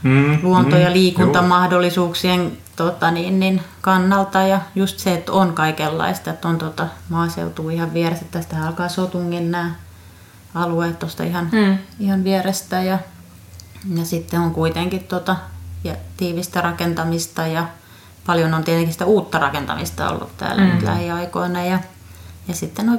mm, 0.02 0.38
luonto- 0.42 0.76
mm, 0.76 0.82
ja 0.82 0.92
liikuntamahdollisuuksien 0.92 2.52
tota, 2.76 3.10
niin, 3.10 3.40
niin, 3.40 3.60
kannalta 3.80 4.42
ja 4.42 4.60
just 4.74 4.98
se, 4.98 5.14
että 5.14 5.32
on 5.32 5.52
kaikenlaista, 5.52 6.30
että 6.30 6.48
on 6.48 6.58
tota, 6.58 6.86
maaseutu 7.08 7.68
ihan 7.68 7.94
vieressä, 7.94 8.24
tästä 8.30 8.56
alkaa 8.66 8.88
Sotungin 8.88 9.50
nämä 9.50 9.74
alueet 10.54 10.98
tuosta 10.98 11.24
ihan, 11.24 11.48
mm. 11.52 11.78
ihan 12.00 12.24
vierestä 12.24 12.82
ja, 12.82 12.98
ja 13.94 14.04
sitten 14.04 14.40
on 14.40 14.50
kuitenkin 14.50 15.04
tota, 15.04 15.36
ja 15.84 15.94
tiivistä 16.16 16.60
rakentamista 16.60 17.46
ja 17.46 17.66
paljon 18.26 18.54
on 18.54 18.64
tietenkin 18.64 18.92
sitä 18.92 19.04
uutta 19.04 19.38
rakentamista 19.38 20.10
ollut 20.10 20.36
täällä 20.36 20.62
mm. 20.62 20.68
nyt 20.68 20.82
lähiaikoina 20.82 21.64
ja, 21.64 21.78
ja 22.48 22.54
sitten 22.54 22.86
noi 22.86 22.98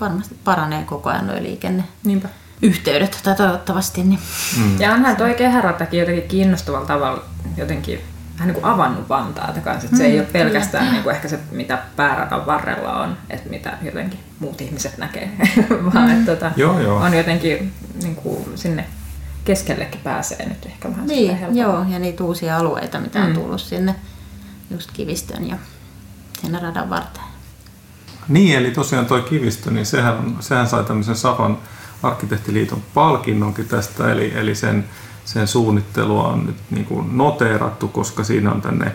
varmasti 0.00 0.36
paranee 0.44 0.84
koko 0.84 1.10
ajan 1.10 1.26
nuo 1.26 1.36
liikenne. 1.40 1.84
Niinpä 2.04 2.28
yhteydet 2.62 3.20
tai 3.24 3.34
toivottavasti. 3.34 4.02
Niin. 4.02 4.20
Mm. 4.58 4.80
Ja 4.80 4.92
onhan 4.92 5.16
toi 5.16 5.34
kehäratakin 5.34 6.00
jotenkin 6.00 6.28
kiinnostavalla 6.28 6.86
tavalla 6.86 7.24
jotenkin 7.56 8.00
vähän 8.40 8.48
niin 8.48 8.62
kuin 8.62 8.72
avannut 8.72 9.08
Vantaata 9.08 9.60
kanssa. 9.60 9.84
Että 9.84 9.96
se 9.96 10.02
mm, 10.02 10.10
ei 10.10 10.18
ole 10.18 10.28
pelkästään 10.32 10.92
niin 10.92 11.02
kuin 11.02 11.14
ehkä 11.14 11.28
se, 11.28 11.38
mitä 11.50 11.78
pääradan 11.96 12.46
varrella 12.46 13.02
on, 13.02 13.16
että 13.30 13.50
mitä 13.50 13.72
jotenkin 13.82 14.20
muut 14.38 14.60
ihmiset 14.60 14.98
näkee, 14.98 15.30
vaan 15.94 16.08
mm. 16.08 16.18
että 16.18 16.36
tota, 16.36 16.52
joo, 16.56 16.80
joo. 16.80 16.96
on 16.96 17.14
jotenkin 17.14 17.72
niin 18.02 18.16
kuin 18.16 18.44
sinne 18.54 18.84
keskellekin 19.44 20.00
pääsee 20.00 20.48
nyt 20.48 20.66
ehkä 20.66 20.90
vähän 20.90 21.06
Niin, 21.06 21.38
joo, 21.52 21.84
ja 21.88 21.98
niitä 21.98 22.24
uusia 22.24 22.56
alueita, 22.56 23.00
mitä 23.00 23.18
mm. 23.18 23.26
on 23.26 23.32
tullut 23.32 23.60
sinne 23.60 23.94
just 24.70 24.90
Kivistön 24.92 25.48
ja 25.48 25.56
sen 26.42 26.62
radan 26.62 26.90
varteen. 26.90 27.26
Niin, 28.28 28.58
eli 28.58 28.70
tosiaan 28.70 29.06
tuo 29.06 29.20
Kivistö, 29.20 29.70
niin 29.70 29.86
sehän, 29.86 30.36
sehän 30.40 30.68
sai 30.68 30.84
tämmöisen 30.84 31.16
Safan 31.16 31.58
arkkitehtiliiton 32.02 32.82
palkinnonkin 32.94 33.68
tästä, 33.68 34.12
eli, 34.12 34.32
eli 34.34 34.54
sen, 34.54 34.84
sen 35.24 35.48
suunnittelua 35.48 36.28
on 36.28 36.46
nyt 36.46 36.56
niin 36.70 36.84
kuin 36.84 37.18
noteerattu, 37.18 37.88
koska 37.88 38.24
siinä 38.24 38.52
on 38.52 38.62
tänne 38.62 38.92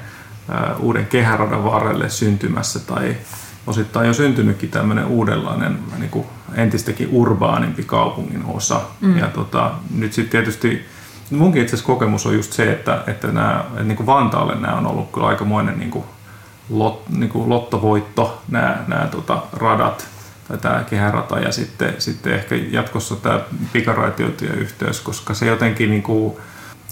ää, 0.49 0.75
uuden 0.79 1.05
kehäradan 1.05 1.63
varrelle 1.63 2.09
syntymässä 2.09 2.79
tai 2.79 3.17
osittain 3.67 4.07
jo 4.07 4.13
syntynytkin 4.13 4.69
tämmöinen 4.69 5.05
uudenlainen 5.05 5.79
niin 5.97 6.09
kuin 6.09 6.25
entistäkin 6.53 7.09
urbaanimpi 7.11 7.83
kaupungin 7.83 8.45
osa. 8.45 8.81
Mm. 9.01 9.17
Ja 9.17 9.27
tota, 9.27 9.71
nyt 9.95 10.13
sitten 10.13 10.31
tietysti 10.31 10.85
munkin 11.31 11.61
itse 11.61 11.75
asiassa 11.75 11.87
kokemus 11.87 12.25
on 12.25 12.35
just 12.35 12.53
se, 12.53 12.71
että, 12.71 13.03
että, 13.07 13.27
nämä, 13.27 13.65
että 13.71 13.83
niin 13.83 13.95
kuin 13.95 14.07
Vantaalle 14.07 14.55
nämä 14.55 14.77
on 14.77 14.87
ollut 14.87 15.11
kyllä 15.11 15.27
aikamoinen 15.27 15.79
niin 15.79 15.91
kuin 15.91 16.05
lot, 16.69 17.09
niin 17.09 17.29
kuin 17.29 17.49
lottovoitto, 17.49 18.41
nämä, 18.49 18.83
nämä 18.87 19.07
tota, 19.07 19.41
radat 19.53 20.07
tai 20.47 20.57
tämä 20.57 20.83
kehärata 20.89 21.39
ja 21.39 21.51
sitten, 21.51 21.93
sitten 21.99 22.33
ehkä 22.33 22.55
jatkossa 22.55 23.15
tämä 23.15 23.39
pikaraitiotieyhteys, 23.73 25.01
koska 25.01 25.33
se 25.33 25.45
jotenkin 25.45 25.89
niin 25.89 26.03
kuin, 26.03 26.35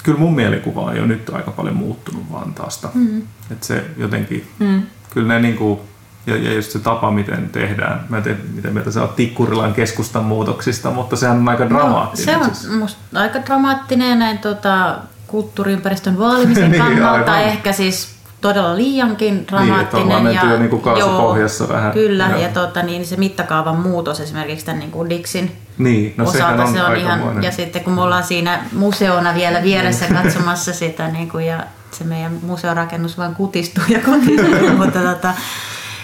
kyllä 0.04 0.19
mun 0.19 0.36
mielikuva 0.36 0.82
on 0.82 0.98
jo 0.98 1.06
nyt 1.06 1.30
aika 1.30 1.52
paljon 1.52 1.76
muuttunut 1.76 2.32
Vantaasta. 2.32 2.89
Mm. 2.93 3.22
Että 3.52 3.65
se 3.65 3.86
jotenkin, 3.98 4.48
mm. 4.60 4.84
kyllä 5.10 5.34
ne 5.34 5.39
niin 5.39 5.56
kuin, 5.58 5.80
ja, 6.28 6.38
ja 6.38 6.54
just 6.54 6.72
se 6.72 6.80
tapa, 6.80 7.12
miten 7.12 7.50
tehdään. 7.50 8.06
Mä 8.10 8.18
en 8.18 8.24
tiedä, 8.24 8.38
miten 8.56 8.74
mieltä 8.74 8.92
sä 8.92 9.02
oot 9.02 9.16
Tikkurilan 9.16 9.74
keskustan 9.74 10.24
muutoksista, 10.24 10.92
mutta 10.92 11.16
sehän 11.16 11.38
on 11.38 11.50
aika 11.50 11.70
dramaattinen. 11.70 12.40
No, 12.40 12.46
se 12.46 12.50
on 12.50 12.56
siis. 12.56 12.74
musta 12.74 13.00
aika 13.14 13.40
dramaattinen 13.46 14.20
näin 14.20 14.38
tota, 14.38 14.96
kulttuuriympäristön 15.28 16.20
vaalimisen 16.20 16.72
niin, 16.72 16.84
kannalta. 16.84 17.32
Aivan. 17.32 17.50
Ehkä 17.50 17.72
siis 17.72 18.16
todella 18.42 18.78
liiankin 18.78 19.48
dramaattinen. 19.48 20.08
Niin, 20.08 20.28
että 20.28 20.48
ja, 20.48 20.58
niin 20.60 20.70
kuin 20.70 20.82
joo, 21.00 21.36
vähän. 21.70 21.92
Kyllä, 21.92 22.24
ja, 22.24 22.38
ja 22.38 22.50
tota, 22.50 22.84
niin 22.84 23.06
se 23.06 23.16
mittakaavan 23.16 23.80
muutos 23.80 24.20
esimerkiksi 24.20 24.66
tämän 24.66 24.80
niin 24.80 24.92
kuin 24.92 25.10
Dixin 25.10 25.52
niin, 25.78 26.14
no 26.18 26.24
osalta 26.24 26.64
on 26.64 26.74
se 26.74 26.84
on 26.84 26.95
ihan, 26.95 27.43
ja 27.43 27.52
sitten 27.52 27.84
kun 27.84 27.93
me 27.93 28.02
ollaan 28.02 28.24
siinä 28.24 28.60
museona 28.72 29.34
vielä 29.34 29.64
vieressä 29.64 30.06
katsomassa 30.14 30.74
sitä 30.74 31.08
niin 31.08 31.30
kuin, 31.30 31.45
ja 31.45 31.64
se 31.91 32.04
meidän 32.04 32.39
museorakennus 32.41 33.18
vaan 33.18 33.36
kutistuu 33.36 33.84
ja 33.89 34.00
kutistuu, 34.00 34.78
mutta 34.86 35.00
tota, 35.00 35.34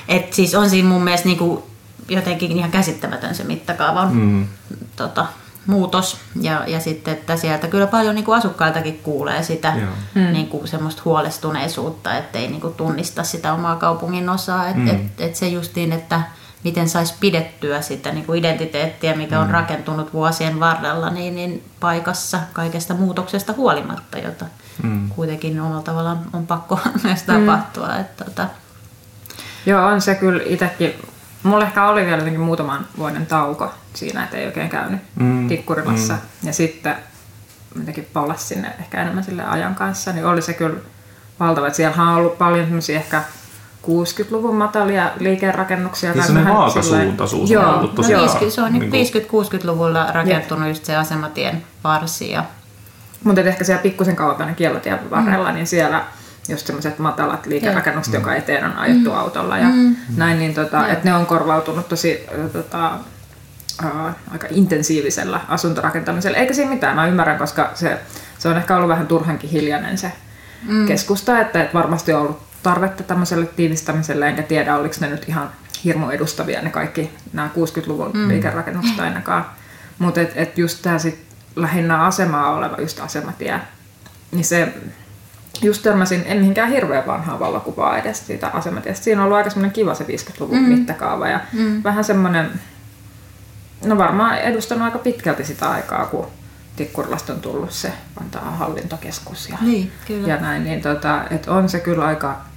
et 0.09 0.33
siis 0.33 0.55
on 0.55 0.69
siinä 0.69 0.89
mun 0.89 1.03
mielestä 1.03 1.27
niinku 1.27 1.69
jotenkin 2.09 2.51
ihan 2.51 2.71
käsittämätön 2.71 3.35
se 3.35 3.43
mittakaavan 3.43 4.15
mm. 4.15 4.47
tota, 4.95 5.25
muutos. 5.67 6.17
Ja, 6.41 6.63
ja 6.67 6.79
sitten, 6.79 7.13
että 7.13 7.37
sieltä 7.37 7.67
kyllä 7.67 7.87
paljon 7.87 8.15
niin 8.15 8.25
kuin 8.25 8.37
asukkailtakin 8.37 8.99
kuulee 9.03 9.43
sitä 9.43 9.73
mm. 10.15 10.21
niin 10.21 10.47
kuin 10.47 10.67
semmoista 10.67 11.01
huolestuneisuutta, 11.05 12.17
ettei 12.17 12.47
niin 12.47 12.61
kuin 12.61 12.73
tunnista 12.73 13.23
sitä 13.23 13.53
omaa 13.53 13.75
kaupungin 13.75 14.29
osaa. 14.29 14.67
Että 14.67 14.79
mm. 14.79 14.87
et, 14.87 15.21
et 15.21 15.35
se 15.35 15.47
justiin, 15.47 15.91
että 15.91 16.21
miten 16.63 16.89
saisi 16.89 17.13
pidettyä 17.19 17.81
sitä 17.81 18.11
niin 18.11 18.25
kuin 18.25 18.39
identiteettiä, 18.39 19.15
mikä 19.15 19.39
on 19.39 19.47
mm. 19.47 19.53
rakentunut 19.53 20.13
vuosien 20.13 20.59
varrella, 20.59 21.09
niin, 21.09 21.35
niin 21.35 21.63
paikassa 21.79 22.39
kaikesta 22.53 22.93
muutoksesta 22.93 23.53
huolimatta, 23.53 24.17
jota 24.17 24.45
mm. 24.83 25.09
kuitenkin 25.09 25.61
omalla 25.61 25.81
tavallaan 25.81 26.19
on 26.33 26.47
pakko 26.47 26.79
myös 27.03 27.23
tapahtua. 27.23 27.87
Mm. 27.87 27.99
Että, 27.99 28.25
tota... 28.25 28.47
Joo, 29.69 29.85
on 29.85 30.01
se 30.01 30.15
kyllä 30.15 30.43
itsekin. 30.45 30.93
Mulla 31.43 31.63
ehkä 31.63 31.87
oli 31.87 32.05
vielä 32.05 32.17
jotenkin 32.17 32.41
muutaman 32.41 32.87
vuoden 32.97 33.25
tauko 33.25 33.71
siinä, 33.93 34.23
että 34.23 34.37
ei 34.37 34.45
oikein 34.45 34.69
käynyt 34.69 35.01
mm. 35.15 35.47
Tikkurilassa. 35.47 36.13
Mm. 36.13 36.47
Ja 36.47 36.53
sitten 36.53 36.95
jotenkin 37.75 38.07
palasi 38.13 38.45
sinne 38.45 38.71
ehkä 38.79 39.01
enemmän 39.01 39.23
sille 39.23 39.43
ajan 39.43 39.75
kanssa, 39.75 40.11
niin 40.11 40.25
oli 40.25 40.41
se 40.41 40.53
kyllä 40.53 40.79
valtava. 41.39 41.67
Että 41.67 41.77
siellä 41.77 42.01
on 42.01 42.15
ollut 42.15 42.37
paljon 42.37 42.67
ehkä 42.95 43.23
60-luvun 43.83 44.55
matalia 44.55 45.11
liikerakennuksia. 45.19 46.13
Niin 46.13 46.23
sellainen 46.23 46.53
vaakasuuntaisuus 46.53 47.51
on 47.51 47.65
ollut 47.65 47.95
tosi 47.95 48.13
no, 48.13 48.19
50, 48.19 48.55
Se 48.55 48.61
on 48.61 48.73
niin 48.73 48.91
50-60-luvulla 48.91 50.11
rakentunut 50.11 50.67
just 50.67 50.85
se 50.85 50.95
asematien 50.95 51.63
varsi. 51.83 52.31
Ja... 52.31 52.43
Mutta 53.23 53.41
ehkä 53.41 53.63
siellä 53.63 53.81
pikkusen 53.81 54.15
kauempana 54.15 54.53
kielotien 54.53 55.09
varrella, 55.09 55.49
mm. 55.49 55.55
niin 55.55 55.67
siellä 55.67 56.05
just 56.49 56.67
semmoiset 56.67 56.99
matalat 56.99 57.45
liikerakennukset, 57.45 58.13
joka 58.13 58.35
eteen 58.35 58.65
on 58.65 58.77
ajettu 58.77 59.09
mm. 59.09 59.17
autolla 59.17 59.57
ja 59.57 59.69
mm. 59.69 59.95
näin, 60.17 60.39
niin 60.39 60.53
tota, 60.53 60.87
että 60.87 61.09
ne 61.09 61.15
on 61.15 61.25
korvautunut 61.25 61.89
tosi 61.89 62.25
tota, 62.53 62.91
uh, 63.85 64.11
aika 64.31 64.47
intensiivisellä 64.51 65.41
asuntorakentamisella. 65.47 66.37
Eikä 66.37 66.53
siinä 66.53 66.71
mitään, 66.71 66.95
mä 66.95 67.07
ymmärrän, 67.07 67.37
koska 67.37 67.71
se, 67.73 67.99
se 68.39 68.49
on 68.49 68.57
ehkä 68.57 68.75
ollut 68.75 68.89
vähän 68.89 69.07
turhankin 69.07 69.49
hiljainen 69.49 69.97
se 69.97 70.11
mm. 70.67 70.87
keskusta, 70.87 71.39
että, 71.39 71.63
että 71.63 71.73
varmasti 71.73 72.13
on 72.13 72.21
ollut 72.21 72.41
tarvetta 72.63 73.03
tämmöiselle 73.03 73.45
tiivistämiselle, 73.45 74.27
enkä 74.27 74.41
tiedä 74.41 74.75
oliko 74.75 74.95
ne 74.99 75.09
nyt 75.09 75.29
ihan 75.29 75.49
hirmu 75.83 76.09
edustavia 76.09 76.61
ne 76.61 76.69
kaikki 76.69 77.11
nämä 77.33 77.49
60-luvun 77.55 78.11
mm. 78.13 78.27
liikerakennukset 78.27 78.99
ainakaan. 78.99 79.45
Mutta 79.99 80.21
et, 80.21 80.31
et 80.35 80.57
just 80.57 80.81
tämä 80.81 80.99
sit 80.99 81.25
lähinnä 81.55 82.03
asemaa 82.03 82.55
oleva 82.55 82.77
just 82.81 82.99
asematie, 82.99 83.59
niin 84.31 84.45
se 84.45 84.73
just 85.61 85.83
törmäsin, 85.83 86.23
en 86.25 86.37
mihinkään 86.37 86.69
hirveän 86.69 87.07
vanhaa 87.07 87.39
valokuvaa 87.39 87.97
edes 87.97 88.27
siitä 88.27 88.47
asematiestä. 88.47 89.03
Siinä 89.03 89.21
on 89.21 89.25
ollut 89.25 89.37
aika 89.37 89.49
semmoinen 89.49 89.73
kiva 89.73 89.93
se 89.93 90.03
50-luvun 90.03 90.57
mm. 90.57 90.67
mittakaava 90.67 91.27
ja 91.27 91.39
mm. 91.53 91.83
vähän 91.83 92.03
semmoinen, 92.03 92.51
no 93.85 93.97
varmaan 93.97 94.37
edustanut 94.37 94.83
aika 94.83 94.99
pitkälti 94.99 95.43
sitä 95.43 95.69
aikaa, 95.69 96.05
kun 96.05 96.27
Tikkurilasta 96.75 97.33
on 97.33 97.39
tullut 97.39 97.71
se 97.71 97.93
Vantaan 98.19 98.57
hallintokeskus 98.57 99.49
ja, 99.49 99.57
niin, 99.61 99.91
kyllä. 100.07 100.27
ja 100.27 100.37
näin, 100.37 100.63
niin 100.63 100.81
tota, 100.81 101.23
et 101.29 101.47
on 101.47 101.69
se 101.69 101.79
kyllä 101.79 102.05
aika 102.05 102.48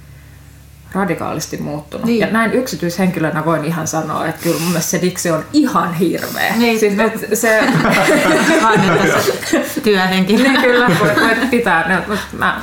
radikaalisti 0.93 1.57
muuttunut. 1.57 2.05
Niin. 2.05 2.19
Ja 2.19 2.27
näin 2.27 2.53
yksityishenkilönä 2.53 3.45
voin 3.45 3.65
ihan 3.65 3.87
sanoa, 3.87 4.27
että 4.27 4.43
kyllä 4.43 4.59
mun 4.59 4.67
mielestä 4.67 4.91
se 4.91 5.01
Dixi 5.01 5.31
on 5.31 5.45
ihan 5.53 5.93
hirveä. 5.93 6.55
Niin, 6.55 6.79
siis, 6.79 6.95
no, 6.95 7.11
se... 7.33 7.63
työhenkilö. 9.83 10.43
niin 10.43 10.61
kyllä, 10.61 10.87
voit 11.19 11.49
pitää 11.49 11.87
ne. 11.87 12.03
Mutta 12.07 12.37
mä, 12.37 12.61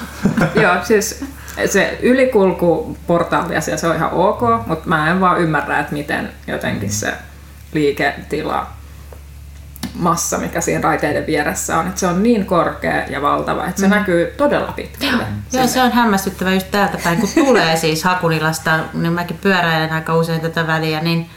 joo, 0.54 0.74
siis 0.82 1.24
se 1.66 1.98
ylikulkuportaali 2.02 3.54
ja 3.54 3.60
se 3.60 3.86
on 3.86 3.96
ihan 3.96 4.12
ok, 4.12 4.40
mutta 4.66 4.88
mä 4.88 5.10
en 5.10 5.20
vaan 5.20 5.40
ymmärrä, 5.40 5.78
että 5.78 5.92
miten 5.92 6.30
jotenkin 6.46 6.90
se 6.90 7.14
liiketila 7.72 8.79
massa, 9.94 10.38
mikä 10.38 10.60
siinä 10.60 10.80
raiteiden 10.80 11.26
vieressä 11.26 11.78
on. 11.78 11.86
Että 11.86 12.00
se 12.00 12.06
on 12.06 12.22
niin 12.22 12.46
korkea 12.46 13.04
ja 13.08 13.22
valtava, 13.22 13.66
että 13.66 13.80
se 13.80 13.86
mm. 13.86 13.94
näkyy 13.94 14.26
todella 14.36 14.72
pitkälle. 14.72 15.24
Joo, 15.52 15.66
se 15.66 15.82
on 15.82 15.92
hämmästyttävä 15.92 16.54
just 16.54 16.70
täältä 16.70 16.98
päin, 17.04 17.20
kun 17.20 17.28
tulee 17.34 17.76
siis 17.86 18.04
Hakunilasta, 18.04 18.78
niin 18.94 19.12
mäkin 19.12 19.38
pyöräilen 19.38 19.92
aika 19.92 20.16
usein 20.16 20.40
tätä 20.40 20.66
väliä, 20.66 21.00
niin 21.00 21.30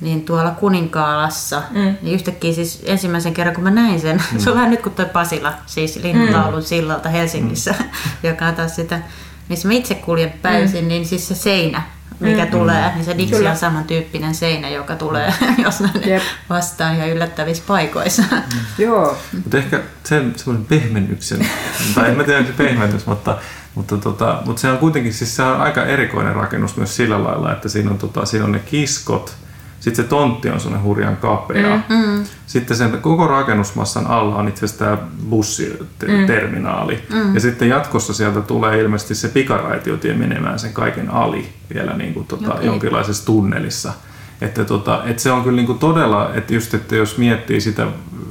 niin 0.00 0.24
tuolla 0.24 0.50
Kuninkaalassa, 0.50 1.62
mm. 1.70 1.94
niin 2.02 2.14
yhtäkkiä 2.14 2.52
siis 2.52 2.82
ensimmäisen 2.86 3.34
kerran 3.34 3.54
kun 3.54 3.64
mä 3.64 3.70
näin 3.70 4.00
sen, 4.00 4.22
mm. 4.32 4.38
se 4.38 4.50
on 4.50 4.56
vähän 4.56 4.70
nyt 4.70 4.82
kuin 4.82 4.94
toi 4.94 5.04
Pasila, 5.04 5.52
siis 5.66 5.96
Linnunlaulun 5.96 6.60
mm. 6.60 6.64
sillalta 6.64 7.08
Helsingissä, 7.08 7.74
mm. 7.78 7.86
joka 8.28 8.46
on 8.46 8.54
taas 8.54 8.76
sitä, 8.76 9.00
missä 9.48 9.68
mä 9.68 9.74
itse 9.74 9.94
kuljen 9.94 10.34
päisin, 10.42 10.84
mm. 10.84 10.88
niin 10.88 11.06
siis 11.06 11.28
se 11.28 11.34
seinä 11.34 11.82
mikä 12.20 12.44
mm. 12.44 12.50
tulee, 12.50 12.92
niin 12.94 13.04
se 13.04 13.18
Dixi 13.18 13.46
on 13.46 13.56
samantyyppinen 13.56 14.34
seinä, 14.34 14.68
joka 14.68 14.96
tulee 14.96 15.34
jos 15.64 15.82
yep. 16.06 16.22
vastaan 16.50 16.98
ja 16.98 17.06
yllättävissä 17.06 17.62
paikoissa. 17.66 18.22
Mm. 18.30 18.60
Joo. 18.78 19.16
Mutta 19.32 19.58
ehkä 19.58 19.80
sen 20.04 20.32
semmoisen 20.36 20.66
pehmennyksen, 20.66 21.46
tai 21.94 22.10
en 22.10 22.16
mä 22.16 22.24
tiedä, 22.24 22.38
onko 22.38 22.52
se 22.52 22.62
pehmennys, 22.64 23.06
mutta, 23.06 23.38
mutta, 23.74 23.96
tota, 23.96 24.42
mutta 24.46 24.60
se 24.60 24.68
on 24.70 24.78
kuitenkin 24.78 25.14
siis 25.14 25.36
se 25.36 25.42
on 25.42 25.60
aika 25.60 25.84
erikoinen 25.84 26.34
rakennus 26.34 26.76
myös 26.76 26.96
sillä 26.96 27.24
lailla, 27.24 27.52
että 27.52 27.68
siinä 27.68 27.90
on, 27.90 27.98
tota, 27.98 28.24
siinä 28.24 28.44
on 28.44 28.52
ne 28.52 28.58
kiskot, 28.58 29.36
sitten 29.84 30.04
se 30.04 30.08
tontti 30.08 30.50
on 30.50 30.60
sellainen 30.60 30.86
hurjan 30.86 31.16
kapea. 31.16 31.80
Mm, 31.88 31.96
mm. 31.96 32.24
Sitten 32.46 32.76
sen 32.76 32.98
koko 33.00 33.26
rakennusmassan 33.26 34.06
alla 34.06 34.36
on 34.36 34.48
itse 34.48 34.64
asiassa 34.64 34.84
tämä 34.84 34.98
bussiterminaali. 35.30 37.02
Mm. 37.10 37.16
Mm. 37.16 37.34
Ja 37.34 37.40
sitten 37.40 37.68
jatkossa 37.68 38.14
sieltä 38.14 38.40
tulee 38.40 38.80
ilmeisesti 38.80 39.14
se 39.14 39.28
pikaraitiotie 39.28 40.14
menemään 40.14 40.58
sen 40.58 40.72
kaiken 40.72 41.10
ali 41.10 41.48
vielä 41.74 41.96
niin 41.96 42.14
kuin 42.14 42.26
tota, 42.26 42.52
okay. 42.52 42.66
jonkinlaisessa 42.66 43.26
tunnelissa. 43.26 43.92
Että, 44.40 44.64
tota, 44.64 45.02
että 45.04 45.22
se 45.22 45.32
on 45.32 45.42
kyllä 45.42 45.56
niin 45.56 45.66
kuin 45.66 45.78
todella, 45.78 46.34
että 46.34 46.54
just 46.54 46.74
että 46.74 46.96
jos 46.96 47.18
miettii 47.18 47.60
sitä, 47.60 47.86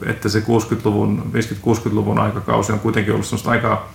että 0.05 0.29
se 0.29 0.39
60-luvun, 0.39 1.31
50-60-luvun 1.33 2.19
aikakausi 2.19 2.71
on 2.71 2.79
kuitenkin 2.79 3.13
ollut 3.13 3.25
sellaista 3.25 3.51
aika 3.51 3.87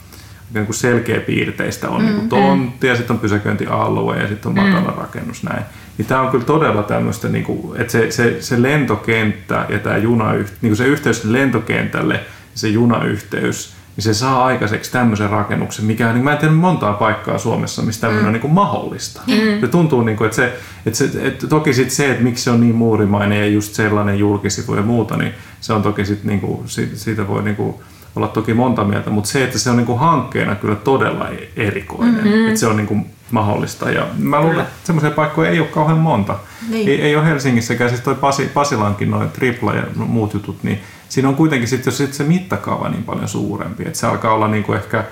niin 0.55 0.67
kuin 0.67 0.77
selkeä 0.77 1.21
piirteistä. 1.21 1.89
On 1.89 2.01
mm, 2.01 2.07
niin 2.07 2.17
kuin 2.17 2.29
tontti 2.29 2.87
ja 2.87 2.97
sitten 2.97 3.15
on 3.15 3.21
pysäköintialue 3.21 4.17
ja 4.17 4.29
sitten 4.29 4.49
on 4.49 4.65
matala 4.65 4.91
mm. 4.91 4.99
rakennus 4.99 5.43
näin. 5.43 5.63
Niin 5.99 6.07
tämä 6.07 6.21
on 6.21 6.31
kyllä 6.31 6.45
todella 6.45 6.83
tämmöistä, 6.83 7.29
niin 7.29 7.45
kuin, 7.45 7.81
että 7.81 7.93
se, 7.93 8.11
se, 8.11 8.37
se 8.41 8.63
lentokenttä 8.63 9.67
ja 9.69 9.79
tämä 9.79 9.97
juna, 9.97 10.33
niin 10.33 10.47
kuin 10.61 10.77
se 10.77 10.87
yhteys 10.87 11.25
lentokentälle 11.25 12.15
ja 12.15 12.21
se 12.55 12.69
junayhteys, 12.69 13.75
niin 13.97 14.05
se 14.05 14.15
saa 14.15 14.45
aikaiseksi 14.45 14.93
tämmöisen 14.93 15.31
rakennuksen, 15.31 15.85
mikä 15.85 16.09
on, 16.09 16.15
niin 16.15 16.25
mä 16.25 16.33
en 16.33 16.39
tiedä 16.39 16.55
montaa 16.55 16.93
paikkaa 16.93 17.39
Suomessa, 17.39 17.83
missä 17.83 18.01
tämmöinen 18.01 18.25
mm. 18.25 18.27
on 18.27 18.33
niin 18.33 18.41
kuin 18.41 18.53
mahdollista. 18.53 19.21
Mm. 19.27 19.61
Se 19.61 19.69
tuntuu, 19.69 20.03
niin 20.03 20.17
kuin, 20.17 20.27
että, 20.27 20.37
se, 20.37 20.59
että, 20.87 20.99
se, 20.99 21.11
että 21.23 21.47
toki 21.47 21.75
sit 21.75 21.91
se, 21.91 22.11
että 22.11 22.23
miksi 22.23 22.45
se 22.45 22.51
on 22.51 22.61
niin 22.61 22.75
muurimainen 22.75 23.39
ja 23.39 23.47
just 23.47 23.75
sellainen 23.75 24.19
julkisivu 24.19 24.75
ja 24.75 24.83
muuta, 24.83 25.17
niin 25.17 25.33
se 25.61 25.73
on 25.73 25.83
toki 25.83 26.05
sit, 26.05 26.25
niin 26.25 26.41
kuin, 26.41 26.61
siitä 26.95 27.29
voi 27.29 27.43
niin 27.43 27.57
kuin, 27.57 27.75
olla 28.19 28.29
toki 28.29 28.55
monta 28.55 28.85
mieltä, 28.85 29.11
mutta 29.11 29.31
se, 29.31 29.45
että 29.45 29.59
se 29.59 29.71
on 29.71 29.77
niin 29.77 29.87
kuin 29.87 29.99
hankkeena 29.99 30.55
kyllä 30.55 30.77
todella 30.77 31.29
erikoinen, 31.57 32.15
mm-hmm. 32.15 32.49
että 32.49 32.61
se 32.61 32.67
on 32.67 32.77
niin 32.77 32.87
kuin 32.87 33.07
mahdollista. 33.31 33.91
Ja 33.91 34.07
mä 34.19 34.41
luulen, 34.41 34.61
että 34.61 34.73
semmoisia 34.85 35.11
paikkoja 35.11 35.51
ei 35.51 35.61
ole 35.61 35.69
kauhean 35.69 35.99
monta. 35.99 36.37
Niin. 36.71 36.89
Ei, 36.89 37.03
ei 37.03 37.17
ole 37.17 37.27
Helsingissäkään, 37.27 37.91
siis 37.91 38.03
toi 38.03 38.15
Pasi, 38.15 38.51
Pasilankin 38.55 39.11
noin 39.11 39.31
tripla 39.31 39.75
ja 39.75 39.83
muut 39.97 40.35
jutut, 40.35 40.63
niin 40.63 40.81
siinä 41.09 41.29
on 41.29 41.35
kuitenkin 41.35 41.69
sitten, 41.69 41.91
jos 41.91 41.99
sit 41.99 42.15
se 42.15 42.25
mittakaava 42.25 42.89
niin 42.89 43.05
paljon 43.05 43.29
suurempi, 43.29 43.83
että 43.87 43.99
se 43.99 44.07
alkaa 44.07 44.35
olla 44.35 44.49
niin 44.49 44.65
kuin 44.65 44.79
ehkä, 44.79 45.05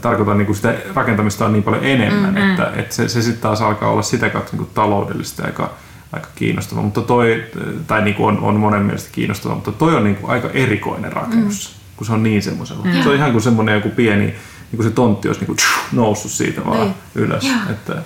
tarkoitan 0.00 0.38
niin 0.38 0.46
kuin 0.46 0.56
sitä 0.56 0.74
rakentamista 0.94 1.44
on 1.44 1.52
niin 1.52 1.62
paljon 1.62 1.84
enemmän, 1.84 2.34
mm-hmm. 2.34 2.50
että, 2.50 2.72
että 2.76 2.94
se, 2.94 3.08
se 3.08 3.22
sitten 3.22 3.42
taas 3.42 3.60
alkaa 3.60 3.90
olla 3.90 4.02
sitä 4.02 4.30
kautta 4.30 4.52
niin 4.52 4.58
kuin 4.58 4.70
taloudellista 4.74 5.44
aika, 5.44 5.70
aika 6.12 6.28
kiinnostava, 6.34 6.82
mutta 6.82 7.00
toi, 7.00 7.44
tai 7.86 8.02
niin 8.02 8.14
kuin 8.14 8.36
on, 8.36 8.42
on 8.44 8.56
monen 8.56 8.82
mielestä 8.82 9.08
kiinnostava, 9.12 9.54
mutta 9.54 9.72
toi 9.72 9.96
on 9.96 10.04
niin 10.04 10.16
kuin 10.16 10.30
aika 10.30 10.50
erikoinen 10.50 11.12
rakennus. 11.12 11.76
Mm 11.76 11.81
kun 12.02 12.06
se 12.06 12.12
on 12.12 12.22
niin 12.22 12.42
semmoisella. 12.42 12.84
Mm. 12.84 13.02
Se 13.02 13.08
on 13.08 13.14
ihan 13.14 13.32
kuin 13.32 13.42
semmoinen 13.42 13.74
joku 13.74 13.88
pieni, 13.88 14.24
niin 14.26 14.36
kuin 14.76 14.82
se 14.82 14.90
tontti 14.90 15.28
olisi 15.28 15.40
niin 15.40 15.46
kuin 15.46 15.58
noussut 15.92 16.30
siitä 16.30 16.64
vaan 16.64 16.80
niin. 16.80 16.94
ylös. 17.14 17.44
Että, 17.70 18.02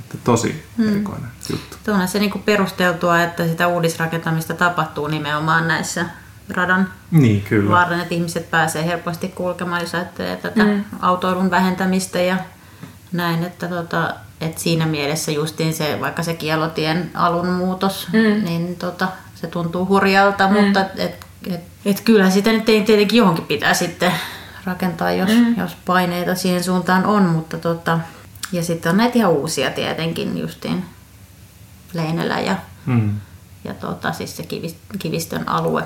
että 0.00 0.18
tosi 0.24 0.64
mm. 0.76 0.88
erikoinen 0.88 1.30
juttu. 1.50 1.76
Tuo 1.84 1.94
on 1.94 2.08
se 2.08 2.18
niin 2.18 2.30
kuin 2.30 2.42
perusteltua, 2.42 3.22
että 3.22 3.48
sitä 3.48 3.66
uudisrakentamista 3.66 4.54
tapahtuu 4.54 5.06
nimenomaan 5.06 5.68
näissä 5.68 6.06
radan 6.48 6.88
niin, 7.10 7.42
kyllä. 7.42 7.70
varren, 7.70 8.00
että 8.00 8.14
ihmiset 8.14 8.50
pääsee 8.50 8.86
helposti 8.86 9.28
kulkemaan, 9.28 9.80
jos 9.80 9.94
ajattelee 9.94 10.36
tätä 10.36 10.64
mm. 10.64 10.84
autoilun 11.00 11.50
vähentämistä 11.50 12.18
ja 12.18 12.36
näin, 13.12 13.44
että, 13.44 13.68
tota, 13.68 14.14
että 14.40 14.60
siinä 14.60 14.86
mielessä 14.86 15.32
justiin 15.32 15.74
se, 15.74 15.98
vaikka 16.00 16.22
se 16.22 16.34
kielotien 16.34 17.10
alun 17.14 17.48
muutos, 17.48 18.08
mm. 18.12 18.44
niin 18.44 18.76
tota, 18.76 19.08
se 19.34 19.46
tuntuu 19.46 19.86
hurjalta, 19.86 20.48
mm. 20.48 20.54
mutta 20.54 20.84
et, 20.96 21.25
et, 21.50 21.60
et 21.84 22.00
kyllä 22.00 22.30
sitä 22.30 22.52
nyt 22.52 22.64
tietenkin 22.64 23.18
johonkin 23.18 23.44
pitää 23.44 23.74
sitten 23.74 24.12
rakentaa, 24.64 25.12
jos, 25.12 25.30
mm. 25.30 25.58
jos 25.58 25.76
paineita 25.86 26.34
siihen 26.34 26.64
suuntaan 26.64 27.06
on, 27.06 27.22
mutta 27.22 27.58
tota, 27.58 27.98
ja 28.52 28.62
sitten 28.62 28.90
on 28.90 28.96
näitä 28.96 29.18
ihan 29.18 29.32
uusia 29.32 29.70
tietenkin 29.70 30.38
justiin 30.38 30.84
Leinelä 31.92 32.40
ja, 32.40 32.56
mm. 32.86 33.10
ja 33.64 33.74
tota, 33.74 34.12
siis 34.12 34.36
se 34.36 34.46
kivistön 34.98 35.48
alue, 35.48 35.82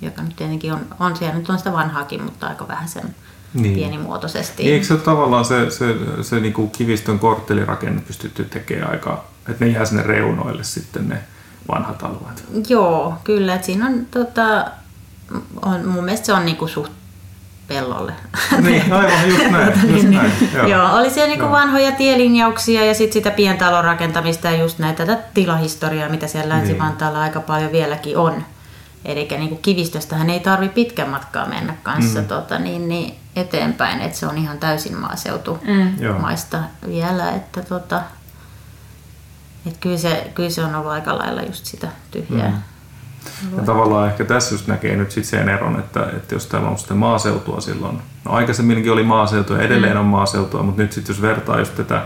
joka 0.00 0.22
nyt 0.22 0.36
tietenkin 0.36 0.72
on, 0.72 0.86
on 1.00 1.16
siellä 1.16 1.38
nyt 1.38 1.50
on 1.50 1.58
sitä 1.58 1.72
vanhaakin, 1.72 2.22
mutta 2.22 2.46
aika 2.46 2.68
vähän 2.68 2.88
sen 2.88 3.14
niin. 3.54 3.74
pienimuotoisesti. 3.74 4.62
Niin, 4.62 4.74
eikö 4.74 4.86
se 4.86 4.96
tavallaan 4.96 5.44
se, 5.44 5.70
se, 5.70 5.76
se, 5.76 6.22
se 6.22 6.40
niin 6.40 6.52
kuin 6.52 6.70
kivistön 6.70 7.18
korttelirakenne 7.18 8.00
pystytty 8.00 8.44
tekemään 8.44 8.90
aika 8.90 9.24
että 9.48 9.64
ne 9.64 9.70
jää 9.70 9.84
sinne 9.84 10.02
reunoille 10.02 10.64
sitten 10.64 11.08
ne 11.08 11.18
vanhat 11.68 12.02
alueet. 12.02 12.44
Joo, 12.68 13.14
kyllä. 13.24 13.54
Että 13.54 13.66
siinä 13.66 13.86
on, 13.86 14.06
tota, 14.10 14.64
on, 15.62 15.86
mun 15.86 16.04
mielestä 16.04 16.26
se 16.26 16.32
on 16.32 16.44
niinku 16.44 16.68
suht 16.68 16.92
pellolle. 17.68 18.12
Niin, 18.62 18.92
aivan 18.92 19.28
just 19.28 19.50
näin. 19.50 19.66
Just 19.68 19.82
Niin, 19.88 20.10
näin. 20.10 20.32
Joo. 20.54 20.66
Joo, 20.66 20.96
oli 20.96 21.10
siellä 21.10 21.28
niinku 21.28 21.44
Joo. 21.44 21.52
vanhoja 21.52 21.92
tielinjauksia 21.92 22.84
ja 22.84 22.94
sitten 22.94 23.12
sitä 23.12 23.30
pientalon 23.30 23.84
rakentamista 23.84 24.50
ja 24.50 24.56
just 24.56 24.78
näitä 24.78 25.06
tätä 25.06 25.22
tilahistoriaa, 25.34 26.08
mitä 26.08 26.26
siellä 26.26 26.54
Niin. 26.54 26.58
Länsi-Vantaalla 26.58 27.20
aika 27.20 27.40
paljon 27.40 27.72
vieläkin 27.72 28.18
on. 28.18 28.44
Eli 29.04 29.28
niinku 29.30 29.56
kivistöstähän 29.56 30.30
ei 30.30 30.40
tarvi 30.40 30.68
pitkän 30.68 31.08
matkaa 31.08 31.46
mennä 31.46 31.74
kanssa 31.82 32.20
mm. 32.20 32.26
tota, 32.26 32.58
niin, 32.58 32.88
niin 32.88 33.14
eteenpäin, 33.36 34.00
että 34.00 34.18
se 34.18 34.26
on 34.26 34.38
ihan 34.38 34.58
täysin 34.58 34.96
maaseutumaista 34.96 36.56
Joo. 36.56 36.92
vielä. 36.92 37.30
Että, 37.30 37.62
tota, 37.62 38.02
et 39.66 39.76
kyllä, 39.80 39.98
se, 39.98 40.30
kyllä 40.34 40.50
se 40.50 40.64
on 40.64 40.74
ollut 40.74 40.92
aika 40.92 41.18
lailla 41.18 41.42
just 41.42 41.64
sitä 41.64 41.88
tyhjää. 42.10 42.48
Mm. 42.48 43.56
Ja 43.56 43.62
tavallaan 43.62 44.08
ehkä 44.08 44.24
tässä 44.24 44.54
just 44.54 44.66
näkee 44.66 44.96
nyt 44.96 45.10
sit 45.10 45.24
sen 45.24 45.48
eron, 45.48 45.78
että, 45.78 46.02
että 46.16 46.34
jos 46.34 46.46
täällä 46.46 46.68
on 46.68 46.78
sitten 46.78 46.96
maaseutua 46.96 47.60
silloin, 47.60 47.98
no 48.24 48.32
aikaisemminkin 48.32 48.92
oli 48.92 49.02
maaseutua 49.02 49.56
ja 49.56 49.62
edelleen 49.62 49.96
on 49.96 50.06
maaseutua, 50.06 50.62
mutta 50.62 50.82
nyt 50.82 50.92
sitten 50.92 51.14
jos 51.14 51.22
vertaa 51.22 51.58
just 51.58 51.76
tätä 51.76 52.02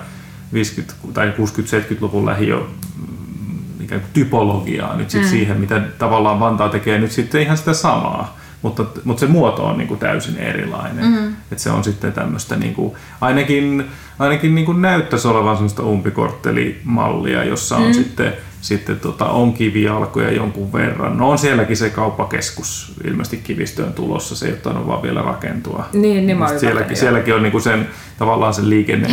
50- 0.55 1.13
tai 1.13 1.33
60-70-luvun 1.39 2.27
lähiö 2.27 2.57
mm, 2.57 3.85
ikään 3.85 4.01
kuin 4.01 4.11
typologiaa 4.13 4.97
nyt 4.97 5.11
sit 5.11 5.25
siihen, 5.25 5.61
mitä 5.61 5.81
tavallaan 5.99 6.41
Vantaa 6.41 6.69
tekee 6.69 6.99
nyt 6.99 7.13
sitten 7.13 7.43
ihan 7.43 7.57
sitä 7.57 7.73
samaa, 7.73 8.39
mutta, 8.63 8.85
mutta 9.05 9.21
se 9.21 9.27
muoto 9.27 9.67
on 9.67 9.79
niin 9.79 9.89
kuin 9.89 10.01
täysin 10.01 10.39
erilainen. 10.39 11.05
Mm. 11.05 11.29
Että 11.29 11.63
se 11.63 11.71
on 11.71 11.85
sitten 11.85 12.13
tämmöistä, 12.13 12.57
niin 12.57 12.75
kuin, 12.75 12.95
ainakin, 13.21 13.85
ainakin 14.19 14.55
niin 14.55 14.67
kuin 14.67 14.83
näyttäisi 14.83 15.29
olevan 15.29 15.57
semmoista 15.57 15.83
umpikorttelimallia, 15.83 17.45
jossa 17.45 17.77
on 17.77 17.87
mm. 17.87 17.93
sitten, 17.93 18.33
sitten 18.61 19.01
tota, 19.01 19.27
on 19.27 19.53
kivijalkoja 19.53 20.33
jonkun 20.33 20.73
verran. 20.73 21.17
No 21.19 21.31
on 21.31 21.39
sielläkin 21.39 21.77
se 21.77 21.91
kauppakeskus 21.91 22.95
ilmeisesti 23.05 23.37
kivistöön 23.37 23.93
tulossa, 23.93 24.37
se 24.37 24.47
ei 24.47 24.57
ole 24.65 24.87
vaan 24.87 25.03
vielä 25.03 25.23
rakentua. 25.23 25.85
Niin, 25.93 26.27
niin 26.27 26.39
mä 26.39 26.59
sielläkin, 26.59 26.97
sielläkin 26.97 27.35
on 27.35 27.43
niin 27.43 27.53
kuin 27.53 27.63
sen, 27.63 27.89
tavallaan 28.19 28.55
sen 28.55 28.71
liikenne 28.71 29.09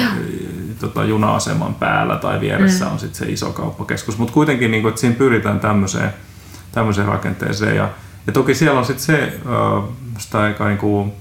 tota, 0.79 1.03
juna-aseman 1.03 1.75
päällä 1.75 2.15
tai 2.15 2.41
vieressä 2.41 2.85
mm. 2.85 2.91
on 2.91 2.99
sitten 2.99 3.27
se 3.27 3.31
iso 3.31 3.51
kauppakeskus. 3.51 4.17
Mutta 4.17 4.33
kuitenkin, 4.33 4.71
niin 4.71 4.81
kuin, 4.81 4.89
että 4.89 5.01
siinä 5.01 5.15
pyritään 5.15 5.59
tämmöiseen, 5.59 6.09
tämmöiseen 6.71 7.07
rakenteeseen. 7.07 7.75
Ja, 7.75 7.89
ja 8.27 8.33
toki 8.33 8.55
siellä 8.55 8.79
on 8.79 8.85
sitten 8.85 9.05
se 9.05 9.33
sitä 10.17 10.39
aika 10.39 10.67
niin 10.67 10.77
kuin, 10.77 11.13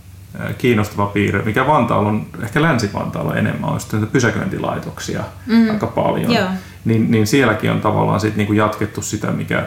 kiinnostava 0.58 1.06
piirre, 1.06 1.42
mikä 1.42 1.66
Vantaalla 1.66 2.08
on, 2.08 2.26
ehkä 2.42 2.62
Länsi-Vantaalla 2.62 3.36
enemmän, 3.36 3.70
on 3.70 3.80
sitten 3.80 4.06
pysäköintilaitoksia 4.06 5.24
mm. 5.46 5.70
aika 5.70 5.86
paljon. 5.86 6.32
Joo. 6.32 6.48
Niin, 6.84 7.10
niin 7.10 7.26
sielläkin 7.26 7.70
on 7.70 7.80
tavallaan 7.80 8.20
sit 8.20 8.36
niinku 8.36 8.52
jatkettu 8.52 9.02
sitä, 9.02 9.30
mikä, 9.30 9.66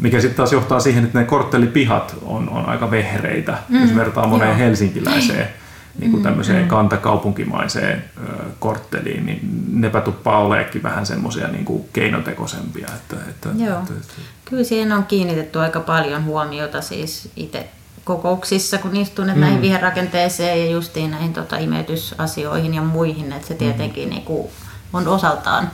mikä 0.00 0.20
sitten 0.20 0.36
taas 0.36 0.52
johtaa 0.52 0.80
siihen, 0.80 1.04
että 1.04 1.18
ne 1.18 1.24
korttelipihat 1.24 2.16
on, 2.22 2.48
on 2.48 2.66
aika 2.66 2.90
vehreitä, 2.90 3.58
mm. 3.68 3.80
jos 3.80 3.96
vertaa 3.96 4.26
moneen 4.26 4.50
Joo. 4.50 4.58
helsinkiläiseen 4.58 5.48
niin 5.98 6.10
kuin 6.10 6.22
tämmöiseen 6.22 6.62
mm. 6.62 6.68
kantakaupunkimaiseen 6.68 8.04
ö, 8.18 8.20
kortteliin, 8.58 9.26
niin 9.26 9.40
nepä 9.72 10.00
tuppaa 10.00 10.38
oleekin 10.38 10.82
vähän 10.82 11.06
semmoisia 11.06 11.48
niin 11.48 11.84
keinotekoisempia. 11.92 12.88
Että, 12.94 13.16
että, 13.28 13.48
Joo. 13.64 13.78
että, 13.78 13.92
että, 13.94 14.14
Kyllä 14.54 14.66
siihen 14.66 14.92
on 14.92 15.06
kiinnitetty 15.06 15.60
aika 15.60 15.80
paljon 15.80 16.24
huomiota 16.24 16.80
siis 16.80 17.28
itse 17.36 17.68
kokouksissa, 18.04 18.78
kun 18.78 18.96
istun 18.96 19.26
mm. 19.26 19.40
näihin 19.40 19.62
viherrakenteeseen 19.62 20.60
ja 20.60 20.70
justiin 20.70 21.10
näihin 21.10 21.32
tota, 21.32 21.56
imeytysasioihin 21.56 22.74
ja 22.74 22.82
muihin, 22.82 23.32
että 23.32 23.48
se 23.48 23.54
tietenkin 23.54 24.04
mm. 24.04 24.10
niinku, 24.10 24.50
on 24.92 25.08
osaltaan 25.08 25.70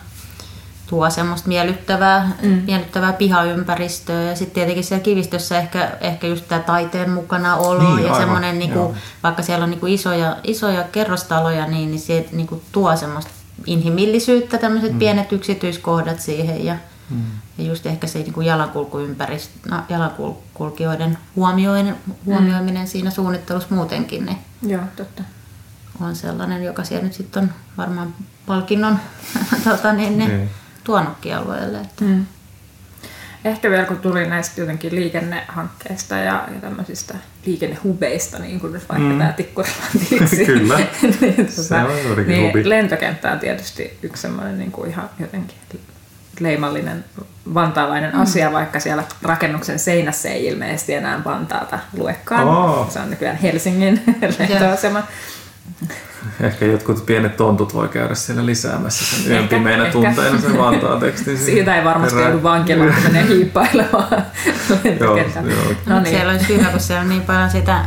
tuo 0.87 1.11
semmoista 1.11 1.49
miellyttävää, 1.49 2.31
mm. 2.43 2.63
miellyttävää 2.67 3.13
pihaympäristöä 3.13 4.23
ja 4.23 4.37
sitten 4.37 4.55
tietenkin 4.55 4.85
siellä 4.85 5.05
kivistössä 5.05 5.59
ehkä, 5.59 5.91
ehkä 6.01 6.27
just 6.27 6.49
tämä 6.49 6.61
taiteen 6.61 7.11
mukana 7.11 7.57
olo 7.57 7.97
Niin, 7.97 8.07
ja 8.07 8.15
semmoinen, 8.15 8.59
niinku, 8.59 8.95
vaikka 9.23 9.43
siellä 9.43 9.65
on 9.65 9.71
niinku 9.71 9.87
isoja, 9.87 10.37
isoja 10.45 10.83
kerrostaloja, 10.83 11.67
niin, 11.67 11.91
niin 11.91 12.01
se 12.01 12.29
niinku 12.33 12.63
tuo 12.73 12.97
semmoista 12.97 13.31
inhimillisyyttä, 13.67 14.59
tämmöiset 14.59 14.93
mm. 14.93 14.99
pienet 14.99 15.33
yksityiskohdat 15.33 16.21
siihen 16.21 16.65
ja, 16.65 16.77
mm. 17.11 17.23
Ja 17.59 17.65
just 17.65 17.87
ehkä 17.87 18.07
se 18.07 18.19
niinku 18.19 18.41
jalankulkuympäristö, 18.41 19.71
no, 19.71 19.83
jalankulkijoiden 19.89 21.19
huomioiminen, 21.37 21.97
huomioiminen 22.27 22.83
mm. 22.83 22.87
siinä 22.87 23.11
suunnittelussa 23.11 23.75
muutenkin, 23.75 24.27
niin 24.27 24.39
Joo, 24.63 24.83
totta. 24.97 25.23
on 26.01 26.17
sellainen, 26.17 26.63
joka 26.65 26.85
siellä 26.85 27.05
nyt 27.05 27.13
sitten 27.15 27.43
on 27.43 27.51
varmaan 27.77 28.15
palkinnon 28.47 28.99
tota, 29.65 29.93
niin, 29.93 30.19
niin, 30.19 30.31
Niin. 30.31 30.51
tuonutkin 30.85 31.37
alueelle. 31.37 31.81
Että. 31.81 32.05
Mm. 32.05 32.27
Ehkä 33.45 33.71
vielä 33.71 33.85
kun 33.85 33.99
tuli 33.99 34.27
näistä 34.27 34.61
jotenkin 34.61 34.95
liikennehankkeista 34.95 36.17
ja, 36.17 36.49
ja 36.55 36.61
tämmöisistä 36.61 37.15
liikennehubeista, 37.47 38.39
niin 38.39 38.61
kuin 38.61 38.73
nyt 38.73 38.89
vaikka 38.89 39.05
Mm. 39.07 39.13
mm. 39.13 39.19
tämä 39.19 39.33
Tikkurilan 39.33 39.89
Kyllä. 40.47 40.79
niin, 41.21 41.37
tota, 41.37 41.53
Se 41.63 41.75
on 41.77 42.27
niin 42.27 42.47
hubi. 42.49 42.69
lentokenttä 42.69 43.33
on 43.33 43.39
tietysti 43.39 43.99
yksi 44.03 44.23
semmoinen 44.23 44.59
niin 44.59 44.73
kuin 44.73 44.91
ihan 44.91 45.11
jotenkin 45.19 45.57
leimallinen 46.41 47.05
vantaalainen 47.55 48.15
mm. 48.15 48.21
asia, 48.21 48.53
vaikka 48.53 48.81
siellä 48.81 49.05
rakennuksen 49.23 49.79
seinässä 49.79 50.29
ei 50.29 50.47
ilmeisesti 50.47 50.95
enää 50.95 51.25
Vantaata 51.25 51.79
luekaan. 51.97 52.49
Oo. 52.49 52.87
Se 52.91 53.01
on 53.01 53.11
nykyään 53.11 53.37
Helsingin 53.37 54.03
lentoasema. 54.39 55.03
ehkä 56.41 56.65
jotkut 56.65 57.07
pienet 57.07 57.37
tontut 57.37 57.75
voi 57.75 57.89
käydä 57.89 58.15
siellä 58.15 58.47
lisäämässä 58.47 59.17
sen 59.17 59.33
yön 59.33 59.49
pimeinä 59.49 59.85
tunteina 59.85 60.41
sen 60.41 60.59
vantaa 60.65 61.01
tekstin. 61.01 61.39
Siitä 61.39 61.77
ei 61.77 61.85
varmasti 61.85 62.15
perään. 62.15 62.33
joudu 62.33 62.43
vankilaan, 62.43 62.95
kun 62.95 63.03
menee 63.03 63.27
hiippailemaan 63.27 64.27
joo. 65.01 65.17
No 65.17 65.23
No 65.87 66.01
niin. 66.01 66.15
Siellä 66.15 66.33
olisi 66.33 66.49
hyvä, 66.49 66.71
kun 66.71 66.81
siellä 66.81 67.03
on 67.03 67.09
niin 67.09 67.23
paljon 67.23 67.51
sitä 67.51 67.85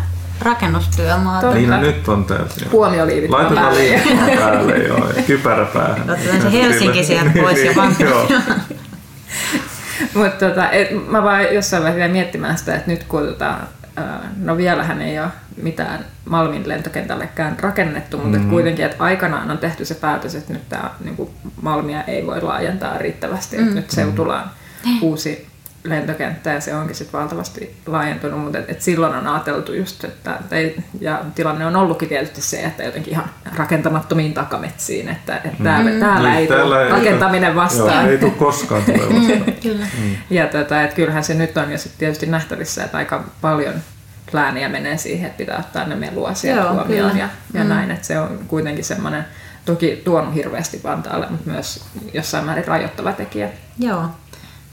Niin 1.53 1.69
no, 1.69 1.81
nyt 1.81 2.07
on 2.07 2.25
täysin. 2.25 2.71
Huomioliivit 2.71 3.31
vaan 3.31 3.43
Laitetaan 3.43 3.75
liivit 3.75 4.17
vaan 4.17 4.37
päälle, 4.39 4.77
joo. 4.77 5.09
Kypärä 5.27 5.65
päähän. 5.65 6.09
Otetaan 6.09 6.41
se 6.41 6.51
Helsinki 6.51 7.03
sieltä 7.03 7.31
pois 7.41 7.63
ja 7.63 7.75
Vantaa. 7.75 8.07
Joo. 8.07 8.27
Mutta 10.13 10.49
tota, 10.49 10.69
et, 10.69 11.07
mä 11.07 11.23
vaan 11.23 11.53
jossain 11.53 11.83
vaiheessa 11.83 11.99
vielä 11.99 12.11
miettimään 12.11 12.57
sitä, 12.57 12.75
että 12.75 12.91
nyt 12.91 13.03
kun 13.03 13.27
tota, 13.27 13.57
ää, 13.95 14.31
no 14.37 14.57
vielähän 14.57 15.01
ei 15.01 15.19
ole 15.19 15.27
mitään 15.61 16.05
Malmin 16.29 16.69
lentokentällekään 16.69 17.59
rakennettu, 17.59 18.17
mutta 18.17 18.37
mm. 18.37 18.49
kuitenkin, 18.49 18.85
että 18.85 19.03
aikanaan 19.03 19.51
on 19.51 19.57
tehty 19.57 19.85
se 19.85 19.95
päätös, 19.95 20.35
että 20.35 20.53
nyt 20.53 20.69
tämä 20.69 20.89
niin 21.03 21.29
Malmia 21.61 22.03
ei 22.03 22.25
voi 22.25 22.41
laajentaa 22.41 22.97
riittävästi, 22.97 23.57
että 23.57 23.75
nyt 23.75 23.91
Seutulaan 23.91 24.51
uusi 25.01 25.47
lentokenttä 25.83 26.49
ja 26.49 26.61
se 26.61 26.75
onkin 26.75 26.95
sitten 26.95 27.19
valtavasti 27.19 27.75
laajentunut, 27.85 28.39
mutta 28.39 28.57
et, 28.57 28.69
et 28.69 28.81
silloin 28.81 29.15
on 29.15 29.27
ajateltu 29.27 29.73
just, 29.73 30.03
että 30.03 30.35
että 30.35 30.55
ei, 30.55 30.83
ja 30.99 31.21
tilanne 31.35 31.65
on 31.65 31.75
ollutkin 31.75 32.09
tietysti 32.09 32.41
se, 32.41 32.63
että 32.63 32.83
jotenkin 32.83 33.13
ihan 33.13 33.29
rakentamattomiin 33.55 34.33
takametsiin, 34.33 35.09
että, 35.09 35.35
että 35.35 35.63
täällä, 35.63 35.91
täällä 35.99 36.29
Niin, 36.29 36.39
ei 36.39 36.47
täällä 36.47 36.75
tule 36.75 36.89
rakentaminen 36.89 37.55
vastaan. 37.55 38.03
Joo, 38.03 38.11
ei 38.11 38.17
tule 38.17 38.31
koskaan 38.31 38.83
tule 38.83 38.97
vastaan. 38.97 39.53
Kyllä. 39.63 39.85
Ja 40.29 40.47
tota, 40.47 40.81
että 40.81 40.95
kyllähän 40.95 41.23
se 41.23 41.33
nyt 41.33 41.57
on 41.57 41.71
jo 41.71 41.77
sit 41.77 41.97
tietysti 41.97 42.25
nähtävissä, 42.25 42.83
että 42.83 42.97
aika 42.97 43.23
paljon 43.41 43.73
lääniä 44.33 44.69
menee 44.69 44.97
siihen, 44.97 45.25
että 45.25 45.37
pitää 45.37 45.57
ottaa 45.59 45.85
ne 45.85 45.95
meluasiat 45.95 46.57
Joo, 46.57 46.73
huomioon 46.73 47.11
kyllä. 47.11 47.23
ja, 47.23 47.29
ja 47.53 47.63
mm. 47.63 47.69
näin, 47.69 47.91
että 47.91 48.07
se 48.07 48.19
on 48.19 48.39
kuitenkin 48.47 48.85
semmoinen 48.85 49.25
toki 49.65 50.01
tuonut 50.05 50.35
hirveästi 50.35 50.81
Vantaalle, 50.83 51.27
mutta 51.29 51.49
myös 51.49 51.85
jossain 52.13 52.45
määrin 52.45 52.67
rajoittava 52.67 53.11
tekijä. 53.11 53.49
Joo, 53.79 54.05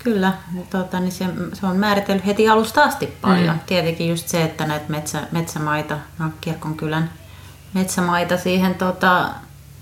kyllä. 0.05 0.33
Tota, 0.71 1.01
niin 1.01 1.13
se, 1.13 1.25
se 1.53 1.67
on 1.67 1.77
määritellyt 1.77 2.27
heti 2.27 2.49
alusta 2.49 2.83
asti 2.83 3.07
paljon. 3.21 3.55
Mm. 3.55 3.61
Tietenkin 3.67 4.09
just 4.09 4.29
se, 4.29 4.43
että 4.43 4.67
näitä 4.67 4.85
metsä, 4.89 5.23
metsämaita, 5.33 5.99
no, 6.19 6.31
kirkonkylän 6.41 7.11
metsämaita 7.75 8.37
siihen 8.37 8.75
tota, 8.75 9.31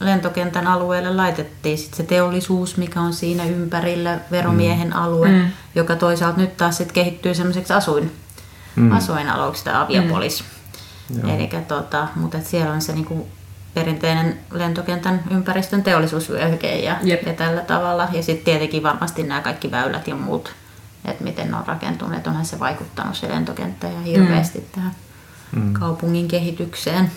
lentokentän 0.00 0.66
alueelle 0.66 1.14
laitettiin 1.14 1.78
sit 1.78 1.94
se 1.94 2.02
teollisuus, 2.02 2.76
mikä 2.76 3.00
on 3.00 3.12
siinä 3.12 3.44
ympärillä, 3.44 4.18
veromiehen 4.30 4.96
alue, 4.96 5.28
mm. 5.28 5.50
joka 5.74 5.96
toisaalta 5.96 6.40
nyt 6.40 6.56
taas 6.56 6.76
sit 6.76 6.92
kehittyy 6.92 7.34
semmoiseksi 7.34 7.72
asuin, 7.72 8.12
mm. 8.76 8.92
asuinalueeksi 8.92 9.64
tai 9.64 9.74
aviopolis. 9.74 10.44
Mm. 11.08 11.28
Eli 11.28 11.50
tota, 11.68 12.08
mutta 12.14 12.38
siellä 12.40 12.72
on 12.72 12.82
se 12.82 12.92
niinku 12.92 13.28
perinteinen 13.78 14.38
lentokentän 14.50 15.22
ympäristön 15.30 15.82
teollisuusvyöhyke 15.82 16.78
ja, 16.78 16.96
Jep. 17.02 17.26
ja 17.26 17.32
tällä 17.32 17.60
tavalla. 17.60 18.08
Ja 18.12 18.22
sitten 18.22 18.44
tietenkin 18.44 18.82
varmasti 18.82 19.22
nämä 19.22 19.40
kaikki 19.40 19.70
väylät 19.70 20.08
ja 20.08 20.14
muut, 20.14 20.52
että 21.04 21.24
miten 21.24 21.50
ne 21.50 21.56
on 21.56 21.66
rakentuneet. 21.66 22.26
Onhan 22.26 22.46
se 22.46 22.58
vaikuttanut 22.58 23.16
se 23.16 23.28
lentokenttä 23.28 23.86
ja 23.86 24.00
hirveästi 24.00 24.58
mm. 24.58 24.66
tähän 24.74 24.94
mm. 25.56 25.72
kaupungin 25.72 26.28
kehitykseen. 26.28 27.10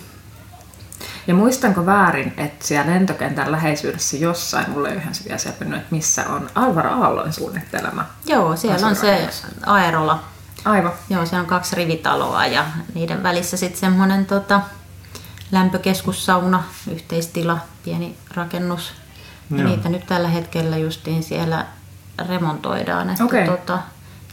Ja 1.28 1.34
muistanko 1.34 1.86
väärin, 1.86 2.34
että 2.38 2.68
siellä 2.68 2.92
lentokentän 2.92 3.52
läheisyydessä 3.52 4.18
jossain, 4.18 4.70
mulle 4.70 4.90
ei 4.90 4.98
ihan 4.98 5.16
se 5.16 5.24
vielä 5.24 5.38
selvinnyt, 5.38 5.78
että 5.78 5.96
missä 5.96 6.26
on 6.30 6.50
Alvar 6.56 6.88
Aallon 6.88 7.34
suunnittelema. 7.34 8.06
Joo, 8.26 8.56
siellä 8.56 8.88
on 8.88 8.96
se. 8.96 9.30
Aerola. 9.66 10.24
Aivan. 10.66 10.92
Joo, 11.10 11.26
siellä 11.26 11.42
on 11.42 11.48
kaksi 11.48 11.76
rivitaloa 11.76 12.46
ja 12.46 12.66
niiden 12.94 13.24
välissä 13.24 13.58
sitten 13.58 13.80
semmoinen 13.80 14.26
tota, 14.26 14.62
lämpökeskussauna, 15.52 16.64
yhteistila, 16.92 17.58
pieni 17.84 18.16
rakennus. 18.36 18.92
Ja 19.58 19.64
niitä 19.64 19.90
nyt 19.90 20.06
tällä 20.08 20.28
hetkellä 20.28 20.78
justiin 20.78 21.24
siellä 21.24 21.66
remontoidaan. 22.30 23.10
Että 23.10 23.24
Okei. 23.24 23.46
tota, 23.48 23.80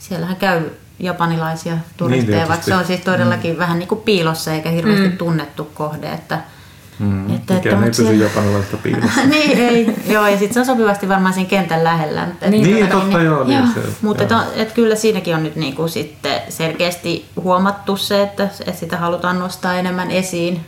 siellähän 0.00 0.36
käy 0.36 0.70
japanilaisia 0.98 1.76
turisteja, 1.96 2.26
tietysti. 2.26 2.48
vaikka 2.48 2.66
se 2.66 2.74
on 2.74 2.86
siis 2.86 3.00
todellakin 3.00 3.52
mm. 3.52 3.58
vähän 3.58 3.78
niin 3.78 3.88
kuin 3.88 4.00
piilossa 4.00 4.52
eikä 4.52 4.70
hirveästi 4.70 5.08
mm. 5.08 5.18
tunnettu 5.18 5.64
kohde. 5.74 6.12
Että, 6.12 6.40
Mm. 6.98 7.34
Että- 7.34 7.54
Mikään 7.54 7.56
että, 7.74 7.84
ei 7.84 7.90
pysy 7.90 8.02
siellä- 8.02 8.24
japanilaista 8.24 8.76
piilossa. 8.82 9.24
niin, 9.24 9.58
ei. 9.58 9.94
Joo, 10.06 10.26
ja 10.26 10.38
sitten 10.38 10.54
se 10.54 10.60
on 10.60 10.66
sopivasti 10.66 11.08
varmaan 11.08 11.34
siinä 11.34 11.48
kentän 11.50 11.84
lähellä. 11.84 12.24
Että, 12.24 12.50
Niin, 12.50 12.88
totta 12.88 13.20
joo, 13.22 13.44
niin 13.44 13.68
se- 13.74 13.80
Mutta 14.02 14.22
joo. 14.22 14.42
et, 14.42 14.48
et 14.54 14.72
kyllä 14.72 14.94
siinäkin 14.96 15.34
on 15.34 15.42
nyt 15.42 15.56
niinku 15.56 15.88
sitten 15.88 16.40
selkeästi 16.48 17.26
huomattu 17.42 17.96
se, 17.96 18.22
että, 18.22 18.42
että 18.66 18.72
sitä 18.80 18.96
halutaan 18.96 19.38
nostaa 19.38 19.74
enemmän 19.74 20.10
esiin. 20.10 20.60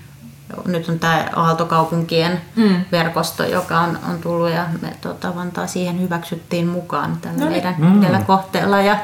Nyt 0.67 0.89
on 0.89 0.99
tämä 0.99 1.29
Aaltokaupunkien 1.37 2.41
mm. 2.57 2.85
verkosto, 2.93 3.45
joka 3.45 3.81
on, 3.81 3.99
on 4.09 4.19
tullut 4.19 4.51
ja 4.51 4.67
me 4.83 4.97
tota, 5.01 5.37
Vantaa 5.37 5.67
siihen 5.67 6.01
hyväksyttiin 6.01 6.69
mukaan 6.69 7.19
tällä 7.21 7.45
no 7.45 7.51
meidän 7.51 7.75
mm. 7.79 7.97
yhdellä 7.97 8.21
kohteella. 8.27 8.81
Ja, 8.81 8.99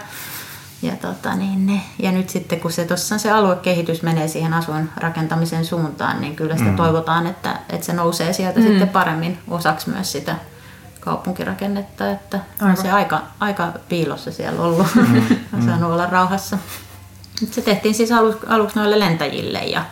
ja, 0.83 0.97
tota, 0.97 1.35
niin, 1.35 1.67
ne, 1.67 1.81
ja 1.99 2.13
nyt 2.13 2.29
sitten 2.29 2.61
kun 2.61 2.73
se 2.73 2.85
tuossa 2.85 3.19
se 3.19 3.31
aluekehitys 3.31 4.03
menee 4.03 4.29
siihen 4.29 4.55
asuinrakentamisen 4.55 5.65
suuntaan, 5.65 6.21
niin 6.21 6.37
kyllä 6.37 6.57
sitä 6.57 6.71
mm. 6.71 6.77
toivotaan, 6.77 7.27
että, 7.27 7.57
että 7.69 7.87
se 7.87 7.93
nousee 7.93 8.33
sieltä 8.33 8.61
mm. 8.61 8.67
sitten 8.67 8.89
paremmin 8.89 9.39
osaksi 9.49 9.91
myös 9.91 10.13
sitä 10.13 10.37
kaupunkirakennetta, 11.01 12.11
että 12.11 12.41
on 12.63 12.77
se 12.77 12.91
aika, 12.91 13.23
aika 13.41 13.73
piilossa 13.89 14.33
siellä 14.33 14.63
ollut, 14.63 14.87
mm. 14.95 15.23
on 15.55 15.63
saanut 15.63 15.93
olla 15.93 16.07
rauhassa. 16.07 16.59
Nyt 17.41 17.53
se 17.53 17.63
tehtiin 17.63 17.95
siis 17.95 18.13
aluksi, 18.13 18.47
aluksi 18.47 18.79
noille 18.79 18.99
lentäjille 18.99 19.59
ja, 19.59 19.85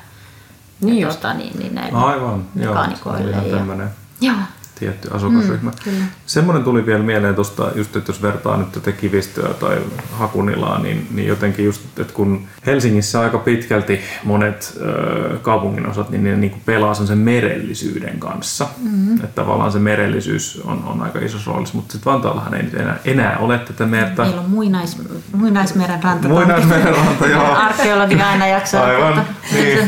Niin 0.84 1.00
ja 1.00 1.06
just. 1.06 1.20
tota, 1.20 1.34
niin, 1.34 1.58
niin 1.58 1.74
näille 1.74 1.98
Aivan, 1.98 2.44
joo. 2.56 2.74
Se 2.74 3.08
oli 3.08 3.30
ihan 3.30 3.48
ja, 3.48 3.56
tämmöinen 3.56 3.90
joo. 4.20 4.36
Tietty 4.84 5.08
asukasryhmä. 5.10 5.70
Mm, 5.70 5.76
kyllä. 5.84 6.04
Semmoinen 6.26 6.64
tuli 6.64 6.86
vielä 6.86 7.02
mieleen 7.02 7.34
tuosta, 7.34 7.70
just 7.74 7.96
että 7.96 8.10
jos 8.10 8.22
vertaa 8.22 8.56
nyt 8.56 8.72
tätä 8.72 8.92
kivistöä 8.92 9.54
tai 9.54 9.78
hakunilaa, 10.12 10.78
niin, 10.78 11.06
niin 11.10 11.28
jotenkin 11.28 11.64
just, 11.64 11.98
että 11.98 12.14
kun 12.14 12.46
Helsingissä 12.66 13.20
aika 13.20 13.38
pitkälti 13.38 14.00
monet 14.24 14.78
ö, 14.80 15.38
kaupungin 15.42 15.86
osat, 15.86 16.10
niin 16.10 16.24
ne 16.24 16.36
niinku 16.36 16.58
pelaa 16.66 16.94
sen 16.94 17.18
merellisyyden 17.18 18.18
kanssa. 18.18 18.66
Mm-hmm. 18.82 19.14
Että 19.14 19.42
tavallaan 19.42 19.72
se 19.72 19.78
merellisyys 19.78 20.62
on, 20.64 20.84
on 20.86 21.02
aika 21.02 21.18
isossa 21.18 21.50
roolissa, 21.50 21.74
mutta 21.76 21.92
sitten 21.92 22.12
Vantaallahan 22.12 22.54
ei 22.54 22.62
nyt 22.62 22.74
enää, 22.74 22.98
enää 23.04 23.38
ole 23.38 23.58
tätä 23.58 23.86
merta. 23.86 24.22
Meillä 24.22 24.40
on 24.40 24.50
muinais, 24.50 24.98
muinaismeren 25.32 26.02
ranta. 26.02 26.28
Muinaismeren 26.28 26.96
ranta, 26.96 27.26
joo. 27.26 27.54
Arkeologi 27.66 28.22
aina 28.22 28.46
jaksaa. 28.46 28.84
Aivan, 28.84 29.24
niin. 29.52 29.78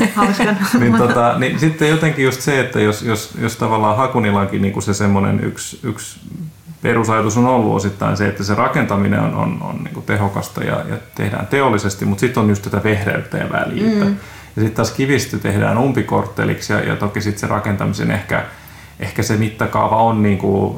niin, 0.81 0.95
tota, 0.95 1.39
niin 1.39 1.59
sitten 1.59 1.89
jotenkin 1.89 2.25
just 2.25 2.41
se, 2.41 2.61
että 2.61 2.81
jos, 2.81 3.03
jos, 3.03 3.31
jos 3.41 3.57
tavallaan 3.57 3.97
Hakunilankin 3.97 4.63
niin 4.63 4.73
se 4.87 4.95
semmoinen 4.95 5.45
yksi, 5.45 5.81
yksi 5.83 6.21
perusajatus 6.83 7.37
on 7.37 7.47
ollut 7.47 7.77
osittain 7.77 8.17
se, 8.17 8.29
että 8.29 8.45
se 8.45 8.55
rakentaminen 8.55 9.21
on, 9.21 9.35
on, 9.35 9.59
on 9.63 9.85
niin 9.85 10.03
tehokasta 10.07 10.65
ja, 10.65 10.85
ja 10.89 10.97
tehdään 11.15 11.47
teollisesti, 11.47 12.05
mutta 12.05 12.21
sitten 12.21 12.43
on 12.43 12.49
just 12.49 12.63
tätä 12.63 12.85
vehreyttä 12.85 13.37
ja 13.37 13.53
väljyyttä. 13.53 14.05
Mm. 14.05 14.17
Ja 14.57 14.63
sitten 14.63 14.77
taas 14.77 14.91
kivisty 14.91 15.39
tehdään 15.39 15.79
umpikortteliksi 15.79 16.73
ja, 16.73 16.81
ja 16.81 16.97
toki 16.97 17.21
sitten 17.21 17.41
se 17.41 17.47
rakentamisen 17.47 18.11
ehkä, 18.11 18.45
ehkä 19.01 19.23
se 19.23 19.37
mittakaava 19.37 19.97
on 19.97 20.23
niin 20.23 20.39
kuin 20.39 20.77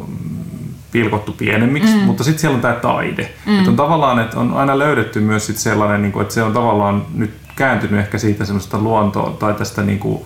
pilkottu 0.92 1.32
pienemmiksi, 1.32 1.94
mm. 1.94 2.00
mutta 2.00 2.24
sitten 2.24 2.40
siellä 2.40 2.54
on 2.54 2.61
tämä 2.61 2.74
taide. 2.74 3.32
Mm. 3.46 3.59
Että 3.59 3.70
on 3.70 3.76
tavallaan, 3.76 4.18
että 4.18 4.40
on 4.40 4.52
aina 4.54 4.78
löydetty 4.78 5.20
myös 5.20 5.46
sit 5.46 5.56
sellainen, 5.56 6.02
niin 6.02 6.12
kuin, 6.12 6.22
että 6.22 6.34
se 6.34 6.42
on 6.42 6.52
tavallaan 6.52 7.06
nyt 7.14 7.30
kääntynyt 7.56 8.00
ehkä 8.00 8.18
siitä 8.18 8.44
semmoista 8.44 8.78
luontoa 8.78 9.30
tai 9.30 9.54
tästä 9.54 9.82
niin 9.82 9.98
kuin, 9.98 10.24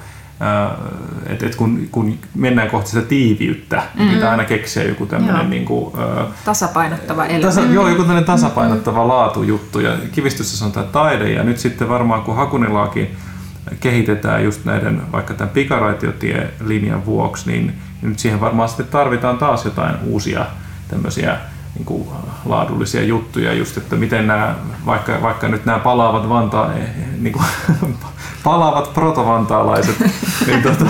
että 1.27 1.47
et 1.47 1.55
kun, 1.55 1.89
kun 1.91 2.19
mennään 2.35 2.71
kohti 2.71 2.91
sitä 2.91 3.03
tiiviyttä, 3.03 3.83
niin 3.95 4.09
pitää 4.09 4.31
aina 4.31 4.45
keksiä 4.45 4.83
joku 4.83 5.07
tämmöinen 5.07 5.51
niin 5.51 5.65
kuin, 5.65 5.95
Tasapainottava 6.45 7.25
elementti. 7.25 7.47
Tasa, 7.47 7.73
joo, 7.73 7.89
joku 7.89 8.03
tämmöinen 8.03 8.25
tasapainottava 8.25 9.09
laatujuttu. 9.09 9.81
Ja 9.81 9.97
on 10.65 10.73
tämä 10.73 10.87
taide. 10.87 11.33
Ja 11.33 11.43
nyt 11.43 11.59
sitten 11.59 11.89
varmaan 11.89 12.23
kun 12.23 12.37
Hakunilaakin 12.37 13.17
kehitetään 13.81 14.45
just 14.45 14.65
näiden 14.65 15.13
vaikka 15.13 15.35
tämän 15.35 15.55
pikaraitiotie-linjan 15.55 17.07
vuoksi, 17.07 17.51
niin, 17.51 17.67
niin 17.67 18.11
nyt 18.11 18.19
siihen 18.19 18.41
varmaan 18.41 18.69
sitten 18.69 18.87
tarvitaan 18.87 19.39
taas 19.39 19.65
jotain 19.65 19.97
uusia 20.05 20.47
tämmöisiä 20.89 21.37
niin 21.75 21.85
kuin 21.85 22.09
laadullisia 22.45 23.03
juttuja. 23.03 23.53
Just, 23.53 23.77
että 23.77 23.97
miten 23.97 24.27
nämä, 24.27 24.55
vaikka, 24.87 25.23
vaikka 25.23 25.49
nyt 25.49 25.65
nämä 25.65 25.79
palaavat 25.79 26.29
Vantaa, 26.29 26.71
niin 27.21 27.33
kuin, 27.33 27.45
palaavat 28.45 28.95
protovantaalaiset, 28.95 29.97
niin, 30.47 30.63
tota, 30.63 30.85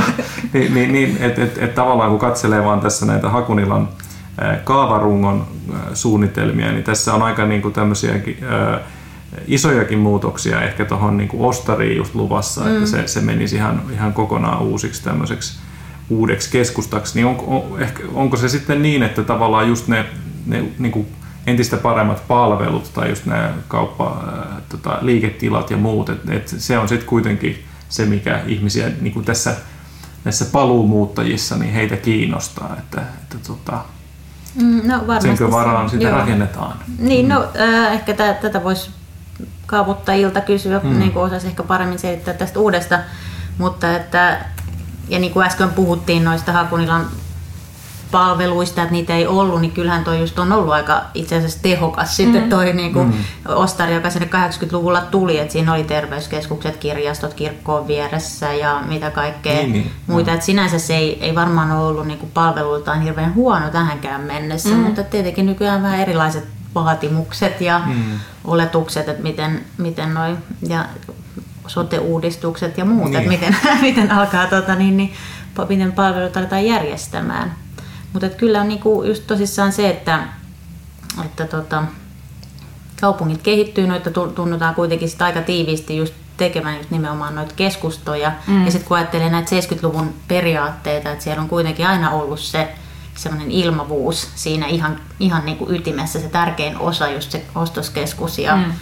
niin, 0.52 0.74
niin, 0.74 0.92
niin 0.92 1.16
että 1.20 1.42
et, 1.42 1.58
et 1.58 1.74
tavallaan 1.74 2.10
kun 2.10 2.18
katselee 2.18 2.64
vaan 2.64 2.80
tässä 2.80 3.06
näitä 3.06 3.28
Hakunilan 3.28 3.88
kaavarungon 4.64 5.46
suunnitelmia, 5.94 6.72
niin 6.72 6.84
tässä 6.84 7.14
on 7.14 7.22
aika 7.22 7.46
niin 7.46 7.62
kuin 7.62 7.74
tämmöisiäkin 7.74 8.38
ää, 8.48 8.80
isojakin 9.46 9.98
muutoksia 9.98 10.62
ehkä 10.62 10.84
tuohon 10.84 11.16
niin 11.16 11.28
ostariin 11.38 11.96
just 11.96 12.14
luvassa, 12.14 12.60
mm. 12.60 12.76
että 12.76 12.86
se, 12.86 13.06
se 13.06 13.20
menisi 13.20 13.56
ihan, 13.56 13.82
ihan 13.92 14.12
kokonaan 14.12 14.62
uusiksi 14.62 15.04
tämmöiseksi 15.04 15.58
uudeksi 16.10 16.50
keskustaksi, 16.50 17.14
niin 17.14 17.26
onko, 17.26 17.44
on, 17.56 17.82
ehkä, 17.82 18.02
onko 18.14 18.36
se 18.36 18.48
sitten 18.48 18.82
niin, 18.82 19.02
että 19.02 19.22
tavallaan 19.22 19.68
just 19.68 19.88
ne, 19.88 20.04
ne 20.46 20.64
niin 20.78 20.92
kuin 20.92 21.06
entistä 21.46 21.76
paremmat 21.76 22.28
palvelut 22.28 22.90
tai 22.94 23.08
just 23.08 23.26
nämä 23.26 23.50
kauppa, 23.68 24.24
tota, 24.76 24.98
liiketilat 25.00 25.70
ja 25.70 25.76
muut, 25.76 26.08
että 26.08 26.32
et 26.34 26.48
se 26.58 26.78
on 26.78 26.88
sitten 26.88 27.08
kuitenkin 27.08 27.64
se, 27.88 28.06
mikä 28.06 28.42
ihmisiä 28.46 28.90
niin 29.00 29.12
kuin 29.12 29.24
tässä 29.24 29.54
näissä 30.24 30.44
paluumuuttajissa, 30.44 31.56
niin 31.56 31.72
heitä 31.72 31.96
kiinnostaa, 31.96 32.76
että, 32.78 33.00
että 33.00 33.36
tota, 33.46 33.84
Mm, 34.54 34.80
no 34.88 34.98
varmasti. 34.98 35.28
senkö 35.28 35.44
se- 35.44 35.50
varaan 35.50 35.90
sitä 35.90 36.04
joo. 36.04 36.18
rakennetaan. 36.18 36.78
Niin, 36.98 37.28
no 37.28 37.48
äh, 37.60 37.92
ehkä 37.92 38.14
tä, 38.14 38.34
tätä 38.34 38.64
voisi 38.64 38.90
kaavoittajilta 39.66 40.40
kysyä, 40.40 40.80
mm. 40.84 40.98
niin 40.98 41.12
kuin 41.12 41.22
osasi 41.22 41.46
ehkä 41.46 41.62
paremmin 41.62 41.98
selittää 41.98 42.34
tästä 42.34 42.58
uudesta, 42.60 42.98
mutta 43.58 43.96
että, 43.96 44.44
ja 45.08 45.18
niin 45.18 45.32
kuin 45.32 45.46
äsken 45.46 45.70
puhuttiin 45.70 46.24
noista 46.24 46.52
Hakunilan 46.52 47.06
palveluista, 48.12 48.82
että 48.82 48.92
niitä 48.92 49.14
ei 49.16 49.26
ollut, 49.26 49.60
niin 49.60 49.72
kyllähän 49.72 50.04
toi 50.04 50.20
just 50.20 50.38
on 50.38 50.52
ollut 50.52 50.72
aika 50.72 51.00
itse 51.14 51.36
asiassa 51.36 51.62
tehokas 51.62 52.16
sitten 52.16 52.48
toi 52.48 52.72
niin 52.72 52.92
kuin 52.92 53.14
ostari, 53.48 53.94
joka 53.94 54.10
sinne 54.10 54.28
80-luvulla 54.32 55.00
tuli, 55.00 55.38
että 55.38 55.52
siinä 55.52 55.72
oli 55.72 55.84
terveyskeskukset, 55.84 56.76
kirjastot 56.76 57.34
kirkkoon 57.34 57.86
vieressä 57.88 58.52
ja 58.52 58.82
mitä 58.88 59.10
kaikkea 59.10 59.56
Niin, 59.56 59.72
niin. 59.72 59.90
muita. 60.06 60.32
Että 60.32 60.46
sinänsä 60.46 60.78
se 60.78 60.96
ei, 60.96 61.24
ei 61.24 61.34
varmaan 61.34 61.70
ole 61.72 61.86
ollut 61.88 62.06
niin 62.06 62.18
kuin 62.18 62.32
palveluiltaan 62.34 63.02
hirveän 63.02 63.34
huono 63.34 63.70
tähänkään 63.70 64.20
mennessä, 64.20 64.68
mm. 64.68 64.76
mutta 64.76 65.02
tietenkin 65.02 65.46
nykyään 65.46 65.82
vähän 65.82 66.00
erilaiset 66.00 66.44
vaatimukset 66.74 67.60
ja 67.60 67.80
mm. 67.86 67.94
oletukset, 68.44 69.08
että 69.08 69.22
miten, 69.22 69.64
miten 69.78 70.14
noi, 70.14 70.36
ja 70.68 70.84
sote-uudistukset 71.66 72.78
ja 72.78 72.84
muut, 72.84 73.10
Niin. 73.10 73.16
että 73.16 73.28
miten, 73.30 73.56
miten 73.80 74.10
alkaa 74.10 74.46
tota, 74.46 74.74
niin, 74.74 74.96
niin, 74.96 75.12
miten 75.68 75.92
palvelut 75.92 76.36
aletaan 76.36 76.66
järjestämään. 76.66 77.61
Mutta 78.12 78.28
kyllä 78.28 78.60
on 78.60 78.68
niinku 78.68 79.02
just 79.02 79.26
tosissaan 79.26 79.72
se, 79.72 79.90
että, 79.90 80.18
että 81.24 81.46
tota, 81.46 81.82
kaupungit 83.00 83.42
kehittyy, 83.42 83.86
noita 83.86 84.10
tu- 84.10 84.28
tunnutaan 84.28 84.74
kuitenkin 84.74 85.08
sit 85.08 85.22
aika 85.22 85.42
tiiviisti 85.42 85.96
just 85.96 86.14
tekemään 86.36 86.76
just 86.76 86.90
nimenomaan 86.90 87.34
noita 87.34 87.54
keskustoja. 87.54 88.32
Mm. 88.46 88.64
Ja 88.64 88.70
sitten 88.70 88.88
kun 88.88 88.96
ajattelee 88.96 89.30
näitä 89.30 89.50
70-luvun 89.50 90.14
periaatteita, 90.28 91.10
että 91.10 91.24
siellä 91.24 91.42
on 91.42 91.48
kuitenkin 91.48 91.86
aina 91.86 92.10
ollut 92.10 92.40
se 92.40 92.74
semmoinen 93.14 93.50
ilmavuus 93.50 94.28
siinä 94.34 94.66
ihan, 94.66 95.00
ihan 95.20 95.44
niin 95.44 95.56
kuin 95.56 95.74
ytimessä, 95.74 96.20
se 96.20 96.28
tärkein 96.28 96.78
osa, 96.78 97.08
just 97.08 97.30
se 97.30 97.44
ostoskeskus 97.54 98.38
ja 98.38 98.56
mm. 98.56 98.72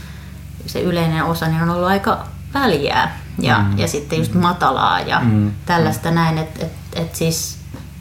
se 0.66 0.80
yleinen 0.80 1.24
osa, 1.24 1.46
niin 1.46 1.62
on 1.62 1.70
ollut 1.70 1.88
aika 1.88 2.26
väljää 2.54 3.20
ja, 3.38 3.58
mm. 3.58 3.78
ja 3.78 3.88
sitten 3.88 4.18
just 4.18 4.34
matalaa 4.34 5.00
ja 5.00 5.20
mm. 5.20 5.52
tällaista 5.66 6.10
näin, 6.10 6.38
että 6.38 6.66
et, 6.66 6.72
et 6.94 7.16
siis 7.16 7.59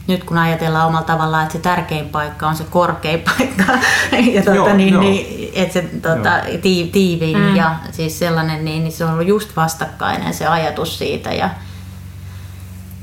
nyt 0.10 0.24
kun 0.24 0.38
ajatellaan 0.38 0.88
omalla 0.88 1.06
tavallaan, 1.06 1.44
että 1.44 1.54
se 1.54 1.60
tärkein 1.60 2.10
paikka 2.10 2.48
on 2.48 2.56
se 2.56 2.64
korkein 2.64 3.22
paikka 3.22 3.64
ja 4.34 4.42
tuota, 4.42 4.56
Joo, 4.56 4.74
niin, 4.74 4.94
joo. 4.94 5.02
niin, 5.02 5.52
että 5.54 5.74
se 5.74 5.82
tuota, 5.82 6.40
tii, 6.62 6.88
tiiviin 6.88 7.38
mm. 7.38 7.56
ja 7.56 7.76
siis 7.92 8.20
sellainen, 8.20 8.66
niin, 8.66 8.84
niin 8.84 8.92
se 8.92 9.06
on 9.06 9.14
ollut 9.14 9.28
just 9.28 9.56
vastakkainen 9.56 10.34
se 10.34 10.48
ajatus 10.48 10.98
siitä 10.98 11.34
ja, 11.34 11.50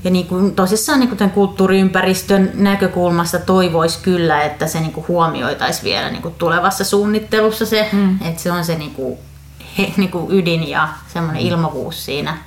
ja 0.04 0.11
niin 0.11 0.26
kuin, 0.26 0.54
tosissaan 0.54 1.00
niin 1.00 1.09
kuin 1.09 1.18
tämän 1.18 1.30
kulttuuriympäristön 1.30 2.50
näkökulmasta 2.54 3.38
toivoisi 3.38 3.98
kyllä, 4.02 4.42
että 4.42 4.66
se 4.66 4.80
niin 4.80 4.92
kuin 4.92 5.09
huomioitaisiin 5.09 5.84
vielä 5.84 6.11
niin 6.11 6.22
kuin 6.22 6.34
tulevassa 6.34 6.84
suunnittelussa 6.84 7.66
se, 7.66 7.88
mm. 7.92 8.18
että 8.24 8.42
se 8.42 8.52
on 8.52 8.64
se 8.64 8.74
niin 8.78 8.94
kuin, 8.94 9.18
he, 9.78 9.92
niin 9.96 10.11
kuin 10.11 10.38
ydin 10.38 10.68
ja 10.68 10.88
semmoinen 11.12 11.42
mm. 11.42 11.48
ilmavuus 11.48 12.04
siinä 12.04 12.38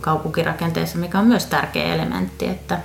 kaupunkirakenteessa, 0.00 0.98
mikä 0.98 1.18
on 1.18 1.26
myös 1.26 1.46
tärkeä 1.46 1.94
elementti, 1.94 2.46
että, 2.46 2.78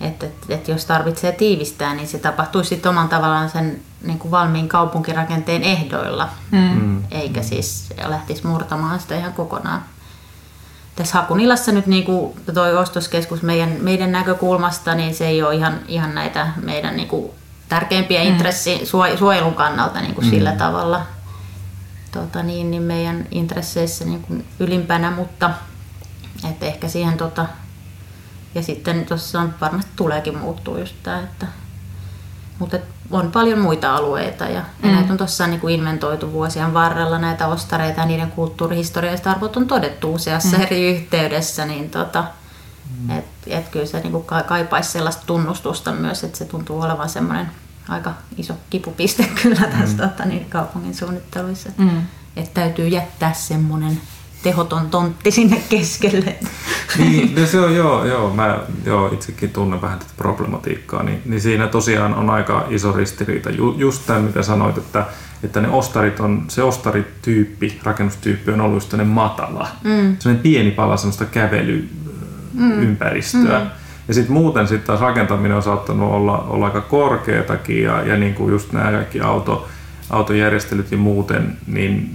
että, 0.00 0.26
että, 0.26 0.54
että 0.54 0.70
jos 0.70 0.84
tarvitsee 0.84 1.32
tiivistää, 1.32 1.94
niin 1.94 2.08
se 2.08 2.18
tapahtuisi 2.18 2.68
sitten 2.68 2.90
oman 2.90 3.08
tavallaan 3.08 3.50
sen 3.50 3.80
niin 4.02 4.18
kuin 4.18 4.30
valmiin 4.30 4.68
kaupunkirakenteen 4.68 5.62
ehdoilla, 5.62 6.28
mm. 6.50 7.02
eikä 7.10 7.42
siis 7.42 7.88
lähtisi 8.04 8.46
murtamaan 8.46 9.00
sitä 9.00 9.18
ihan 9.18 9.32
kokonaan. 9.32 9.84
tässä 10.96 11.18
Hakunilassa 11.18 11.72
nyt 11.72 11.86
niin 11.86 12.04
kuin 12.04 12.36
toi 12.54 12.76
ostoskeskus 12.76 13.42
meidän, 13.42 13.76
meidän 13.80 14.12
näkökulmasta, 14.12 14.94
niin 14.94 15.14
se 15.14 15.26
ei 15.26 15.42
ole 15.42 15.54
ihan, 15.54 15.80
ihan 15.88 16.14
näitä 16.14 16.48
meidän 16.62 16.96
niin 16.96 17.08
kuin 17.08 17.30
tärkeimpiä 17.68 18.20
mm. 18.20 18.26
intressi 18.26 18.80
suojelun 19.18 19.54
kannalta 19.54 20.00
niin 20.00 20.14
kuin 20.14 20.24
mm. 20.24 20.30
sillä 20.30 20.52
tavalla 20.52 21.02
tota 22.12 22.42
niin, 22.42 22.70
niin 22.70 22.82
meidän 22.82 23.26
intresseissä 23.30 24.04
niin 24.04 24.22
kuin 24.22 24.44
ylimpänä, 24.60 25.10
mutta 25.10 25.50
että 26.50 26.66
ehkä 26.66 26.88
siihen 26.88 27.16
tota, 27.16 27.46
ja 28.54 28.62
sitten 28.62 29.06
tuossa 29.06 29.40
on 29.40 29.54
varmasti 29.60 29.90
tuleekin 29.96 30.38
muuttuu 30.38 30.78
just 30.78 30.94
tämä, 31.02 31.20
että 31.20 31.46
mutta 32.58 32.78
on 33.10 33.32
paljon 33.32 33.58
muita 33.58 33.96
alueita 33.96 34.44
ja, 34.44 34.60
mm. 34.60 34.88
ja 34.88 34.94
näitä 34.94 35.12
on 35.12 35.18
tuossa 35.18 35.46
niin 35.46 35.60
kuin 35.60 35.74
inventoitu 35.74 36.32
vuosien 36.32 36.74
varrella 36.74 37.18
näitä 37.18 37.46
ostareita 37.46 38.00
ja 38.00 38.06
niiden 38.06 38.30
kulttuurihistorialliset 38.30 39.26
arvot 39.26 39.56
on 39.56 39.66
todettu 39.66 40.14
useassa 40.14 40.56
mm. 40.56 40.62
eri 40.62 40.90
yhteydessä, 40.90 41.66
niin 41.66 41.90
tota, 41.90 42.24
mm. 43.00 43.10
et, 43.10 43.24
et 43.46 43.68
kyllä 43.68 43.86
se 43.86 44.00
niin 44.00 44.12
kuin 44.12 44.24
kaipaisi 44.46 44.90
sellaista 44.90 45.26
tunnustusta 45.26 45.92
myös, 45.92 46.24
että 46.24 46.38
se 46.38 46.44
tuntuu 46.44 46.80
olevan 46.80 47.08
semmoinen 47.08 47.50
aika 47.88 48.14
iso 48.36 48.54
kipupiste 48.70 49.30
kyllä 49.42 49.66
tässä 49.66 49.96
mm. 49.96 50.08
tota, 50.08 50.24
niin 50.24 50.50
kaupungin 50.50 50.94
suunnitteluissa. 50.94 51.68
Mm. 51.78 52.02
Että 52.36 52.60
täytyy 52.60 52.88
jättää 52.88 53.32
semmoinen 53.32 54.00
tehoton 54.42 54.90
tontti 54.90 55.30
sinne 55.30 55.62
keskelle. 55.68 56.34
Niin, 56.98 57.34
no 57.34 57.46
se 57.46 57.60
on 57.60 57.76
joo, 57.76 58.04
joo, 58.04 58.34
mä 58.34 58.58
joo, 58.84 59.12
itsekin 59.12 59.50
tunnen 59.50 59.82
vähän 59.82 59.98
tätä 59.98 60.10
problematiikkaa, 60.16 61.02
niin, 61.02 61.22
niin 61.24 61.40
siinä 61.40 61.66
tosiaan 61.66 62.14
on 62.14 62.30
aika 62.30 62.66
iso 62.68 62.92
ristiriita. 62.92 63.50
Ju, 63.50 63.74
just 63.78 64.06
tämä, 64.06 64.18
mitä 64.18 64.42
sanoit, 64.42 64.78
että, 64.78 65.06
että 65.42 65.60
ne 65.60 65.68
ostarit 65.68 66.20
on, 66.20 66.44
se 66.48 66.62
ostarityyppi, 66.62 67.80
rakennustyyppi 67.82 68.50
on 68.50 68.60
ollut 68.60 68.76
just 68.76 68.94
matala. 69.04 69.68
Mm. 69.84 70.16
Sellainen 70.18 70.42
pieni 70.42 70.70
pala 70.70 70.96
semmoista 70.96 71.24
kävelyympäristöä. 71.24 73.58
Mm. 73.58 73.64
Mm. 73.64 73.70
Ja 74.08 74.14
sitten 74.14 74.32
muuten 74.32 74.68
sitten 74.68 74.86
taas 74.86 75.00
rakentaminen 75.00 75.56
on 75.56 75.62
saattanut 75.62 76.12
olla, 76.12 76.38
olla 76.38 76.66
aika 76.66 76.80
korkeatakin 76.80 77.82
ja, 77.82 78.02
ja 78.02 78.16
niin 78.16 78.34
kuin 78.34 78.52
just 78.52 78.72
nämä 78.72 78.90
kaikki 78.90 79.20
auto, 79.20 79.68
autojärjestelyt 80.10 80.92
ja 80.92 80.98
muuten, 80.98 81.56
niin 81.66 82.10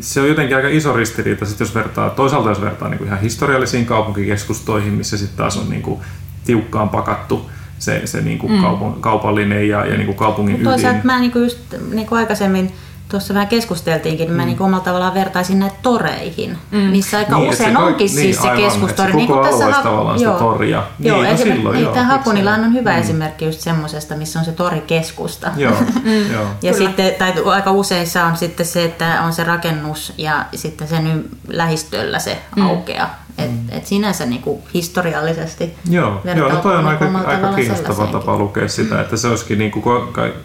se 0.00 0.20
on 0.20 0.28
jotenkin 0.28 0.56
aika 0.56 0.68
iso 0.68 0.92
ristiriita, 0.92 1.46
sit 1.46 1.60
jos 1.60 1.74
vertaa, 1.74 2.10
toisaalta 2.10 2.48
jos 2.48 2.60
vertaa 2.60 2.88
niin 2.88 2.98
kuin 2.98 3.08
ihan 3.08 3.20
historiallisiin 3.20 3.86
kaupunkikeskustoihin, 3.86 4.92
missä 4.92 5.16
sitten 5.16 5.36
taas 5.36 5.56
on 5.56 5.70
niin 5.70 5.82
kuin 5.82 6.00
tiukkaan 6.44 6.88
pakattu 6.88 7.50
se, 7.78 8.02
se 8.04 8.20
niin 8.20 8.38
kuin 8.38 8.52
mm. 8.52 9.00
kaupallinen 9.00 9.68
ja, 9.68 9.86
ja 9.86 9.96
niin 9.96 10.06
kuin 10.06 10.16
kaupungin 10.16 10.54
ydin. 10.54 10.64
Toisaalta 10.64 11.00
mä 11.04 11.20
niin 11.20 11.32
kuin 11.32 11.44
just 11.44 11.58
niin 11.92 12.06
kuin 12.06 12.18
aikaisemmin 12.18 12.72
tuossa 13.08 13.34
vähän 13.34 13.48
keskusteltiinkin, 13.48 14.26
niin 14.26 14.36
mä 14.36 14.42
mm. 14.42 14.48
niin 14.48 14.62
omalla 14.62 14.84
tavallaan 14.84 15.14
vertaisin 15.14 15.58
näitä 15.58 15.76
toreihin, 15.82 16.58
mm. 16.70 16.78
missä 16.78 17.18
aika 17.18 17.38
niin, 17.38 17.50
usein 17.50 17.72
se 17.72 17.78
onkin 17.78 18.06
niin, 18.06 18.08
siis 18.08 18.36
se 18.36 18.48
aivan, 18.48 18.62
keskustori. 18.62 19.10
Se 19.10 19.16
niin 19.16 19.28
kuin 19.28 19.44
tässä 19.44 19.66
ha- 19.66 19.82
tavallaan 19.82 20.20
joo, 20.20 20.32
sitä 20.32 20.44
toria. 20.44 20.82
Joo, 20.98 21.22
niin, 21.22 21.30
no 21.30 21.36
silloin, 21.36 21.74
niin, 21.74 21.84
joo, 21.84 21.94
tämä 21.94 22.06
Hakunilaan 22.06 22.64
on 22.64 22.72
hyvä 22.74 22.92
mm. 22.92 22.98
esimerkki 22.98 23.44
just 23.44 23.60
semmoisesta, 23.60 24.16
missä 24.16 24.38
on 24.38 24.44
se 24.44 24.52
torikeskusta. 24.52 25.50
Joo, 25.56 25.72
joo. 26.32 26.46
ja 26.62 26.72
Kyllä. 26.72 26.86
sitten, 26.86 27.14
tai 27.14 27.32
aika 27.44 27.72
useissa 27.72 28.24
on 28.24 28.36
sitten 28.36 28.66
se, 28.66 28.84
että 28.84 29.22
on 29.24 29.32
se 29.32 29.44
rakennus 29.44 30.12
ja 30.18 30.44
sitten 30.54 30.88
sen 30.88 31.24
lähistöllä 31.48 32.18
se 32.18 32.38
mm. 32.56 32.66
aukeaa. 32.66 33.23
Et, 33.38 33.50
mm. 33.50 33.58
et 33.70 33.86
sinänsä 33.86 34.26
niinku 34.26 34.62
historiallisesti 34.74 35.74
Joo, 35.90 36.20
joo 36.36 36.48
no 36.48 36.56
toi 36.56 36.76
on 36.76 36.86
aika, 36.86 37.04
aika 37.26 37.52
kiinnostava 37.52 38.06
tapa 38.06 38.38
lukea 38.38 38.68
sitä, 38.68 39.00
että 39.00 39.16
se 39.16 39.28
olisikin 39.28 39.58
niinku, 39.58 39.82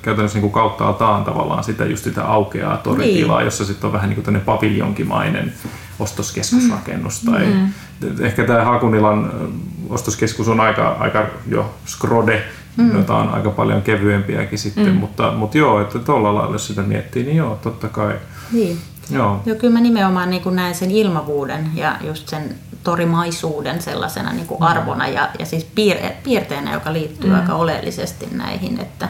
käytännössä 0.01 0.37
niinku 0.37 0.49
kauttaaltaan 0.49 1.23
tavallaan 1.23 1.63
sitä 1.63 1.85
just 1.85 2.03
sitä 2.03 2.25
aukeaa 2.25 2.77
toritilaa, 2.77 3.37
niin. 3.39 3.45
jossa 3.45 3.65
sitten 3.65 3.87
on 3.87 3.93
vähän 3.93 4.09
niinku 4.09 4.21
tämmöinen 4.21 4.45
paviljonkimainen 4.45 5.53
ostoskeskusrakennus. 5.99 7.23
Mm. 7.23 7.31
Tai 7.31 7.45
mm. 7.45 7.73
Ehkä 8.19 8.43
tämä 8.43 8.63
Hakunilan 8.63 9.31
ostoskeskus 9.89 10.47
on 10.47 10.59
aika, 10.59 10.97
aika 10.99 11.25
jo 11.47 11.73
skrode, 11.85 12.43
mm. 12.77 12.97
jota 12.97 13.15
on 13.15 13.29
aika 13.29 13.49
paljon 13.49 13.81
kevyempiäkin 13.81 14.59
sitten, 14.59 14.87
mm. 14.87 14.95
mutta, 14.95 15.31
mutta 15.31 15.57
joo, 15.57 15.81
että 15.81 15.99
tuolla 15.99 16.35
lailla 16.35 16.55
jos 16.55 16.67
sitä 16.67 16.81
miettii, 16.81 17.23
niin 17.23 17.37
joo, 17.37 17.59
totta 17.61 17.87
kai. 17.87 18.13
Niin. 18.51 18.77
Joo. 19.09 19.41
Joo, 19.45 19.55
kyllä 19.55 19.73
mä 19.73 19.79
nimenomaan 19.79 20.29
niin 20.29 20.55
näen 20.55 20.75
sen 20.75 20.91
ilmavuuden 20.91 21.71
ja 21.75 21.95
just 22.01 22.27
sen 22.27 22.55
torimaisuuden 22.83 23.81
sellaisena 23.81 24.33
niin 24.33 24.47
kuin 24.47 24.59
mm. 24.59 24.65
arvona 24.65 25.07
ja, 25.07 25.29
ja 25.39 25.45
siis 25.45 25.63
piir, 25.63 25.97
piirteenä, 26.23 26.73
joka 26.73 26.93
liittyy 26.93 27.29
mm. 27.29 27.35
aika 27.35 27.55
oleellisesti 27.55 28.27
näihin. 28.31 28.79
Että, 28.79 29.09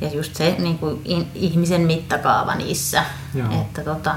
ja 0.00 0.08
just 0.08 0.34
se 0.34 0.56
niin 0.58 0.78
kuin 0.78 1.00
in, 1.04 1.26
ihmisen 1.34 1.80
mittakaava 1.80 2.54
niissä. 2.54 3.04
Joo. 3.34 3.60
Että 3.60 3.82
tota, 3.82 4.14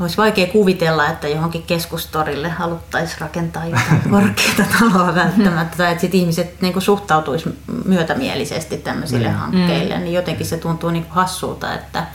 olisi 0.00 0.16
vaikea 0.16 0.46
kuvitella, 0.46 1.08
että 1.08 1.28
johonkin 1.28 1.62
keskustorille 1.62 2.48
haluttaisiin 2.48 3.20
rakentaa 3.20 3.66
jotain 3.66 4.02
korkeata 4.10 4.64
taloa 4.78 5.14
välttämättä, 5.14 5.76
tai 5.76 5.92
että 5.92 6.00
sit 6.00 6.14
ihmiset 6.14 6.60
niin 6.60 6.72
kuin 6.72 6.82
suhtautuisi 6.82 7.58
myötämielisesti 7.84 8.76
tämmöisille 8.76 9.28
mm. 9.28 9.34
hankkeille, 9.34 9.98
niin 9.98 10.12
jotenkin 10.12 10.46
se 10.46 10.56
tuntuu 10.56 10.90
niin 10.90 11.04
kuin 11.04 11.14
hassulta, 11.14 11.74
että, 11.74 12.06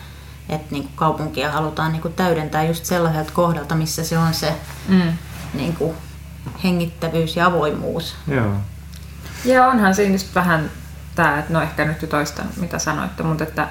että 0.49 0.67
niin 0.71 0.83
kuin 0.83 0.95
kaupunkia 0.95 1.51
halutaan 1.51 1.91
niin 1.91 2.01
kuin 2.01 2.13
täydentää 2.13 2.63
just 2.63 2.85
sellaiselta 2.85 3.31
kohdalta, 3.33 3.75
missä 3.75 4.03
se 4.03 4.17
on 4.17 4.33
se 4.33 4.53
mm. 4.87 5.13
niin 5.53 5.75
kuin 5.75 5.93
hengittävyys 6.63 7.35
ja 7.35 7.45
avoimuus. 7.45 8.15
Joo. 8.27 8.53
Ja 9.45 9.67
onhan 9.67 9.95
siinä 9.95 10.13
just 10.13 10.35
vähän 10.35 10.71
tämä, 11.15 11.39
että 11.39 11.53
no 11.53 11.61
ehkä 11.61 11.85
nyt 11.85 12.01
jo 12.01 12.07
toista 12.07 12.43
mitä 12.57 12.79
sanoitte, 12.79 13.23
mutta 13.23 13.43
että 13.43 13.67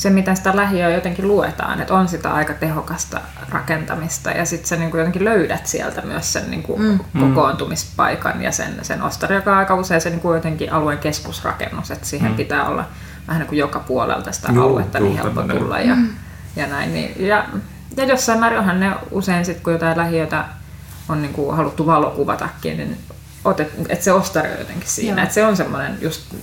se, 0.00 0.10
miten 0.10 0.36
sitä 0.36 0.56
lähiöä 0.56 0.88
jotenkin 0.90 1.28
luetaan, 1.28 1.80
että 1.80 1.94
on 1.94 2.08
sitä 2.08 2.34
aika 2.34 2.54
tehokasta 2.54 3.20
rakentamista 3.48 4.30
ja 4.30 4.44
sitten 4.44 4.68
sä 4.68 4.76
niin 4.76 4.90
kuin 4.90 4.98
jotenkin 4.98 5.24
löydät 5.24 5.66
sieltä 5.66 6.02
myös 6.02 6.32
sen 6.32 6.50
niin 6.50 6.62
kuin 6.62 6.82
mm. 6.82 7.20
kokoontumispaikan 7.20 8.42
ja 8.42 8.52
sen, 8.52 8.78
sen 8.82 9.02
ostari, 9.02 9.34
joka 9.34 9.52
on 9.52 9.58
aika 9.58 9.74
usein 9.74 10.00
se 10.00 10.10
niin 10.10 10.20
kuin 10.20 10.34
jotenkin 10.34 10.72
alueen 10.72 10.98
keskusrakennus, 10.98 11.90
että 11.90 12.06
siihen 12.06 12.30
mm. 12.30 12.36
pitää 12.36 12.68
olla 12.68 12.84
vähän 13.26 13.40
niin 13.40 13.48
kuin 13.48 13.58
joka 13.58 13.80
puolelta 13.80 14.32
sitä 14.32 14.52
Joo, 14.52 14.64
aluetta 14.64 15.00
niin 15.00 15.16
helppo 15.16 15.42
tulla 15.42 15.80
ja, 15.80 15.94
mm. 15.94 16.08
ja 16.56 16.66
näin. 16.66 16.94
Niin, 16.94 17.26
ja, 17.26 17.46
ja 17.96 18.04
jossain 18.04 18.40
määrin 18.40 18.58
onhan 18.58 18.80
ne 18.80 18.92
usein 19.10 19.44
sitten, 19.44 19.64
kun 19.64 19.72
jotain 19.72 19.98
lähiötä 19.98 20.44
on 21.08 21.22
niin 21.22 21.32
kuin 21.32 21.56
haluttu 21.56 21.86
valokuvatakin, 21.86 22.76
niin 22.76 22.98
otet, 23.44 23.72
että 23.88 24.04
se 24.04 24.12
ostari 24.12 24.52
on 24.52 24.58
jotenkin 24.58 24.88
siinä. 24.88 25.22
Että 25.22 25.34
se 25.34 25.46
on 25.46 25.56
semmoinen 25.56 25.98
just 26.00 26.34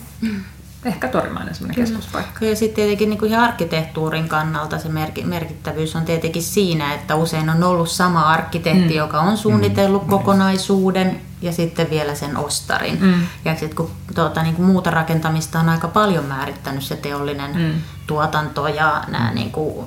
ehkä 0.88 1.08
torimainen 1.08 1.56
semmoinen 1.56 1.86
keskuspaikka. 1.86 2.46
Ja 2.46 2.56
sitten 2.56 2.76
tietenkin 2.76 3.10
niin 3.10 3.20
kuin 3.20 3.32
ihan 3.32 3.44
arkkitehtuurin 3.44 4.30
kannalta 4.30 4.80
se 4.80 4.90
merkittävyys 5.24 5.96
on 5.96 6.06
tietenkin 6.06 6.44
siinä, 6.44 6.94
että 6.94 7.16
usein 7.16 7.50
on 7.50 7.64
ollut 7.64 7.90
sama 7.90 8.22
arkkitehti, 8.22 8.90
mm. 8.90 8.96
joka 8.96 9.20
on 9.20 9.38
suunnitellut 9.38 10.04
mm. 10.04 10.10
kokonaisuuden 10.10 11.22
ja 11.42 11.52
sitten 11.52 11.90
vielä 11.90 12.16
sen 12.16 12.38
ostarin. 12.38 12.98
Mm. 13.02 13.14
Ja 13.46 13.56
sitten 13.56 13.76
kun 13.76 13.92
tuota, 14.16 14.44
niin 14.44 14.56
kuin 14.56 14.66
muuta 14.66 14.92
rakentamista 14.92 15.60
on 15.60 15.70
aika 15.70 15.88
paljon 15.88 16.26
määrittänyt 16.26 16.84
se 16.84 16.96
teollinen 16.96 17.58
mm. 17.58 17.82
tuotanto 18.08 18.68
ja 18.68 19.04
nämä 19.08 19.34
niin 19.34 19.52
kuin, 19.52 19.86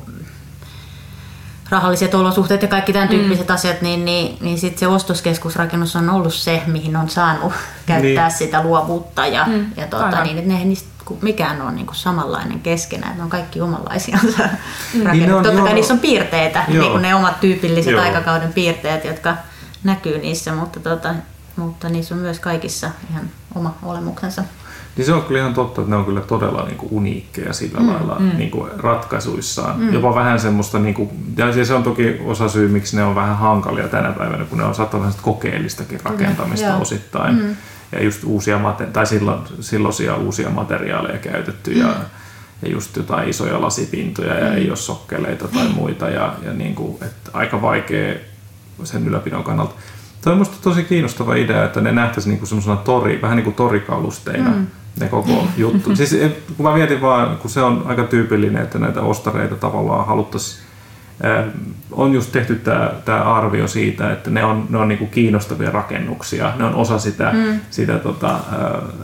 rahalliset 1.71 2.15
olosuhteet 2.15 2.63
ja 2.63 2.69
kaikki 2.69 2.93
tämän 2.93 3.09
mm. 3.09 3.15
tyyppiset 3.15 3.49
mm. 3.49 3.55
asiat, 3.55 3.83
niin, 3.83 4.05
niin, 4.05 4.39
niin 4.41 4.59
sitten 4.59 4.79
se 4.79 4.87
ostoskeskusrakennus 4.87 5.97
on 5.97 6.11
ollut 6.11 6.35
se, 6.35 6.63
mihin 6.67 6.97
on 6.97 7.09
saanut 7.09 7.53
käyttää 7.87 8.29
niin. 8.29 8.39
sitä 8.39 8.63
luovuutta 8.63 9.27
ja, 9.27 9.47
mm. 9.47 9.67
ja 9.77 9.87
tuota, 9.87 10.25
niin, 10.25 10.39
että 10.39 10.53
ne, 10.53 10.65
niistä 10.65 10.91
mikään 11.23 11.63
on 11.63 11.75
niin 11.77 11.87
kuin 11.87 11.97
samanlainen 11.97 12.61
keskenään, 12.61 13.17
ne 13.17 13.23
on 13.23 13.31
kaikki 13.31 13.61
omanlaisiansa 13.61 14.43
mm. 14.95 15.11
Niin 15.11 15.31
Totta 15.31 15.63
kai 15.63 15.75
niissä 15.75 15.95
on 15.95 16.01
piirteitä, 16.01 16.65
niin 16.69 16.91
kuin 16.91 17.03
ne 17.03 17.15
omat 17.15 17.41
tyypilliset 17.41 17.93
joo. 17.93 18.03
aikakauden 18.03 18.53
piirteet, 18.53 19.05
jotka 19.05 19.37
näkyy 19.85 20.19
niissä, 20.19 20.53
mutta, 20.53 20.81
tuota, 20.81 21.15
mutta 21.57 21.89
niissä 21.89 22.15
on 22.15 22.21
myös 22.21 22.41
kaikissa 22.41 22.91
ihan 23.11 23.31
oma 23.55 23.75
olemuksensa. 23.83 24.45
Niin 25.01 25.07
se 25.07 25.13
on 25.13 25.23
kyllä 25.23 25.41
ihan 25.41 25.55
totta, 25.55 25.81
että 25.81 25.91
ne 25.91 25.97
on 25.97 26.05
kyllä 26.05 26.21
todella 26.21 26.65
niin 26.65 26.77
kuin 26.77 26.93
uniikkeja 26.93 27.53
sillä 27.53 27.81
mm, 27.81 27.89
lailla 27.89 28.17
mm. 28.19 28.31
Niin 28.37 28.51
kuin 28.51 28.71
ratkaisuissaan. 28.77 29.81
Mm. 29.81 29.93
Jopa 29.93 30.15
vähän 30.15 30.41
semmoista, 30.41 30.79
niin 30.79 30.95
kuin, 30.95 31.11
ja 31.37 31.65
se 31.65 31.75
on 31.75 31.83
toki 31.83 32.21
osa 32.25 32.49
syy, 32.49 32.69
miksi 32.69 32.97
ne 32.97 33.05
on 33.05 33.15
vähän 33.15 33.39
hankalia 33.39 33.89
tänä 33.89 34.13
päivänä, 34.13 34.45
kun 34.45 34.59
ne 34.59 34.65
on 34.65 34.75
saattaa 34.75 35.01
vähän 35.01 35.13
kokeellistakin 35.23 36.01
rakentamista 36.05 36.67
Kyllä, 36.67 36.81
osittain. 36.81 37.35
Mm. 37.35 37.57
Ja 37.93 38.05
just 38.05 38.25
uusia, 38.25 38.59
mate- 38.59 38.87
tai 38.93 39.07
silloin, 39.07 39.41
silloisia 39.61 40.17
uusia 40.17 40.51
materiaaleja 40.51 41.19
käytetty 41.19 41.75
mm. 41.75 41.81
ja, 41.81 41.95
ja 42.63 42.69
just 42.69 42.97
jotain 42.97 43.29
isoja 43.29 43.61
lasipintoja 43.61 44.35
ja 44.35 44.51
mm. 44.51 44.57
ei 44.57 44.69
ole 44.69 44.77
sokkeleita 44.77 45.49
tai 45.49 45.69
muita. 45.69 46.09
Ja, 46.09 46.35
ja 46.43 46.53
niin 46.53 46.75
kuin, 46.75 46.97
että 47.05 47.31
aika 47.33 47.63
vaikea 47.63 48.15
sen 48.85 49.07
ylläpidon 49.07 49.45
kannalta. 49.45 49.75
Tämä 50.21 50.33
on 50.33 50.39
minusta 50.39 50.57
tosi 50.63 50.85
kiinnostava 50.85 51.35
idea, 51.35 51.65
että 51.65 51.81
ne 51.81 51.93
nähtäisiin 51.93 52.35
niin 52.35 52.47
semmoisena 52.47 52.77
tori, 52.77 53.23
vähän 53.23 53.37
niin 53.37 53.45
kuin 53.45 53.57
torikalusteina. 53.57 54.51
Mm 54.51 54.67
ne 55.01 55.09
koko 55.09 55.47
juttu. 55.57 55.97
siis 55.97 56.17
kun 56.57 56.67
mä 56.67 56.75
mietin 56.75 57.01
vaan, 57.01 57.37
kun 57.37 57.51
se 57.51 57.63
on 57.63 57.83
aika 57.87 58.05
tyypillinen, 58.05 58.63
että 58.63 58.79
näitä 58.79 59.03
ostareita 59.03 59.55
tavallaan 59.55 60.07
haluttaisiin 60.07 60.71
on 61.93 62.13
just 62.13 62.33
tehty 62.33 62.55
tämä, 62.55 62.93
tämä 63.05 63.23
arvio 63.23 63.69
siitä, 63.69 64.13
että 64.13 64.31
ne 64.31 64.45
on, 64.45 64.67
ne 64.69 64.79
on 64.79 64.89
niin 64.89 64.99
kuin 64.99 65.11
kiinnostavia 65.11 65.71
rakennuksia. 65.71 66.53
Ne 66.57 66.65
on 66.65 66.75
osa 66.75 66.99
sitä, 66.99 67.31
mm. 67.33 67.61
sitä 67.71 67.99
tota, 67.99 68.35
äh, 68.35 68.41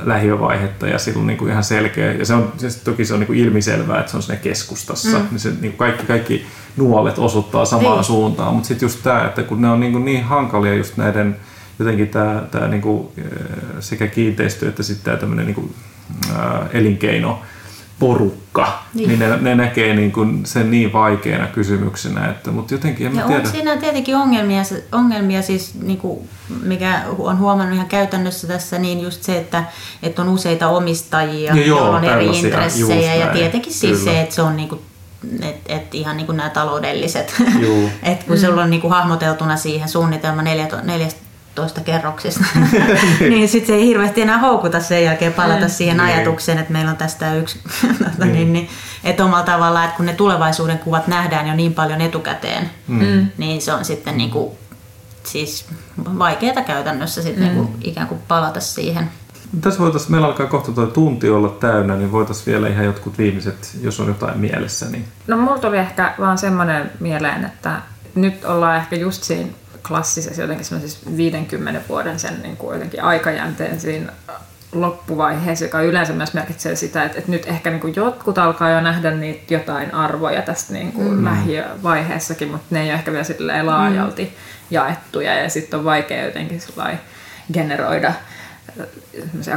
lähiövaihetta 0.05 0.89
ja 0.89 0.99
sillä 0.99 1.21
on 1.21 1.27
niin 1.27 1.39
kuin 1.39 1.51
ihan 1.51 1.65
selkeä. 1.65 2.13
Ja 2.13 2.27
se 2.27 2.35
on, 2.35 2.53
se, 2.57 2.85
toki 2.85 3.05
se 3.05 3.15
on 3.15 3.21
niin 3.21 3.27
kuin 3.27 3.39
ilmiselvää, 3.39 4.01
että 4.01 4.11
se 4.11 4.17
on 4.17 4.23
siinä 4.23 4.41
keskustassa. 4.41 5.19
Mm. 5.19 5.27
Niin 5.31 5.41
se, 5.41 5.49
niin 5.49 5.61
kuin 5.61 5.77
kaikki, 5.77 6.07
kaikki 6.07 6.47
nuolet 6.77 7.19
osoittaa 7.19 7.65
samaan 7.65 7.93
Ei. 7.93 7.97
Niin. 7.97 8.05
suuntaan. 8.05 8.55
Mutta 8.55 8.69
sitten 8.69 8.87
just 8.87 9.03
tämä, 9.03 9.25
että 9.25 9.43
kun 9.43 9.63
ne 9.63 9.71
on 9.71 9.81
niin, 9.81 9.93
kuin 9.93 10.05
niin 10.05 10.25
hankalia 10.25 10.75
just 10.75 10.97
näiden 10.97 11.37
jotenkin 11.79 12.09
tämä, 12.09 12.43
tämä 12.51 12.69
niin 12.69 12.83
kuin, 12.83 13.09
sekä 13.81 14.07
kiinteistö 14.07 14.69
että 14.69 14.83
sitten 14.83 15.05
tämä 15.05 15.17
tämmöinen 15.17 15.47
niin 15.47 15.55
kuin, 15.55 15.75
ää, 16.37 16.67
elinkeino 16.73 17.43
porukka, 17.99 18.83
niin, 18.95 19.09
niin 19.09 19.19
ne, 19.19 19.37
ne 19.41 19.55
näkee 19.55 19.95
niin 19.95 20.13
kuin 20.13 20.47
sen 20.47 20.71
niin 20.71 20.93
vaikeana 20.93 21.47
kysymyksenä, 21.47 22.29
että, 22.29 22.51
mutta 22.51 22.75
jotenkin 22.75 23.07
en 23.07 23.17
ja 23.17 23.27
tiedä. 23.27 23.41
On 23.41 23.47
siinä 23.47 23.77
tietenkin 23.77 24.17
ongelmia, 24.17 24.63
ongelmia 24.93 25.43
siis, 25.43 25.75
niin 25.75 25.99
kuin, 25.99 26.29
mikä 26.63 27.03
on 27.19 27.39
huomannut 27.39 27.75
ihan 27.75 27.89
käytännössä 27.89 28.47
tässä, 28.47 28.79
niin 28.79 29.01
just 29.01 29.23
se, 29.23 29.39
että, 29.39 29.65
että 30.03 30.23
on 30.23 30.29
useita 30.29 30.69
omistajia, 30.69 31.57
ja 31.57 31.67
joilla 31.67 31.97
on 31.97 32.05
eri 32.05 32.27
intressejä. 32.27 33.15
Ja 33.15 33.27
tietenkin 33.27 33.73
siis 33.73 34.05
se, 34.05 34.21
että 34.21 34.35
se 34.35 34.43
on 34.43 34.57
niin 34.57 34.69
kuin, 34.69 34.81
et, 35.43 35.57
et 35.67 35.95
ihan 35.95 36.17
niin 36.17 36.27
kuin 36.27 36.37
nämä 36.37 36.51
taloudelliset, 36.51 37.35
että 38.03 38.25
kun 38.27 38.37
mm. 38.37 38.41
se 38.41 38.49
on 38.49 38.71
niin 38.71 38.81
kuin 38.81 38.93
hahmoteltuna 38.93 39.57
siihen 39.57 39.89
suunnitelma 39.89 40.43
14, 40.43 41.21
12 41.57 41.81
kerroksista, 41.81 42.45
niin 43.21 43.49
sitten 43.49 43.67
se 43.67 43.75
ei 43.75 43.87
hirveästi 43.87 44.21
enää 44.21 44.39
houkuta 44.39 44.81
sen 44.81 45.05
jälkeen 45.05 45.33
palata 45.33 45.65
mm. 45.65 45.69
siihen 45.69 45.97
niin. 45.97 46.15
ajatukseen, 46.15 46.59
että 46.59 46.73
meillä 46.73 46.91
on 46.91 46.97
tästä 46.97 47.35
yksi, 47.35 47.61
niin. 48.19 48.33
niin, 48.33 48.53
niin, 48.53 48.69
että 49.05 49.25
omalla 49.25 49.45
tavallaan, 49.45 49.85
että 49.85 49.97
kun 49.97 50.07
ne 50.07 50.13
tulevaisuuden 50.13 50.79
kuvat 50.79 51.07
nähdään 51.07 51.47
jo 51.47 51.55
niin 51.55 51.75
paljon 51.75 52.01
etukäteen, 52.01 52.71
mm. 52.89 53.27
niin 53.39 53.63
se 53.63 53.73
on 53.73 53.85
sitten 53.85 54.17
niin 54.17 54.31
kuin, 54.31 54.51
siis 55.25 55.67
vaikeaa 56.19 56.63
käytännössä 56.67 57.23
sitten 57.23 57.43
mm. 57.43 57.49
niin 57.49 57.67
kuin, 57.67 57.79
ikään 57.85 58.09
kuin 58.09 58.21
palata 58.29 58.61
siihen. 58.61 59.11
Tässä 59.61 59.81
voitaisiin, 59.81 60.13
meillä 60.13 60.27
alkaa 60.27 60.47
kohta 60.47 60.73
tuo 60.73 60.87
tunti 60.87 61.31
olla 61.31 61.49
täynnä, 61.49 61.97
niin 61.97 62.13
voitaisiin 62.13 62.47
vielä 62.47 62.69
ihan 62.69 62.85
jotkut 62.85 63.19
viimeiset, 63.19 63.77
jos 63.83 64.01
on 64.01 64.09
jotain 64.09 64.39
mielessä. 64.39 64.87
Niin... 64.91 65.05
No 65.27 65.37
mulla 65.37 65.59
tuli 65.59 65.79
ehkä 65.79 66.15
vaan 66.19 66.39
semmoinen 66.39 66.91
mieleen, 67.01 67.45
että 67.45 67.83
nyt 68.15 68.45
ollaan 68.45 68.77
ehkä 68.77 68.97
just 68.97 69.23
siinä 69.23 69.49
klassisessa 69.89 70.43
jotenkin 70.43 70.67
50 71.17 71.81
vuoden 71.89 72.19
sen 72.19 72.43
niin 72.43 72.57
kuin 72.57 72.75
jotenkin 72.75 73.03
aikajänteen 73.03 73.81
siinä 73.81 74.13
loppuvaiheessa, 74.73 75.65
joka 75.65 75.81
yleensä 75.81 76.13
myös 76.13 76.35
merkitsee 76.35 76.77
sitä, 76.77 77.05
että, 77.05 77.19
että 77.19 77.31
nyt 77.31 77.47
ehkä 77.47 77.71
niin 77.71 77.81
kuin 77.81 77.95
jotkut 77.97 78.39
alkaa 78.39 78.71
jo 78.71 78.81
nähdä 78.81 79.11
niitä 79.11 79.55
jotain 79.55 79.95
arvoja 79.95 80.43
tästä 80.43 80.73
niin 80.73 80.93
kuin 80.93 81.15
mm. 81.15 81.25
lähivaiheessakin, 81.25 82.49
mutta 82.49 82.67
ne 82.71 82.83
ei 82.83 82.87
ole 82.87 82.95
ehkä 82.95 83.13
vielä 83.13 83.67
laajalti 83.67 84.25
mm. 84.25 84.31
jaettuja 84.71 85.35
ja 85.35 85.49
sitten 85.49 85.79
on 85.79 85.85
vaikea 85.85 86.25
jotenkin 86.25 86.61
generoida 87.53 88.13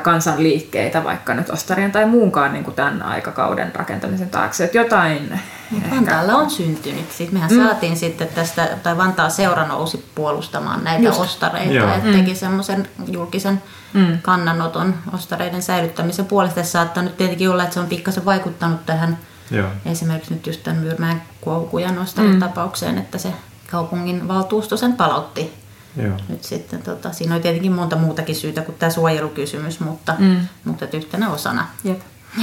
kansanliikkeitä 0.02 1.04
vaikka 1.04 1.34
nyt 1.34 1.50
Ostarien 1.50 1.92
tai 1.92 2.06
muunkaan 2.06 2.54
niin 2.54 2.64
kuin 2.64 2.76
tämän 2.76 3.02
aikakauden 3.02 3.76
rakentamisen 3.76 4.30
taakse. 4.30 4.64
Että 4.64 4.78
jotain 4.78 5.40
ehkä... 5.78 5.96
Vantaalla 5.96 6.36
on 6.36 6.50
syntynyt. 6.50 7.12
Sitten 7.12 7.34
mehän 7.34 7.52
mm. 7.52 7.64
saatiin 7.64 7.98
sitten 7.98 8.28
tästä, 8.28 8.68
tai 8.84 8.98
Vantaa 8.98 9.30
seura 9.30 9.68
nousi 9.68 10.06
puolustamaan 10.16 10.84
näitä 10.84 11.08
Just. 11.08 11.20
ostareita 11.20 11.74
Joo. 11.74 11.90
ja 11.90 12.00
teki 12.00 12.32
mm. 12.32 12.36
semmoisen 12.36 12.88
julkisen 13.08 13.64
mm. 13.94 14.18
kannanoton 14.22 14.96
ostareiden 15.14 15.62
säilyttämisen 15.62 16.26
puolesta. 16.26 16.64
Se 16.64 16.70
saattaa 16.70 17.04
nyt 17.04 17.18
tietenkin 17.18 17.50
olla, 17.50 17.64
että 17.64 17.74
se 17.74 17.80
on 17.80 17.88
pikkasen 17.88 18.26
vaikuttanut 18.26 18.86
tähän 18.86 19.18
Joo. 19.52 19.68
esimerkiksi 19.86 20.34
nyt 20.34 20.48
just 20.48 20.64
tämän 20.64 20.80
Myyrmäen 20.80 21.22
kuohukujan 21.42 21.98
ostarin 21.98 22.34
mm. 22.34 22.40
tapaukseen, 22.40 22.98
että 22.98 23.18
se 23.18 23.34
kaupungin 23.72 24.28
valtuusto 24.28 24.78
sen 24.78 24.94
palautti 24.94 25.59
Joo. 25.98 26.18
Nyt 26.30 26.44
sitten, 26.44 26.82
tota, 26.82 27.12
siinä 27.14 27.36
on 27.36 27.42
tietenkin 27.42 27.72
monta 27.72 27.96
muutakin 27.96 28.36
syytä 28.36 28.62
kuin 28.62 28.76
tämä 28.80 28.90
suojelukysymys, 28.90 29.80
mutta, 29.80 30.16
mm. 30.20 30.38
mutta 30.66 30.86
yhtenä 30.94 31.30
osana. 31.30 31.68
Jep. 31.84 32.00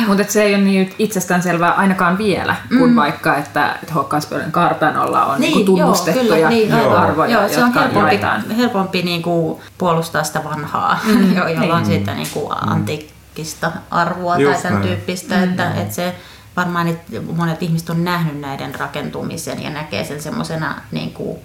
Mutta 0.07 0.25
se 0.29 0.43
ei 0.43 0.55
ole 0.55 0.65
niin 0.65 0.95
itsestäänselvää 0.99 1.73
ainakaan 1.73 2.19
vielä, 2.19 2.57
kun 2.69 2.91
mm. 2.91 2.97
vaikka, 2.97 3.37
että, 3.37 3.79
että 3.83 3.95
Hokkanspölen 3.95 4.53
kartanolla 4.53 5.25
on 5.25 5.41
niin, 5.41 5.55
niinku 5.55 5.73
tunnustettuja 5.73 6.39
joo, 6.39 6.51
niin, 6.51 6.69
joo, 6.71 6.97
arvoja, 6.97 7.31
joo, 7.31 7.49
se 7.49 7.65
on 7.65 7.75
helpompi, 7.75 8.21
helpompi 8.57 9.03
niinku 9.03 9.61
puolustaa 9.79 10.25
sitä 10.25 10.45
vanhaa, 10.45 10.99
mm. 11.05 11.37
jolla 11.37 11.61
niin. 11.61 11.73
on 11.73 11.87
siitä 11.87 12.15
niinku 12.15 12.49
mm. 12.49 12.73
antiikkista 12.73 13.73
arvoa 13.91 14.39
Just 14.39 14.53
tai 14.53 14.63
sen 14.63 14.83
tyyppistä, 14.83 15.37
mm. 15.37 15.45
että, 15.45 15.75
että 15.75 15.95
se 15.95 16.15
varmaan 16.57 16.89
että 16.89 17.21
monet 17.37 17.63
ihmiset 17.63 17.91
on 17.91 18.05
nähnyt 18.05 18.41
näiden 18.41 18.75
rakentumisen 18.75 19.63
ja 19.63 19.71
näkee 19.71 20.05
sen 20.05 20.23
semmoisena 20.23 20.75
niin 20.93 21.11
kuin, 21.11 21.39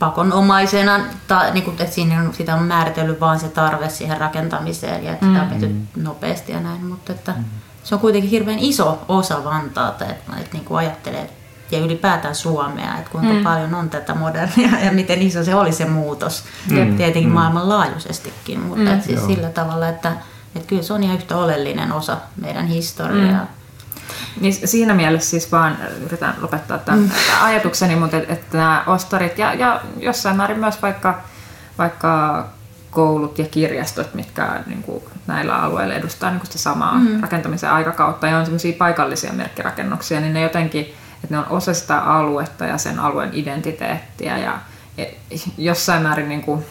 pakonomaisena, 0.00 1.00
ta, 1.28 1.52
niin 1.52 1.64
kuin, 1.64 1.76
että 1.80 1.94
siinä 1.94 2.20
on, 2.20 2.34
sitä 2.34 2.54
on 2.54 2.62
määritellyt 2.62 3.20
vain 3.20 3.40
se 3.40 3.48
tarve 3.48 3.88
siihen 3.88 4.20
rakentamiseen 4.20 5.04
ja 5.04 5.12
että 5.12 5.26
mm. 5.26 5.34
sitä 5.34 5.66
on 5.66 5.72
mm. 5.72 6.02
nopeasti 6.02 6.52
ja 6.52 6.60
näin, 6.60 6.86
mutta 6.86 7.12
että 7.12 7.32
mm. 7.32 7.44
se 7.84 7.94
on 7.94 8.00
kuitenkin 8.00 8.30
hirveän 8.30 8.58
iso 8.58 8.98
osa 9.08 9.44
Vantaata, 9.44 10.04
että, 10.04 10.32
että 10.40 10.52
niin 10.52 10.64
kuin 10.64 10.78
ajattelee 10.78 11.30
ja 11.70 11.78
ylipäätään 11.78 12.34
Suomea, 12.34 12.98
että 12.98 13.10
kuinka 13.10 13.32
mm. 13.34 13.42
paljon 13.42 13.74
on 13.74 13.90
tätä 13.90 14.14
modernia 14.14 14.80
ja 14.84 14.92
miten 14.92 15.22
iso 15.22 15.44
se 15.44 15.54
oli 15.54 15.72
se 15.72 15.84
muutos, 15.84 16.44
mm. 16.70 16.96
tietenkin 16.96 17.30
mm. 17.30 17.34
maailmanlaajuisestikin, 17.34 18.60
mutta 18.60 18.84
mm. 18.84 18.86
että 18.86 19.06
siis 19.06 19.26
sillä 19.26 19.48
tavalla, 19.48 19.88
että, 19.88 20.12
että 20.56 20.68
kyllä 20.68 20.82
se 20.82 20.92
on 20.92 21.02
ihan 21.02 21.16
yhtä 21.16 21.36
oleellinen 21.36 21.92
osa 21.92 22.16
meidän 22.36 22.66
historiaa. 22.66 23.44
Mm. 23.44 23.59
Niin 24.40 24.68
siinä 24.68 24.94
mielessä 24.94 25.30
siis 25.30 25.52
vaan 25.52 25.78
yritän 26.06 26.34
lopettaa 26.40 26.78
tämän, 26.78 27.00
mm. 27.00 27.10
ajatukseni, 27.40 27.96
mutta 27.96 28.16
että, 28.16 28.32
että 28.32 28.58
nämä 28.58 28.84
ostarit 28.86 29.38
ja, 29.38 29.54
ja 29.54 29.80
jossain 29.96 30.36
määrin 30.36 30.58
myös 30.58 30.82
vaikka, 30.82 31.20
vaikka 31.78 32.44
koulut 32.90 33.38
ja 33.38 33.44
kirjastot, 33.44 34.14
mitkä 34.14 34.62
niin 34.66 34.82
kuin 34.82 35.04
näillä 35.26 35.56
alueilla 35.56 35.94
edustaa 35.94 36.30
niin 36.30 36.40
kuin 36.40 36.46
sitä 36.46 36.58
samaa 36.58 36.94
mm. 36.94 37.20
rakentamisen 37.20 37.70
aikakautta 37.70 38.26
ja 38.26 38.38
on 38.38 38.44
semmoisia 38.44 38.76
paikallisia 38.78 39.32
merkkirakennuksia, 39.32 40.20
niin 40.20 40.32
ne 40.32 40.42
jotenkin, 40.42 40.82
että 41.24 41.26
ne 41.30 41.38
on 41.38 41.46
osa 41.50 41.74
sitä 41.74 41.98
aluetta 41.98 42.64
ja 42.64 42.78
sen 42.78 42.98
alueen 42.98 43.30
identiteettiä 43.32 44.38
ja 44.38 44.58
jossain 45.58 46.02
määrin 46.02 46.28
niin 46.28 46.42
kuin 46.42 46.64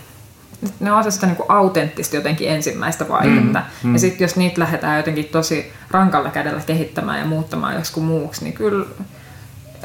ne 0.80 0.92
on 0.92 1.12
sitä 1.12 1.26
niin 1.26 1.36
kuin 1.36 1.52
autenttista 1.52 2.16
jotenkin 2.16 2.50
ensimmäistä 2.50 3.10
vaihetta. 3.10 3.60
Mm, 3.84 3.90
mm. 3.90 3.94
Ja 3.94 4.00
sitten 4.00 4.26
jos 4.26 4.36
niitä 4.36 4.62
lähdetään 4.62 4.98
jotenkin 4.98 5.26
tosi 5.26 5.74
rankalla 5.92 6.30
kädellä 6.30 6.62
kehittämään 6.66 7.20
ja 7.20 7.26
muuttamaan 7.26 7.76
joskus 7.76 8.04
muuksi, 8.04 8.44
niin 8.44 8.54
kyllä 8.54 8.86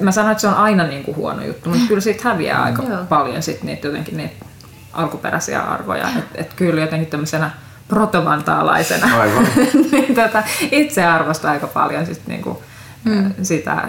mä 0.01 0.13
sanon, 0.13 0.31
että 0.31 0.41
se 0.41 0.49
on 0.49 0.55
aina 0.55 0.87
niin 0.87 1.05
kuin 1.05 1.17
huono 1.17 1.45
juttu, 1.45 1.71
mutta 1.71 1.89
kyllä 1.89 2.01
siitä 2.01 2.29
häviää 2.29 2.63
aika 2.63 2.83
Joo. 2.83 3.05
paljon 3.09 3.43
sit 3.43 3.63
niitä 3.63 3.87
jotenkin 3.87 4.17
niitä 4.17 4.45
alkuperäisiä 4.93 5.61
arvoja. 5.61 6.09
Että 6.19 6.41
et 6.41 6.55
kyllä 6.55 6.81
jotenkin 6.81 7.09
tämmöisenä 7.09 7.51
protomantaalaisena 7.89 9.07
niin 9.93 10.15
tota, 10.15 10.43
itse 10.71 11.05
arvostaa 11.05 11.51
aika 11.51 11.67
paljon 11.67 12.07
sit 12.07 12.27
niinku, 12.27 12.63
mm. 13.05 13.35
sitä 13.43 13.89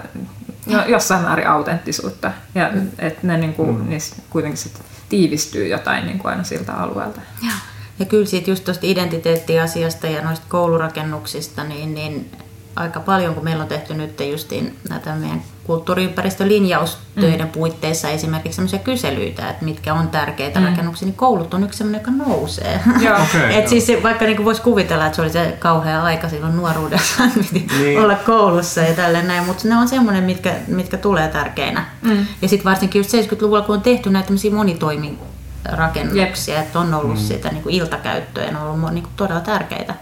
no, 0.66 0.86
jossain 0.86 1.22
määrin 1.22 1.48
autenttisuutta. 1.48 2.32
Ja 2.56 2.70
mm. 2.74 2.88
että 3.00 3.28
ne 3.28 3.38
niinku, 3.38 3.66
mm. 3.66 3.90
niissä 3.90 4.16
kuitenkin 4.30 4.58
sit 4.58 4.82
tiivistyy 5.10 5.68
jotain 5.68 6.06
niin 6.06 6.20
kuin 6.20 6.32
aina 6.32 6.44
siltä 6.44 6.74
alueelta. 6.74 7.22
Ja, 7.46 7.52
ja 8.00 8.06
kyllä 8.06 8.26
siitä 8.26 8.52
just 8.52 8.64
tuosta 8.64 8.88
identiteettiasiasta 8.88 10.08
ja 10.08 10.22
noista 10.22 10.46
koulurakennuksista, 10.50 11.64
niin, 11.64 11.94
niin 11.94 12.32
aika 12.76 13.00
paljon, 13.00 13.36
kun 13.36 13.44
meillä 13.44 13.64
on 13.64 13.70
tehty 13.70 13.94
nyt 13.94 14.20
justiin 14.32 14.78
näitä 14.90 15.16
meidän 15.16 15.44
kulttuuriympäristölinjaustöiden 15.66 17.48
mm. 17.48 17.52
puitteissa 17.52 18.10
esimerkiksi 18.10 18.56
sellaisia 18.56 18.80
kyselyitä, 18.80 19.50
että 19.50 19.66
mitkä 19.66 19.94
on 19.94 20.08
tärkeitä 20.08 20.60
mm. 20.60 20.66
rakennuksia, 20.66 21.06
niin 21.06 21.16
koulut 21.16 21.54
on 21.54 21.64
yksi 21.64 21.78
sellainen, 21.78 22.02
joka 22.02 22.12
nousee. 22.12 22.80
Joo. 23.02 23.16
Okay, 23.26 23.54
Et 23.54 23.68
siis 23.68 23.92
vaikka 24.04 24.26
niin 24.26 24.46
voisi 24.46 24.62
kuvitella, 24.62 25.06
että 25.06 25.16
se 25.16 25.22
oli 25.22 25.30
se 25.30 25.56
kauhea 25.60 26.04
aika 26.04 26.30
silloin 26.30 26.56
nuoruudessa, 26.56 27.24
piti 27.54 27.68
niin. 27.80 28.00
olla 28.00 28.16
koulussa 28.16 28.82
ja 28.82 28.94
tälleen 28.94 29.28
näin, 29.28 29.44
mutta 29.44 29.68
ne 29.68 29.78
on 29.78 29.88
semmoinen, 29.88 30.24
mitkä, 30.24 30.56
mitkä 30.68 30.98
tulee 30.98 31.28
tärkeinä. 31.28 31.86
Mm. 32.02 32.26
Ja 32.42 32.48
sitten 32.48 32.66
varsinkin 32.66 33.00
just 33.00 33.14
70-luvulla, 33.14 33.62
kun 33.62 33.76
on 33.76 33.82
tehty 33.82 34.10
näitä 34.10 34.34
monitoimin 34.56 35.20
rakennuksia, 35.66 36.56
Jep. 36.56 36.66
että 36.66 36.80
on 36.80 36.94
ollut 36.94 37.18
mm. 37.18 37.26
sitä 37.26 37.50
niin 37.50 37.64
kuin 37.64 37.76
iltakäyttöä 37.76 38.44
ja 38.44 38.52
ne 38.52 38.60
on 38.60 38.68
ollut 38.72 38.94
niin 38.94 39.04
kuin 39.04 39.14
todella 39.16 39.42
tärkeitä 39.42 39.96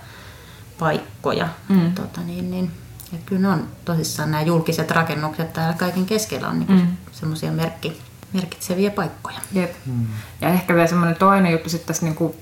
paikkoja. 0.80 1.48
Mm. 1.70 1.92
Tota, 1.96 2.22
niin, 2.22 2.52
niin, 2.52 2.72
ja 3.14 3.20
kyllä 3.26 3.50
on 3.50 3.68
tosissaan 3.86 4.32
nämä 4.32 4.44
julkiset 4.44 4.92
rakennukset 4.92 5.54
täällä 5.54 5.74
kaiken 5.74 6.06
keskellä 6.06 6.48
on 6.48 6.60
niin 6.60 6.72
mm. 6.72 6.88
semmoisia 7.12 7.52
merkki, 7.52 8.02
merkitseviä 8.34 8.92
paikkoja. 8.92 9.38
Jep. 9.54 9.72
Mm. 9.86 10.08
Ja 10.42 10.50
ehkä 10.50 10.74
vielä 10.74 10.88
semmoinen 10.88 11.16
toinen 11.16 11.52
juttu 11.52 11.70
sitten 11.70 11.88
tässä 11.88 12.06
niin 12.06 12.16
kuin 12.16 12.34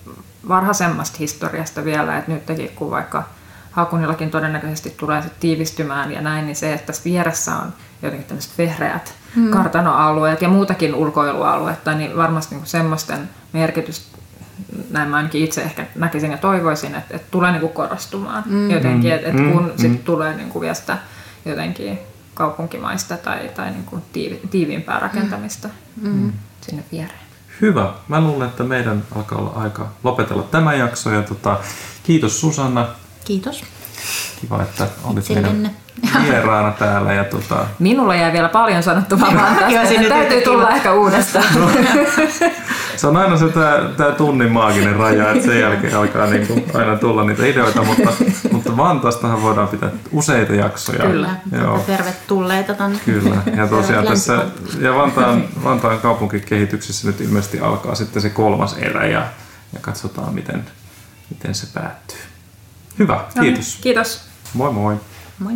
varhaisemmasta 0.47 1.17
historiasta 1.19 1.86
vielä, 1.86 2.17
että 2.17 2.32
nytkin 2.32 2.72
kun 2.76 2.91
vaikka 2.91 3.24
Hakunillakin 3.72 4.32
todennäköisesti 4.32 4.89
tulee 4.89 5.22
se 5.22 5.30
tiivistymään 5.39 6.11
ja 6.11 6.22
näin, 6.22 6.45
niin 6.45 6.55
se, 6.55 6.74
että 6.74 6.86
tässä 6.86 7.03
vieressä 7.03 7.55
on 7.55 7.74
jotenkin 8.01 8.28
tämmöiset 8.28 8.57
vehreät 8.57 9.13
mm. 9.36 9.51
kartanoalueet 9.51 10.41
ja 10.41 10.49
muutakin 10.49 10.95
ulkoilualuetta, 10.95 11.93
niin 11.93 12.17
varmasti 12.17 12.55
niin 12.55 12.65
semmoisten 12.65 13.30
merkitys 13.53 14.11
näin 14.89 15.10
mä 15.10 15.18
ainakin 15.18 15.43
itse 15.43 15.62
ehkä 15.62 15.86
näkisin 15.95 16.32
ja 16.32 16.38
toivoisin, 16.38 16.95
että, 16.95 17.16
että 17.16 17.28
tulee 17.32 17.52
niin 17.52 17.62
kuin 17.62 17.74
korostumaan 17.74 18.43
mm. 18.45 18.72
jotenkin, 18.72 19.14
että, 19.14 19.28
että 19.28 19.41
kun 19.41 19.64
mm. 19.64 19.70
sitten 19.70 19.91
mm. 19.91 19.97
tulee 19.97 20.36
niin 20.36 20.49
kuin 20.49 20.62
vielä 20.62 20.74
sitä 20.74 20.97
jotenkin 21.45 21.99
kaupunkimaista 22.34 23.18
tai, 23.18 23.49
tai 23.56 23.72
niin 23.72 23.86
kuin 23.86 24.02
tiivi, 24.14 24.41
tiiviimpää 24.52 24.99
rakentamista 24.99 25.70
mm. 26.02 26.34
sinne 26.62 26.84
viereen. 26.91 27.20
Hyvä. 27.62 27.93
Mä 28.08 28.22
luulen, 28.22 28.47
että 28.47 28.64
meidän 28.64 29.04
alkaa 29.16 29.39
olla 29.39 29.52
aika 29.56 29.88
lopetella 30.04 30.43
tämä 30.43 30.74
jakso. 30.74 31.12
Ja 31.12 31.22
tota, 31.22 31.60
kiitos 32.04 32.41
Susanna. 32.41 32.88
Kiitos. 33.26 33.64
Kiva, 34.41 34.62
että 34.62 34.88
olit 35.04 35.30
meidän 35.30 35.72
vieraana 36.30 36.72
täällä. 36.72 37.14
Ja 37.14 37.24
tota, 37.24 37.66
Minulla 37.80 38.16
jäi 38.16 38.34
vielä 38.34 38.49
paljon 38.49 38.84
sanottavaa 38.84 39.36
vaan 39.36 39.56
tästä. 39.56 40.10
Täytyy 40.10 40.41
tulla 40.41 40.70
ehkä 40.70 40.93
uudestaan. 40.93 41.45
se 43.02 43.08
on 43.08 43.18
aina 43.18 43.38
se 43.38 43.49
tää, 43.49 43.89
tää 43.97 44.12
tunnin 44.12 44.52
maaginen 44.52 44.95
raja, 44.95 45.32
että 45.32 45.45
sen 45.45 45.60
jälkeen 45.60 45.95
alkaa 45.95 46.28
niinku 46.28 46.62
aina 46.74 46.97
tulla 46.97 47.24
niitä 47.24 47.45
ideoita, 47.45 47.84
mutta, 47.84 48.12
mutta 48.52 48.78
Vantaastahan 48.78 49.41
voidaan 49.41 49.68
pitää 49.68 49.89
useita 50.12 50.54
jaksoja. 50.54 51.04
Kyllä. 51.04 51.36
Joo. 51.62 51.80
Tervetulleita 51.80 52.74
tänne. 52.74 52.99
Kyllä, 53.06 53.36
ja 53.58 53.68
tosiaan 53.68 54.06
tässä, 54.06 54.45
ja 54.80 54.95
Vantaan, 54.95 55.43
Vantaan 55.64 55.99
kaupunkikehityksessä 55.99 57.08
nyt 57.08 57.22
ilmeisesti 57.22 57.60
alkaa 57.60 57.95
sitten 57.95 58.22
se 58.22 58.30
kolmas 58.30 58.78
erä 58.78 59.06
ja, 59.06 59.26
ja 59.74 59.80
katsotaan 59.82 60.34
miten, 60.34 60.66
miten 61.30 61.56
se 61.56 61.68
päättyy. 61.74 62.20
Hyvä, 62.99 63.26
kiitos. 63.41 63.78
Kiitos. 63.82 64.22
Moi 64.54 64.74
moi. 64.74 64.95
Moi. 65.39 65.54